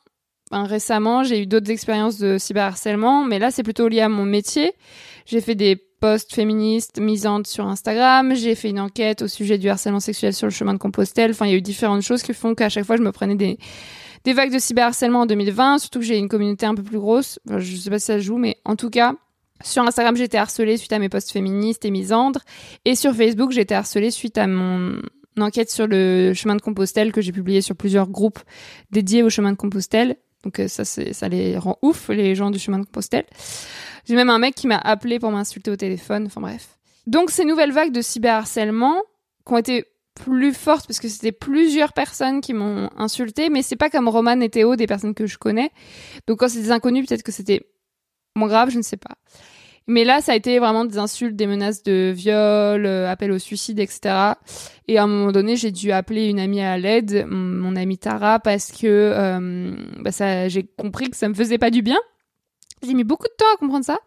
récemment, 0.53 1.25
j'ai 1.25 1.41
eu 1.41 1.47
d'autres 1.47 1.71
expériences 1.71 2.19
de 2.19 2.39
cyberharcèlement, 2.39 3.25
mais 3.25 3.39
là, 3.39 3.51
c'est 3.51 3.63
plutôt 3.63 3.89
lié 3.89 4.01
à 4.01 4.09
mon 4.09 4.25
métier. 4.25 4.75
J'ai 5.27 5.41
fait 5.41 5.55
des 5.55 5.77
posts 5.77 6.35
féministes 6.35 7.01
misantes 7.01 7.47
sur 7.47 7.67
Instagram, 7.67 8.35
j'ai 8.35 8.55
fait 8.55 8.69
une 8.69 8.81
enquête 8.81 9.23
au 9.23 9.29
sujet 9.29 9.57
du 9.57 9.71
harcèlement 9.71 10.01
sexuel 10.01 10.35
sur 10.35 10.47
le 10.47 10.53
chemin 10.53 10.75
de 10.75 10.79
Compostelle. 10.79 11.31
Enfin, 11.31 11.47
il 11.47 11.53
y 11.53 11.55
a 11.55 11.57
eu 11.57 11.63
différentes 11.63 12.03
choses 12.03 12.23
qui 12.23 12.35
font 12.35 12.55
qu'à 12.55 12.69
chaque 12.69 12.85
fois, 12.85 12.97
je 12.97 13.03
me 13.03 13.11
prenais 13.11 13.37
des, 13.37 13.59
vagues 14.33 14.53
de 14.53 14.59
cyberharcèlement 14.59 15.23
en 15.23 15.27
2020, 15.27 15.79
surtout 15.79 16.01
que 16.01 16.05
j'ai 16.05 16.19
une 16.19 16.29
communauté 16.29 16.67
un 16.67 16.75
peu 16.75 16.83
plus 16.83 16.99
grosse. 16.99 17.39
je 17.57 17.77
sais 17.77 17.89
pas 17.89 17.99
si 17.99 18.07
ça 18.07 18.19
joue, 18.19 18.37
mais 18.37 18.59
en 18.67 18.77
tout 18.77 18.91
cas, 18.91 19.15
sur 19.63 19.83
Instagram, 19.83 20.17
j'étais 20.17 20.39
harcelée 20.39 20.77
suite 20.77 20.93
à 20.93 20.99
mes 20.99 21.09
posts 21.09 21.31
féministes 21.31 21.85
et 21.85 21.91
misandres. 21.91 22.41
Et 22.85 22.97
sur 22.97 23.15
Facebook, 23.15 23.53
j'étais 23.53 23.75
harcelée 23.75 24.11
suite 24.11 24.37
à 24.37 24.47
mon 24.47 25.01
enquête 25.39 25.71
sur 25.71 25.87
le 25.87 26.33
chemin 26.35 26.57
de 26.57 26.61
Compostelle 26.61 27.13
que 27.13 27.21
j'ai 27.21 27.33
publié 27.33 27.61
sur 27.61 27.77
plusieurs 27.77 28.09
groupes 28.09 28.41
dédiés 28.91 29.23
au 29.23 29.31
chemin 29.31 29.53
de 29.53 29.57
Compostelle. 29.57 30.17
Donc 30.43 30.61
euh, 30.61 30.69
ça, 30.69 30.85
ça 30.85 31.29
les 31.29 31.57
rend 31.57 31.79
ouf, 31.83 32.09
les 32.09 32.35
gens 32.35 32.51
du 32.51 32.59
chemin 32.59 32.79
de 32.79 32.85
Compostelle. 32.85 33.27
J'ai 34.07 34.15
même 34.17 34.31
un 34.31 34.39
mec 34.39 34.55
qui 34.55 34.67
m'a 34.67 34.79
appelé 34.79 35.19
pour 35.19 35.31
m'insulter 35.31 35.71
au 35.71 35.77
téléphone. 35.77 36.27
Enfin 36.27 36.41
bref. 36.41 36.79
Donc 37.07 37.31
ces 37.31 37.45
nouvelles 37.45 37.73
vagues 37.73 37.93
de 37.93 38.03
cyberharcèlement 38.03 39.01
qui 39.47 39.53
ont 39.53 39.59
été 39.59 39.85
plus 40.15 40.55
forte 40.55 40.87
parce 40.87 41.01
que 41.01 41.09
c'était 41.09 41.33
plusieurs 41.33 41.93
personnes 41.93 42.41
qui 42.41 42.55
m'ont 42.55 42.89
insulté, 42.97 43.51
mais 43.51 43.63
c'est 43.63 43.77
pas 43.77 43.91
comme 43.91 44.09
Roman 44.09 44.41
et 44.41 44.49
Théo, 44.49 44.77
des 44.77 44.87
personnes 44.87 45.15
que 45.15 45.27
je 45.27 45.39
connais. 45.39 45.71
Donc 46.27 46.39
quand 46.39 46.49
c'est 46.49 46.61
des 46.61 46.71
inconnus, 46.71 47.07
peut-être 47.07 47.23
que 47.23 47.33
c'était 47.33 47.67
moins 48.35 48.49
grave, 48.49 48.71
je 48.71 48.79
ne 48.79 48.83
sais 48.83 48.97
pas. 48.97 49.17
Mais 49.87 50.05
là, 50.05 50.21
ça 50.23 50.33
a 50.33 50.35
été 50.35 50.59
vraiment 50.59 50.87
des 50.87 50.97
insultes, 50.97 51.37
des 51.37 51.47
menaces 51.47 51.83
de 51.83 52.11
viol, 52.15 52.87
euh, 52.87 53.11
appel 53.11 53.31
au 53.33 53.39
suicide, 53.39 53.79
etc. 53.79 54.33
Et 54.89 54.97
à 54.97 55.03
un 55.03 55.07
moment 55.07 55.31
donné, 55.31 55.57
j'ai 55.57 55.71
dû 55.71 55.93
appeler 55.93 56.29
une 56.29 56.41
amie 56.41 56.63
à 56.63 56.79
l'aide, 56.79 57.27
mon 57.29 57.77
amie 57.77 57.99
Tara, 57.99 58.39
parce 58.39 58.73
que 58.73 58.87
euh, 58.87 59.75
bah 60.01 60.11
ça, 60.11 60.49
j'ai 60.49 60.65
compris 60.65 61.11
que 61.11 61.17
ça 61.17 61.29
me 61.29 61.35
faisait 61.35 61.59
pas 61.59 61.71
du 61.71 61.83
bien. 61.83 61.99
J'ai 62.83 62.95
mis 62.95 63.05
beaucoup 63.05 63.27
de 63.27 63.35
temps 63.37 63.53
à 63.55 63.59
comprendre 63.59 63.85
ça. 63.85 63.99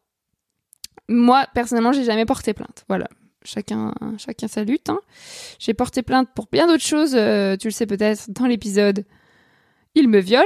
Moi, 1.08 1.46
personnellement, 1.54 1.92
j'ai 1.92 2.04
jamais 2.04 2.24
porté 2.24 2.54
plainte. 2.54 2.84
Voilà. 2.88 3.08
Chacun, 3.44 3.92
chacun 4.16 4.48
sa 4.48 4.64
lutte. 4.64 4.88
Hein. 4.88 5.00
J'ai 5.58 5.74
porté 5.74 6.02
plainte 6.02 6.28
pour 6.34 6.48
bien 6.50 6.66
d'autres 6.66 6.84
choses. 6.84 7.14
Euh, 7.14 7.56
tu 7.56 7.68
le 7.68 7.72
sais 7.72 7.86
peut-être 7.86 8.30
dans 8.30 8.46
l'épisode 8.46 9.04
Il 9.94 10.08
me 10.08 10.18
viole, 10.18 10.44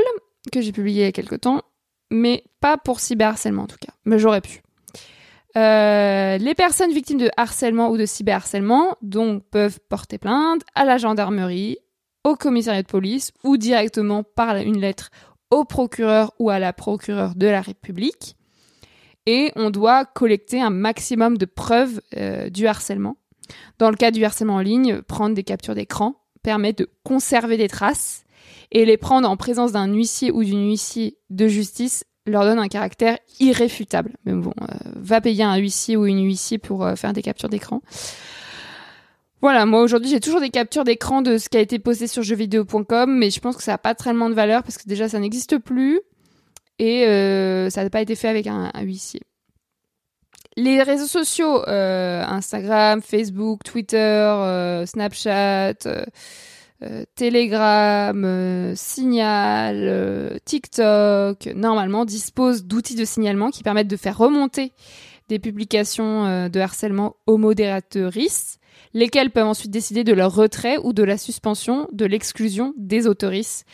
que 0.51 0.61
j'ai 0.61 0.73
publié 0.73 1.03
il 1.03 1.07
y 1.07 1.09
a 1.09 1.13
quelque 1.13 1.37
temps. 1.37 1.63
Mais 2.11 2.43
pas 2.61 2.77
pour 2.77 2.99
cyberharcèlement 2.99 3.65
en 3.65 3.67
tout 3.67 3.77
cas. 3.81 3.93
Mais 4.05 4.19
j'aurais 4.19 4.41
pu. 4.41 4.63
Euh, 5.57 6.39
les 6.39 6.55
personnes 6.55 6.93
victimes 6.93 7.19
de 7.19 7.31
harcèlement 7.37 7.91
ou 7.91 7.97
de 7.97 8.07
cyberharcèlement 8.07 8.97
donc 9.03 9.45
peuvent 9.51 9.79
porter 9.89 10.19
plainte 10.19 10.63
à 10.75 10.85
la 10.85 10.99
gendarmerie, 10.99 11.79
au 12.25 12.37
commissariat 12.37 12.83
de 12.83 12.89
police 12.89 13.33
ou 13.45 13.57
directement 13.57 14.23
par 14.23 14.57
une 14.57 14.81
lettre 14.81 15.11
au 15.51 15.65
procureur 15.65 16.33
ou 16.39 16.51
à 16.51 16.59
la 16.59 16.73
procureure 16.73 17.35
de 17.35 17.47
la 17.47 17.61
République. 17.61 18.37
Et 19.27 19.53
on 19.57 19.71
doit 19.71 20.05
collecter 20.05 20.61
un 20.61 20.71
maximum 20.71 21.37
de 21.37 21.45
preuves 21.45 22.01
euh, 22.17 22.49
du 22.49 22.67
harcèlement. 22.67 23.17
Dans 23.79 23.91
le 23.91 23.97
cas 23.97 24.11
du 24.11 24.25
harcèlement 24.25 24.57
en 24.57 24.61
ligne, 24.61 25.03
prendre 25.03 25.35
des 25.35 25.45
captures 25.45 25.75
d'écran 25.75 26.17
permet 26.43 26.73
de 26.73 26.89
conserver 27.03 27.57
des 27.57 27.69
traces 27.69 28.25
et 28.71 28.85
les 28.85 28.97
prendre 28.97 29.29
en 29.29 29.37
présence 29.37 29.73
d'un 29.73 29.93
huissier 29.93 30.31
ou 30.31 30.45
d'une 30.45 30.67
huissier 30.67 31.19
de 31.31 31.49
justice 31.49 32.05
leur 32.27 32.45
donne 32.45 32.59
un 32.59 32.69
caractère 32.69 33.19
irréfutable. 33.41 34.15
Mais 34.25 34.33
bon, 34.33 34.53
euh, 34.63 34.75
va 34.97 35.21
payer 35.21 35.45
un 35.45 35.57
huissier 35.57 35.97
ou 35.97 36.07
une 36.07 36.25
huissier 36.25 36.59
pour 36.59 36.85
euh, 36.85 36.95
faire 36.95 37.13
des 37.13 37.23
captures 37.23 37.49
d'écran. 37.49 37.81
Voilà, 39.41 39.67
moi 39.67 39.83
aujourd'hui 39.83 40.11
j'ai 40.11 40.19
toujours 40.19 40.41
des 40.41 40.51
captures 40.51 40.83
d'écran 40.83 41.23
de 41.23 41.39
ce 41.39 41.49
qui 41.49 41.57
a 41.57 41.61
été 41.61 41.79
posté 41.79 42.09
sur 42.09 42.25
jeuxvideo.com, 42.25 43.17
mais 43.17 43.31
je 43.31 43.39
pense 43.39 43.57
que 43.57 43.63
ça 43.63 43.73
n'a 43.73 43.79
pas 43.79 43.95
tellement 43.95 44.29
de 44.29 44.35
valeur 44.35 44.65
parce 44.65 44.79
que 44.79 44.89
déjà 44.89 45.09
ça 45.09 45.21
n'existe 45.21 45.59
plus 45.59 46.01
et 46.81 47.07
euh, 47.07 47.71
ça 47.71 47.85
n'a 47.85 47.91
pas 47.91 48.01
été 48.01 48.17
fait 48.17 48.27
avec 48.27 48.49
un, 48.49 48.73
huissier. 48.83 49.21
Les 50.57 50.83
réseaux 50.83 51.07
sociaux, 51.07 51.63
euh, 51.69 52.25
Instagram, 52.25 53.01
Facebook, 53.01 53.63
Twitter, 53.63 53.97
euh, 53.97 54.87
Snapchat, 54.87 55.75
Telegram, 57.15 58.73
Signal, 58.75 60.41
TikTok, 60.45 61.47
normalement 61.55 62.05
disposent 62.05 62.65
d'outils 62.65 62.97
de 62.97 63.05
signalement 63.05 63.51
qui 63.51 63.63
permettent 63.63 63.89
de 63.89 63.97
faire 63.97 64.19
remonter 64.19 64.73
des 65.29 65.39
publications 65.39 66.49
de 66.49 66.61
harcèlement 66.61 67.15
aux 67.27 67.37
modératrices 67.37 68.59
lesquels 68.95 69.31
peuvent 69.31 69.47
ensuite 69.47 69.71
décider 69.71 70.05
de 70.05 70.13
leur 70.13 70.35
retrait 70.35 70.79
ou 70.83 70.93
de 70.93 71.03
la 71.03 71.19
suspension, 71.19 71.89
de 71.93 72.05
l'exclusion 72.05 72.75
des 72.77 73.07
autoristes 73.07 73.67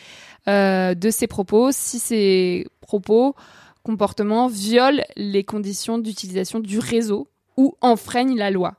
euh, 0.47 0.93
de 0.93 1.09
ces 1.09 1.27
propos 1.27 1.71
si 1.71 1.99
ces 1.99 2.67
propos, 2.81 3.35
comportements 3.83 4.47
violent 4.47 5.03
les 5.15 5.43
conditions 5.43 5.97
d'utilisation 5.97 6.59
du 6.59 6.79
réseau 6.79 7.27
ou 7.57 7.75
enfreignent 7.81 8.37
la 8.37 8.51
loi. 8.51 8.75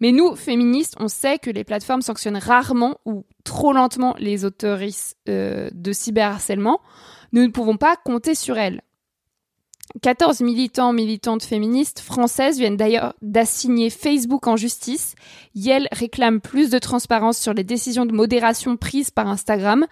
Mais 0.00 0.12
nous, 0.12 0.36
féministes, 0.36 0.94
on 1.00 1.08
sait 1.08 1.38
que 1.38 1.50
les 1.50 1.64
plateformes 1.64 2.02
sanctionnent 2.02 2.36
rarement 2.36 2.98
ou 3.06 3.24
trop 3.44 3.72
lentement 3.72 4.14
les 4.18 4.44
autoristes 4.44 5.16
euh, 5.28 5.70
de 5.72 5.92
cyberharcèlement. 5.92 6.80
Nous 7.32 7.42
ne 7.42 7.48
pouvons 7.48 7.76
pas 7.76 7.96
compter 7.96 8.34
sur 8.34 8.58
elles. 8.58 8.82
14 10.02 10.40
militants, 10.42 10.92
militantes 10.92 11.42
féministes 11.42 12.00
françaises 12.00 12.58
viennent 12.58 12.76
d'ailleurs 12.76 13.14
d'assigner 13.22 13.90
Facebook 13.90 14.46
en 14.46 14.56
justice. 14.56 15.14
Yel 15.54 15.88
réclame 15.92 16.40
plus 16.40 16.70
de 16.70 16.78
transparence 16.78 17.38
sur 17.38 17.54
les 17.54 17.64
décisions 17.64 18.06
de 18.06 18.12
modération 18.12 18.76
prises 18.76 19.10
par 19.10 19.28
Instagram, 19.28 19.86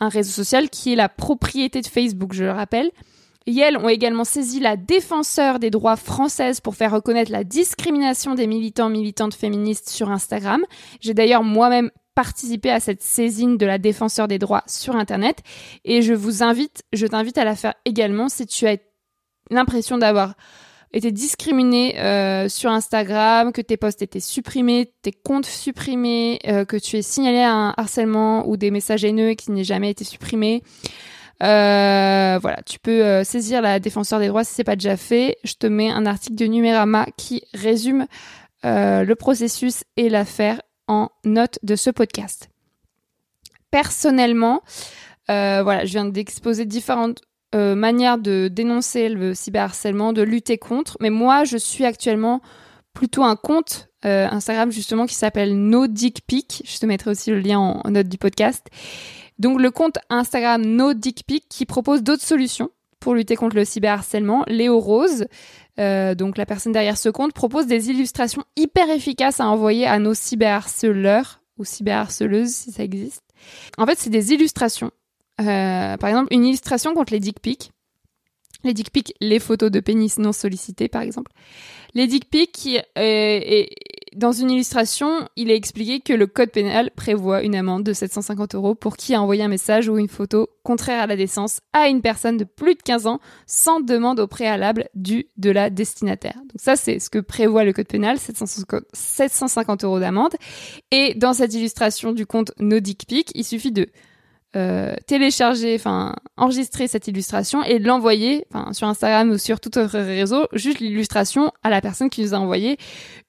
un 0.00 0.08
réseau 0.08 0.30
social 0.32 0.68
qui 0.68 0.92
est 0.92 0.96
la 0.96 1.08
propriété 1.08 1.80
de 1.80 1.86
Facebook, 1.86 2.32
je 2.34 2.44
le 2.44 2.52
rappelle. 2.52 2.90
Yel 3.46 3.78
ont 3.78 3.88
également 3.88 4.24
saisi 4.24 4.60
la 4.60 4.76
défenseur 4.76 5.58
des 5.58 5.70
droits 5.70 5.96
française 5.96 6.60
pour 6.60 6.76
faire 6.76 6.92
reconnaître 6.92 7.32
la 7.32 7.44
discrimination 7.44 8.34
des 8.34 8.46
militants 8.46 8.90
militantes 8.90 9.34
féministes 9.34 9.88
sur 9.88 10.10
Instagram. 10.10 10.62
J'ai 11.00 11.14
d'ailleurs 11.14 11.42
moi-même 11.42 11.90
participé 12.14 12.70
à 12.70 12.80
cette 12.80 13.00
saisine 13.00 13.56
de 13.56 13.64
la 13.64 13.78
défenseur 13.78 14.28
des 14.28 14.38
droits 14.38 14.64
sur 14.66 14.96
Internet 14.96 15.38
et 15.84 16.02
je 16.02 16.12
vous 16.12 16.42
invite, 16.42 16.82
je 16.92 17.06
t'invite 17.06 17.38
à 17.38 17.44
la 17.44 17.54
faire 17.54 17.74
également 17.84 18.28
si 18.28 18.44
tu 18.44 18.66
as 18.66 18.76
l'impression 19.50 19.98
d'avoir 19.98 20.34
été 20.92 21.12
discriminé 21.12 21.98
euh, 21.98 22.48
sur 22.48 22.70
Instagram, 22.70 23.52
que 23.52 23.60
tes 23.60 23.76
posts 23.76 24.02
étaient 24.02 24.20
supprimés, 24.20 24.92
tes 25.02 25.12
comptes 25.12 25.46
supprimés, 25.46 26.38
euh, 26.46 26.64
que 26.64 26.76
tu 26.76 26.96
es 26.96 27.02
signalé 27.02 27.42
un 27.42 27.74
harcèlement 27.76 28.48
ou 28.48 28.56
des 28.56 28.70
messages 28.70 29.04
haineux 29.04 29.34
qui 29.34 29.50
n'aient 29.50 29.64
jamais 29.64 29.90
été 29.90 30.04
supprimés. 30.04 30.62
Euh, 31.42 32.38
voilà, 32.40 32.62
tu 32.66 32.78
peux 32.80 33.22
saisir 33.22 33.62
la 33.62 33.78
défenseur 33.78 34.18
des 34.18 34.28
droits 34.28 34.44
si 34.44 34.54
c'est 34.54 34.64
pas 34.64 34.76
déjà 34.76 34.96
fait. 34.96 35.36
Je 35.44 35.54
te 35.54 35.66
mets 35.66 35.90
un 35.90 36.06
article 36.06 36.36
de 36.36 36.46
Numérama 36.46 37.06
qui 37.16 37.42
résume 37.54 38.06
le 38.64 39.14
processus 39.14 39.84
et 39.96 40.08
l'affaire 40.08 40.60
en 40.88 41.10
note 41.24 41.60
de 41.62 41.76
ce 41.76 41.90
podcast. 41.90 42.48
Personnellement, 43.70 44.62
voilà, 45.28 45.84
je 45.84 45.92
viens 45.92 46.06
d'exposer 46.06 46.64
différentes 46.64 47.20
euh, 47.54 47.74
manière 47.74 48.18
de 48.18 48.48
dénoncer 48.48 49.08
le 49.08 49.34
cyberharcèlement, 49.34 50.12
de 50.12 50.22
lutter 50.22 50.58
contre. 50.58 50.96
Mais 51.00 51.10
moi, 51.10 51.44
je 51.44 51.56
suis 51.56 51.84
actuellement 51.84 52.42
plutôt 52.92 53.22
un 53.22 53.36
compte 53.36 53.88
euh, 54.04 54.28
Instagram 54.30 54.70
justement 54.70 55.06
qui 55.06 55.14
s'appelle 55.14 55.56
No 55.56 55.86
Dick 55.86 56.26
Pic. 56.26 56.62
Je 56.66 56.78
te 56.78 56.86
mettrai 56.86 57.10
aussi 57.10 57.30
le 57.30 57.40
lien 57.40 57.58
en, 57.58 57.90
note 57.90 58.08
du 58.08 58.18
podcast. 58.18 58.66
Donc 59.38 59.60
le 59.60 59.70
compte 59.70 59.98
Instagram 60.10 60.62
No 60.62 60.94
Dick 60.94 61.24
Pic 61.26 61.48
qui 61.48 61.64
propose 61.64 62.02
d'autres 62.02 62.22
solutions 62.22 62.70
pour 63.00 63.14
lutter 63.14 63.36
contre 63.36 63.56
le 63.56 63.64
cyberharcèlement. 63.64 64.44
Léo 64.46 64.78
Rose, 64.78 65.26
euh, 65.78 66.14
donc 66.14 66.36
la 66.36 66.46
personne 66.46 66.72
derrière 66.72 66.98
ce 66.98 67.08
compte, 67.08 67.32
propose 67.32 67.66
des 67.66 67.90
illustrations 67.90 68.44
hyper 68.56 68.90
efficaces 68.90 69.40
à 69.40 69.46
envoyer 69.46 69.86
à 69.86 69.98
nos 69.98 70.14
cyberharceleurs 70.14 71.40
ou 71.56 71.64
cyberharceleuses 71.64 72.50
si 72.50 72.72
ça 72.72 72.82
existe. 72.82 73.22
En 73.78 73.86
fait, 73.86 73.98
c'est 73.98 74.10
des 74.10 74.32
illustrations 74.32 74.90
par 75.38 76.08
exemple, 76.08 76.32
une 76.32 76.44
illustration 76.44 76.94
contre 76.94 77.12
les 77.12 77.20
dick 77.20 77.40
pics. 77.40 77.72
Les 78.64 78.74
dick 78.74 78.90
pics, 78.90 79.14
les 79.20 79.38
photos 79.38 79.70
de 79.70 79.78
pénis 79.78 80.18
non 80.18 80.32
sollicités, 80.32 80.88
par 80.88 81.02
exemple. 81.02 81.30
Les 81.94 82.08
dick 82.08 82.28
pics, 82.28 82.68
euh, 82.98 83.64
dans 84.16 84.32
une 84.32 84.50
illustration, 84.50 85.28
il 85.36 85.50
est 85.50 85.56
expliqué 85.56 86.00
que 86.00 86.12
le 86.12 86.26
code 86.26 86.50
pénal 86.50 86.90
prévoit 86.90 87.42
une 87.42 87.54
amende 87.54 87.84
de 87.84 87.92
750 87.92 88.56
euros 88.56 88.74
pour 88.74 88.96
qui 88.96 89.14
a 89.14 89.22
envoyé 89.22 89.44
un 89.44 89.48
message 89.48 89.88
ou 89.88 89.96
une 89.96 90.08
photo 90.08 90.48
contraire 90.64 91.02
à 91.02 91.06
la 91.06 91.16
décence 91.16 91.60
à 91.72 91.88
une 91.88 92.02
personne 92.02 92.36
de 92.36 92.44
plus 92.44 92.74
de 92.74 92.82
15 92.82 93.06
ans 93.06 93.20
sans 93.46 93.80
demande 93.80 94.18
au 94.18 94.26
préalable 94.26 94.88
du 94.94 95.26
de 95.36 95.50
la 95.50 95.70
destinataire. 95.70 96.34
Donc 96.34 96.56
ça, 96.56 96.74
c'est 96.74 96.98
ce 96.98 97.10
que 97.10 97.20
prévoit 97.20 97.64
le 97.64 97.72
code 97.72 97.86
pénal, 97.86 98.18
750 98.18 99.84
euros 99.84 100.00
d'amende. 100.00 100.34
Et 100.90 101.14
dans 101.14 101.32
cette 101.32 101.54
illustration 101.54 102.12
du 102.12 102.26
compte 102.26 102.52
No 102.58 102.80
Dick 102.80 103.06
Pic, 103.06 103.30
il 103.34 103.44
suffit 103.44 103.72
de 103.72 103.88
euh, 104.56 104.96
télécharger, 105.06 105.74
enfin 105.74 106.16
enregistrer 106.36 106.88
cette 106.88 107.06
illustration 107.06 107.62
et 107.62 107.78
l'envoyer, 107.78 108.46
enfin 108.50 108.72
sur 108.72 108.88
Instagram 108.88 109.30
ou 109.30 109.38
sur 109.38 109.60
tout 109.60 109.76
autre 109.76 109.98
réseau, 109.98 110.46
juste 110.54 110.80
l'illustration 110.80 111.52
à 111.62 111.70
la 111.70 111.80
personne 111.80 112.08
qui 112.08 112.22
nous 112.22 112.34
a 112.34 112.38
envoyé 112.38 112.78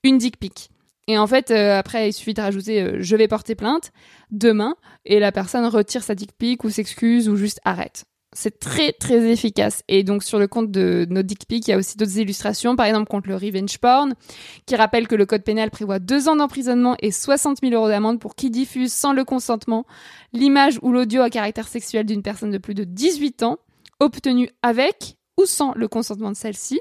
une 0.04 0.18
dick 0.18 0.40
pic. 0.40 0.70
Et 1.08 1.18
en 1.18 1.28
fait, 1.28 1.52
euh, 1.52 1.78
après, 1.78 2.10
il 2.10 2.14
suffit 2.14 2.34
de 2.34 2.42
rajouter 2.42 2.82
euh, 2.82 2.98
je 3.00 3.16
vais 3.16 3.28
porter 3.28 3.56
plainte 3.56 3.92
demain 4.32 4.76
et 5.06 5.20
la 5.20 5.32
personne 5.32 5.66
retire 5.66 6.04
sa 6.04 6.16
dick 6.16 6.32
pic 6.38 6.64
ou 6.64 6.70
s'excuse 6.70 7.28
ou 7.28 7.36
juste 7.36 7.60
arrête. 7.66 8.06
C'est 8.34 8.60
très 8.60 8.92
très 8.94 9.32
efficace. 9.32 9.82
Et 9.88 10.04
donc 10.04 10.24
sur 10.24 10.38
le 10.38 10.48
compte 10.48 10.70
de 10.70 11.08
nos 11.10 11.24
dick 11.24 11.46
il 11.50 11.68
y 11.68 11.74
a 11.74 11.78
aussi 11.78 11.98
d'autres 11.98 12.20
illustrations, 12.20 12.76
par 12.76 12.86
exemple 12.86 13.10
contre 13.10 13.28
le 13.28 13.36
revenge 13.36 13.80
porn, 13.80 14.14
qui 14.68 14.76
rappelle 14.76 15.08
que 15.08 15.16
le 15.16 15.26
code 15.26 15.44
pénal 15.44 15.72
prévoit 15.72 15.98
deux 15.98 16.30
ans 16.30 16.36
d'emprisonnement 16.36 16.96
et 17.00 17.12
60 17.12 17.58
000 17.62 17.74
euros 17.74 17.88
d'amende 17.88 18.20
pour 18.20 18.36
qui 18.36 18.52
diffuse 18.52 18.94
sans 18.94 19.14
le 19.14 19.24
consentement 19.26 19.86
l'image 20.32 20.78
ou 20.84 20.92
l'audio 20.92 21.22
à 21.22 21.30
caractère 21.30 21.68
sexuel 21.68 22.06
d'une 22.06 22.22
personne 22.22 22.52
de 22.52 22.60
plus 22.60 22.76
de 22.76 22.84
18 22.84 23.42
ans, 23.44 23.58
obtenue 24.00 24.50
avec 24.62 25.18
ou 25.38 25.46
sans 25.46 25.74
le 25.74 25.88
consentement 25.88 26.30
de 26.30 26.36
celle-ci. 26.36 26.80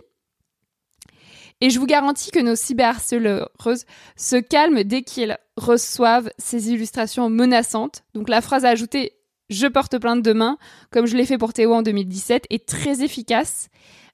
Et 1.60 1.70
je 1.70 1.80
vous 1.80 1.86
garantis 1.86 2.30
que 2.30 2.38
nos 2.38 2.54
cyberharceleuses 2.54 3.84
se 4.16 4.36
calment 4.36 4.84
dès 4.84 5.02
qu'ils 5.02 5.36
reçoivent 5.56 6.30
ces 6.38 6.70
illustrations 6.70 7.30
menaçantes. 7.30 8.04
Donc 8.14 8.28
la 8.28 8.40
phrase 8.40 8.64
à 8.64 8.68
ajouter 8.68 9.17
je 9.50 9.66
porte 9.66 9.98
plainte 9.98 10.22
demain, 10.22 10.58
comme 10.90 11.06
je 11.06 11.16
l'ai 11.16 11.26
fait 11.26 11.38
pour 11.38 11.52
Théo 11.52 11.74
en 11.74 11.82
2017, 11.82 12.46
est 12.50 12.66
très 12.66 13.02
efficace. 13.02 13.68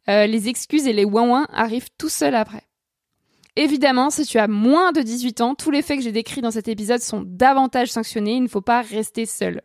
Euh, 0.09 0.27
les 0.27 0.49
excuses 0.49 0.87
et 0.87 0.93
les 0.93 1.05
ouin 1.05 1.47
arrivent 1.53 1.91
tout 1.99 2.09
seuls 2.09 2.35
après. 2.35 2.63
Évidemment, 3.57 4.11
si 4.11 4.27
tu 4.27 4.39
as 4.39 4.49
moins 4.49 4.93
de 4.93 5.01
18 5.01 5.41
ans, 5.41 5.55
tous 5.55 5.71
les 5.71 5.83
faits 5.83 5.99
que 5.99 6.05
j'ai 6.05 6.13
décrits 6.13 6.41
dans 6.41 6.51
cet 6.51 6.69
épisode 6.69 7.01
sont 7.01 7.23
davantage 7.25 7.93
sanctionnés, 7.93 8.35
il 8.35 8.43
ne 8.43 8.49
faut 8.49 8.61
pas 8.61 8.83
rester 8.83 9.27
seul. 9.27 9.63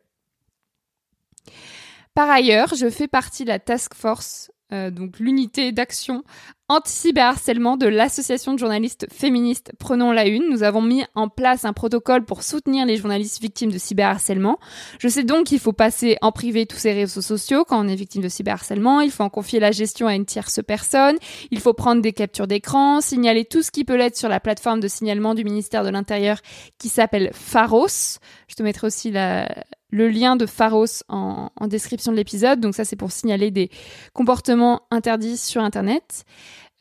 Par 2.13 2.29
ailleurs, 2.29 2.75
je 2.75 2.89
fais 2.89 3.07
partie 3.07 3.43
de 3.43 3.49
la 3.49 3.59
task 3.59 3.93
force 3.95 4.51
euh, 4.71 4.91
donc 4.91 5.19
l'unité 5.19 5.71
d'action 5.71 6.23
anti-cyberharcèlement 6.69 7.77
de 7.77 7.87
l'association 7.87 8.53
de 8.53 8.59
journalistes 8.59 9.07
féministes 9.11 9.71
Prenons 9.79 10.11
la 10.11 10.27
Une. 10.27 10.49
Nous 10.49 10.63
avons 10.63 10.81
mis 10.81 11.03
en 11.15 11.27
place 11.27 11.65
un 11.65 11.73
protocole 11.73 12.23
pour 12.23 12.43
soutenir 12.43 12.85
les 12.85 12.97
journalistes 12.97 13.41
victimes 13.41 13.71
de 13.71 13.77
cyberharcèlement. 13.77 14.59
Je 14.99 15.07
sais 15.07 15.23
donc 15.23 15.47
qu'il 15.47 15.59
faut 15.59 15.73
passer 15.73 16.17
en 16.21 16.31
privé 16.31 16.65
tous 16.67 16.77
ces 16.77 16.93
réseaux 16.93 17.21
sociaux 17.21 17.65
quand 17.65 17.83
on 17.83 17.87
est 17.87 17.95
victime 17.95 18.21
de 18.21 18.29
cyberharcèlement. 18.29 19.01
Il 19.01 19.11
faut 19.11 19.23
en 19.23 19.29
confier 19.29 19.59
la 19.59 19.71
gestion 19.71 20.07
à 20.07 20.13
une 20.13 20.25
tierce 20.25 20.59
personne. 20.65 21.17
Il 21.51 21.59
faut 21.59 21.73
prendre 21.73 22.01
des 22.01 22.13
captures 22.13 22.47
d'écran, 22.47 23.01
signaler 23.01 23.45
tout 23.45 23.63
ce 23.63 23.71
qui 23.71 23.83
peut 23.83 23.95
l'être 23.95 24.17
sur 24.17 24.29
la 24.29 24.39
plateforme 24.39 24.79
de 24.79 24.87
signalement 24.87 25.33
du 25.33 25.43
ministère 25.43 25.83
de 25.83 25.89
l'Intérieur 25.89 26.37
qui 26.77 26.89
s'appelle 26.89 27.31
Pharos. 27.33 28.19
Je 28.47 28.55
te 28.55 28.63
mettrai 28.63 28.87
aussi 28.87 29.09
la, 29.11 29.47
le 29.91 30.09
lien 30.09 30.35
de 30.35 30.45
Pharos 30.45 31.03
en, 31.09 31.49
description 31.67 32.11
de 32.11 32.17
l'épisode. 32.17 32.59
Donc 32.59 32.75
ça, 32.75 32.85
c'est 32.85 32.95
pour 32.95 33.11
signaler 33.11 33.51
des 33.51 33.69
comportements 34.13 34.83
interdits 34.91 35.37
sur 35.37 35.61
Internet. 35.61 36.25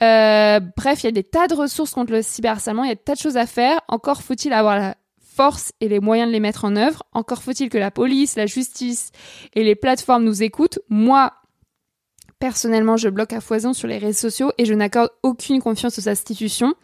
Euh, 0.02 0.60
bref, 0.76 1.02
il 1.02 1.06
y 1.06 1.08
a 1.08 1.12
des 1.12 1.24
tas 1.24 1.48
de 1.48 1.54
ressources 1.54 1.92
contre 1.92 2.12
le 2.12 2.22
cyberharcèlement, 2.22 2.84
il 2.84 2.88
y 2.88 2.92
a 2.92 2.94
des 2.94 3.02
tas 3.02 3.14
de 3.14 3.20
choses 3.20 3.36
à 3.36 3.46
faire. 3.46 3.80
Encore 3.88 4.22
faut-il 4.22 4.52
avoir 4.52 4.78
la 4.78 4.96
force 5.20 5.72
et 5.80 5.88
les 5.88 6.00
moyens 6.00 6.28
de 6.28 6.32
les 6.32 6.40
mettre 6.40 6.64
en 6.64 6.76
œuvre. 6.76 7.04
Encore 7.12 7.42
faut-il 7.42 7.68
que 7.68 7.78
la 7.78 7.90
police, 7.90 8.36
la 8.36 8.46
justice 8.46 9.10
et 9.54 9.64
les 9.64 9.74
plateformes 9.74 10.24
nous 10.24 10.42
écoutent. 10.42 10.80
Moi, 10.88 11.32
personnellement, 12.38 12.96
je 12.96 13.08
bloque 13.08 13.32
à 13.32 13.40
foison 13.40 13.72
sur 13.72 13.88
les 13.88 13.98
réseaux 13.98 14.28
sociaux 14.28 14.52
et 14.58 14.64
je 14.64 14.74
n'accorde 14.74 15.10
aucune 15.22 15.60
confiance 15.60 15.98
aux 15.98 16.08
institutions. 16.08 16.74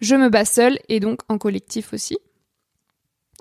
Je 0.00 0.16
me 0.16 0.30
bats 0.30 0.46
seule 0.46 0.78
et 0.88 0.98
donc 0.98 1.20
en 1.28 1.38
collectif 1.38 1.92
aussi. 1.92 2.18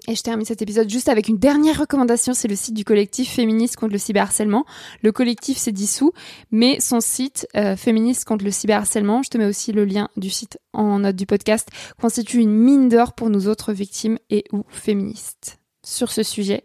Et 0.08 0.16
je 0.16 0.24
termine 0.24 0.46
cet 0.46 0.62
épisode 0.62 0.90
juste 0.90 1.10
avec 1.10 1.28
une 1.28 1.38
dernière 1.38 1.80
recommandation, 1.80 2.34
c'est 2.34 2.48
le 2.48 2.56
site 2.56 2.74
du 2.74 2.84
collectif 2.84 3.32
féministe 3.32 3.76
contre 3.76 3.94
le 3.94 4.00
cyberharcèlement. 4.00 4.66
Le 5.04 5.12
collectif 5.12 5.58
s'est 5.58 5.72
dissous, 5.72 6.14
mais 6.52 6.80
son 6.80 7.00
site 7.00 7.48
euh, 7.56 7.76
féministe 7.76 8.26
contre 8.26 8.46
le 8.46 8.52
cyberharcèlement, 8.52 9.22
je 9.24 9.30
te 9.30 9.38
mets 9.38 9.46
aussi 9.46 9.72
le 9.72 9.86
lien 9.86 10.10
du 10.18 10.30
site 10.30 10.58
en 10.74 11.00
note 11.00 11.16
du 11.16 11.26
podcast, 11.26 11.70
constitue 12.00 12.40
une 12.40 12.56
mine 12.56 12.90
d'or 12.90 13.14
pour 13.14 13.30
nous 13.30 13.48
autres 13.48 13.74
victimes 13.74 14.18
et 14.30 14.46
ou 14.52 14.64
féministes 14.70 15.60
sur 15.84 16.12
ce 16.12 16.24
sujet, 16.24 16.64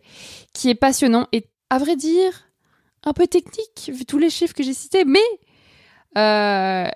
qui 0.53 0.70
est 0.70 0.74
passionnant 0.74 1.26
et 1.32 1.49
à 1.70 1.78
vrai 1.78 1.97
dire 1.97 2.51
un 3.05 3.12
peu 3.12 3.26
technique 3.26 3.91
vu 3.93 4.05
tous 4.05 4.18
les 4.18 4.30
chiffres 4.30 4.55
que 4.55 4.62
j'ai 4.62 4.74
cités, 4.74 5.05
mais 5.05 5.18
euh, 6.16 6.89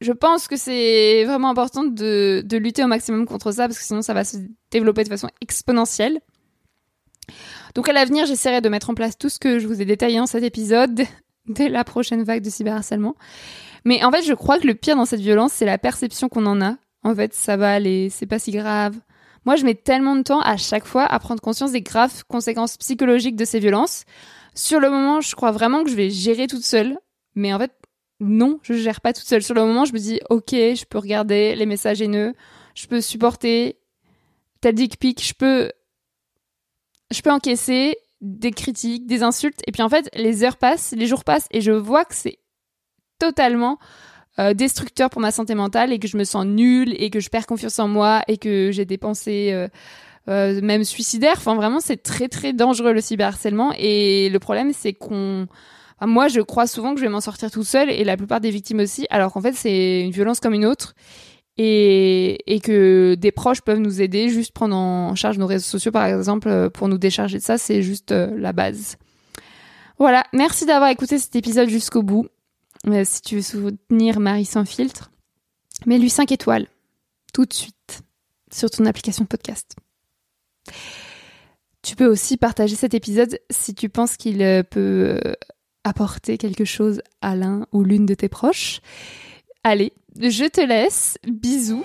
je 0.00 0.12
pense 0.12 0.48
que 0.48 0.56
c'est 0.56 1.24
vraiment 1.24 1.50
important 1.50 1.84
de, 1.84 2.42
de, 2.44 2.56
lutter 2.56 2.82
au 2.82 2.86
maximum 2.86 3.26
contre 3.26 3.52
ça 3.52 3.66
parce 3.66 3.78
que 3.78 3.84
sinon 3.84 4.02
ça 4.02 4.14
va 4.14 4.24
se 4.24 4.38
développer 4.70 5.04
de 5.04 5.08
façon 5.08 5.28
exponentielle. 5.40 6.20
Donc 7.74 7.88
à 7.88 7.92
l'avenir, 7.92 8.26
j'essaierai 8.26 8.60
de 8.60 8.68
mettre 8.68 8.90
en 8.90 8.94
place 8.94 9.18
tout 9.18 9.28
ce 9.28 9.38
que 9.38 9.58
je 9.58 9.66
vous 9.66 9.80
ai 9.80 9.84
détaillé 9.84 10.18
dans 10.18 10.26
cet 10.26 10.42
épisode 10.42 11.02
dès 11.46 11.68
la 11.68 11.84
prochaine 11.84 12.22
vague 12.22 12.42
de 12.42 12.50
cyberharcèlement. 12.50 13.14
Mais 13.84 14.04
en 14.04 14.10
fait, 14.10 14.22
je 14.22 14.34
crois 14.34 14.58
que 14.58 14.66
le 14.66 14.74
pire 14.74 14.96
dans 14.96 15.04
cette 15.04 15.20
violence, 15.20 15.52
c'est 15.52 15.64
la 15.64 15.78
perception 15.78 16.28
qu'on 16.28 16.46
en 16.46 16.60
a. 16.60 16.76
En 17.02 17.14
fait, 17.14 17.32
ça 17.32 17.56
va 17.56 17.72
aller, 17.72 18.10
c'est 18.10 18.26
pas 18.26 18.38
si 18.38 18.50
grave. 18.50 18.96
Moi, 19.46 19.56
je 19.56 19.64
mets 19.64 19.74
tellement 19.74 20.16
de 20.16 20.22
temps 20.22 20.40
à 20.40 20.56
chaque 20.58 20.84
fois 20.84 21.04
à 21.04 21.18
prendre 21.18 21.40
conscience 21.40 21.72
des 21.72 21.80
graves 21.80 22.24
conséquences 22.28 22.76
psychologiques 22.76 23.36
de 23.36 23.46
ces 23.46 23.58
violences. 23.58 24.04
Sur 24.54 24.80
le 24.80 24.90
moment, 24.90 25.20
je 25.20 25.34
crois 25.34 25.50
vraiment 25.50 25.82
que 25.82 25.90
je 25.90 25.96
vais 25.96 26.10
gérer 26.10 26.46
toute 26.46 26.64
seule. 26.64 26.98
Mais 27.34 27.54
en 27.54 27.58
fait, 27.58 27.72
non, 28.20 28.60
je 28.62 28.74
gère 28.74 29.00
pas 29.00 29.12
toute 29.12 29.26
seule. 29.26 29.42
Sur 29.42 29.54
le 29.54 29.64
moment, 29.64 29.84
je 29.84 29.92
me 29.92 29.98
dis, 29.98 30.20
ok, 30.28 30.50
je 30.50 30.84
peux 30.84 30.98
regarder 30.98 31.54
les 31.54 31.66
messages 31.66 32.00
haineux, 32.02 32.34
je 32.74 32.86
peux 32.86 33.00
supporter 33.00 33.78
ta 34.60 34.72
dick 34.72 34.98
pic, 34.98 35.24
je 35.24 35.34
peux, 35.34 35.72
je 37.10 37.22
peux 37.22 37.30
encaisser 37.30 37.96
des 38.20 38.50
critiques, 38.50 39.06
des 39.06 39.22
insultes. 39.22 39.60
Et 39.66 39.72
puis 39.72 39.82
en 39.82 39.88
fait, 39.88 40.10
les 40.14 40.44
heures 40.44 40.58
passent, 40.58 40.92
les 40.96 41.06
jours 41.06 41.24
passent, 41.24 41.48
et 41.50 41.60
je 41.60 41.72
vois 41.72 42.04
que 42.04 42.14
c'est 42.14 42.38
totalement 43.18 43.78
euh, 44.38 44.54
destructeur 44.54 45.10
pour 45.10 45.20
ma 45.20 45.30
santé 45.30 45.54
mentale 45.54 45.92
et 45.92 45.98
que 45.98 46.08
je 46.08 46.16
me 46.16 46.24
sens 46.24 46.46
nulle 46.46 46.94
et 47.02 47.10
que 47.10 47.20
je 47.20 47.28
perds 47.28 47.46
confiance 47.46 47.78
en 47.78 47.88
moi 47.88 48.22
et 48.28 48.38
que 48.38 48.70
j'ai 48.72 48.84
des 48.84 48.96
pensées 48.96 49.50
euh, 49.52 49.68
euh, 50.28 50.60
même 50.62 50.84
suicidaires. 50.84 51.36
Enfin, 51.36 51.54
vraiment, 51.54 51.80
c'est 51.80 52.02
très 52.02 52.28
très 52.28 52.52
dangereux 52.52 52.92
le 52.92 53.00
cyberharcèlement. 53.00 53.72
Et 53.76 54.28
le 54.30 54.38
problème, 54.38 54.72
c'est 54.72 54.92
qu'on 54.92 55.46
moi, 56.06 56.28
je 56.28 56.40
crois 56.40 56.66
souvent 56.66 56.94
que 56.94 57.00
je 57.00 57.04
vais 57.04 57.10
m'en 57.10 57.20
sortir 57.20 57.50
toute 57.50 57.66
seule 57.66 57.90
et 57.90 58.04
la 58.04 58.16
plupart 58.16 58.40
des 58.40 58.50
victimes 58.50 58.80
aussi, 58.80 59.06
alors 59.10 59.32
qu'en 59.32 59.40
fait, 59.40 59.52
c'est 59.52 60.00
une 60.00 60.10
violence 60.10 60.40
comme 60.40 60.54
une 60.54 60.66
autre 60.66 60.94
et, 61.56 62.38
et, 62.46 62.60
que 62.60 63.16
des 63.18 63.32
proches 63.32 63.60
peuvent 63.60 63.80
nous 63.80 64.00
aider, 64.00 64.30
juste 64.30 64.52
prendre 64.52 64.74
en 64.74 65.14
charge 65.14 65.36
nos 65.36 65.46
réseaux 65.46 65.66
sociaux, 65.66 65.92
par 65.92 66.06
exemple, 66.06 66.70
pour 66.70 66.88
nous 66.88 66.96
décharger 66.96 67.38
de 67.38 67.42
ça, 67.42 67.58
c'est 67.58 67.82
juste 67.82 68.12
euh, 68.12 68.34
la 68.38 68.52
base. 68.52 68.96
Voilà, 69.98 70.24
merci 70.32 70.64
d'avoir 70.64 70.88
écouté 70.88 71.18
cet 71.18 71.36
épisode 71.36 71.68
jusqu'au 71.68 72.02
bout. 72.02 72.26
Euh, 72.86 73.02
si 73.04 73.20
tu 73.20 73.36
veux 73.36 73.42
soutenir 73.42 74.20
Marie 74.20 74.46
sans 74.46 74.64
filtre, 74.64 75.10
mets-lui 75.84 76.08
5 76.08 76.32
étoiles 76.32 76.66
tout 77.34 77.44
de 77.44 77.52
suite 77.52 78.00
sur 78.50 78.70
ton 78.70 78.86
application 78.86 79.26
podcast. 79.26 79.76
Tu 81.82 81.96
peux 81.96 82.06
aussi 82.06 82.38
partager 82.38 82.76
cet 82.76 82.94
épisode 82.94 83.38
si 83.50 83.74
tu 83.74 83.90
penses 83.90 84.16
qu'il 84.16 84.40
euh, 84.42 84.62
peut 84.62 85.20
apporter 85.84 86.38
quelque 86.38 86.64
chose 86.64 87.00
à 87.20 87.36
l'un 87.36 87.66
ou 87.72 87.84
l'une 87.84 88.06
de 88.06 88.14
tes 88.14 88.28
proches. 88.28 88.80
Allez, 89.64 89.92
je 90.16 90.48
te 90.48 90.60
laisse. 90.60 91.18
Bisous. 91.26 91.84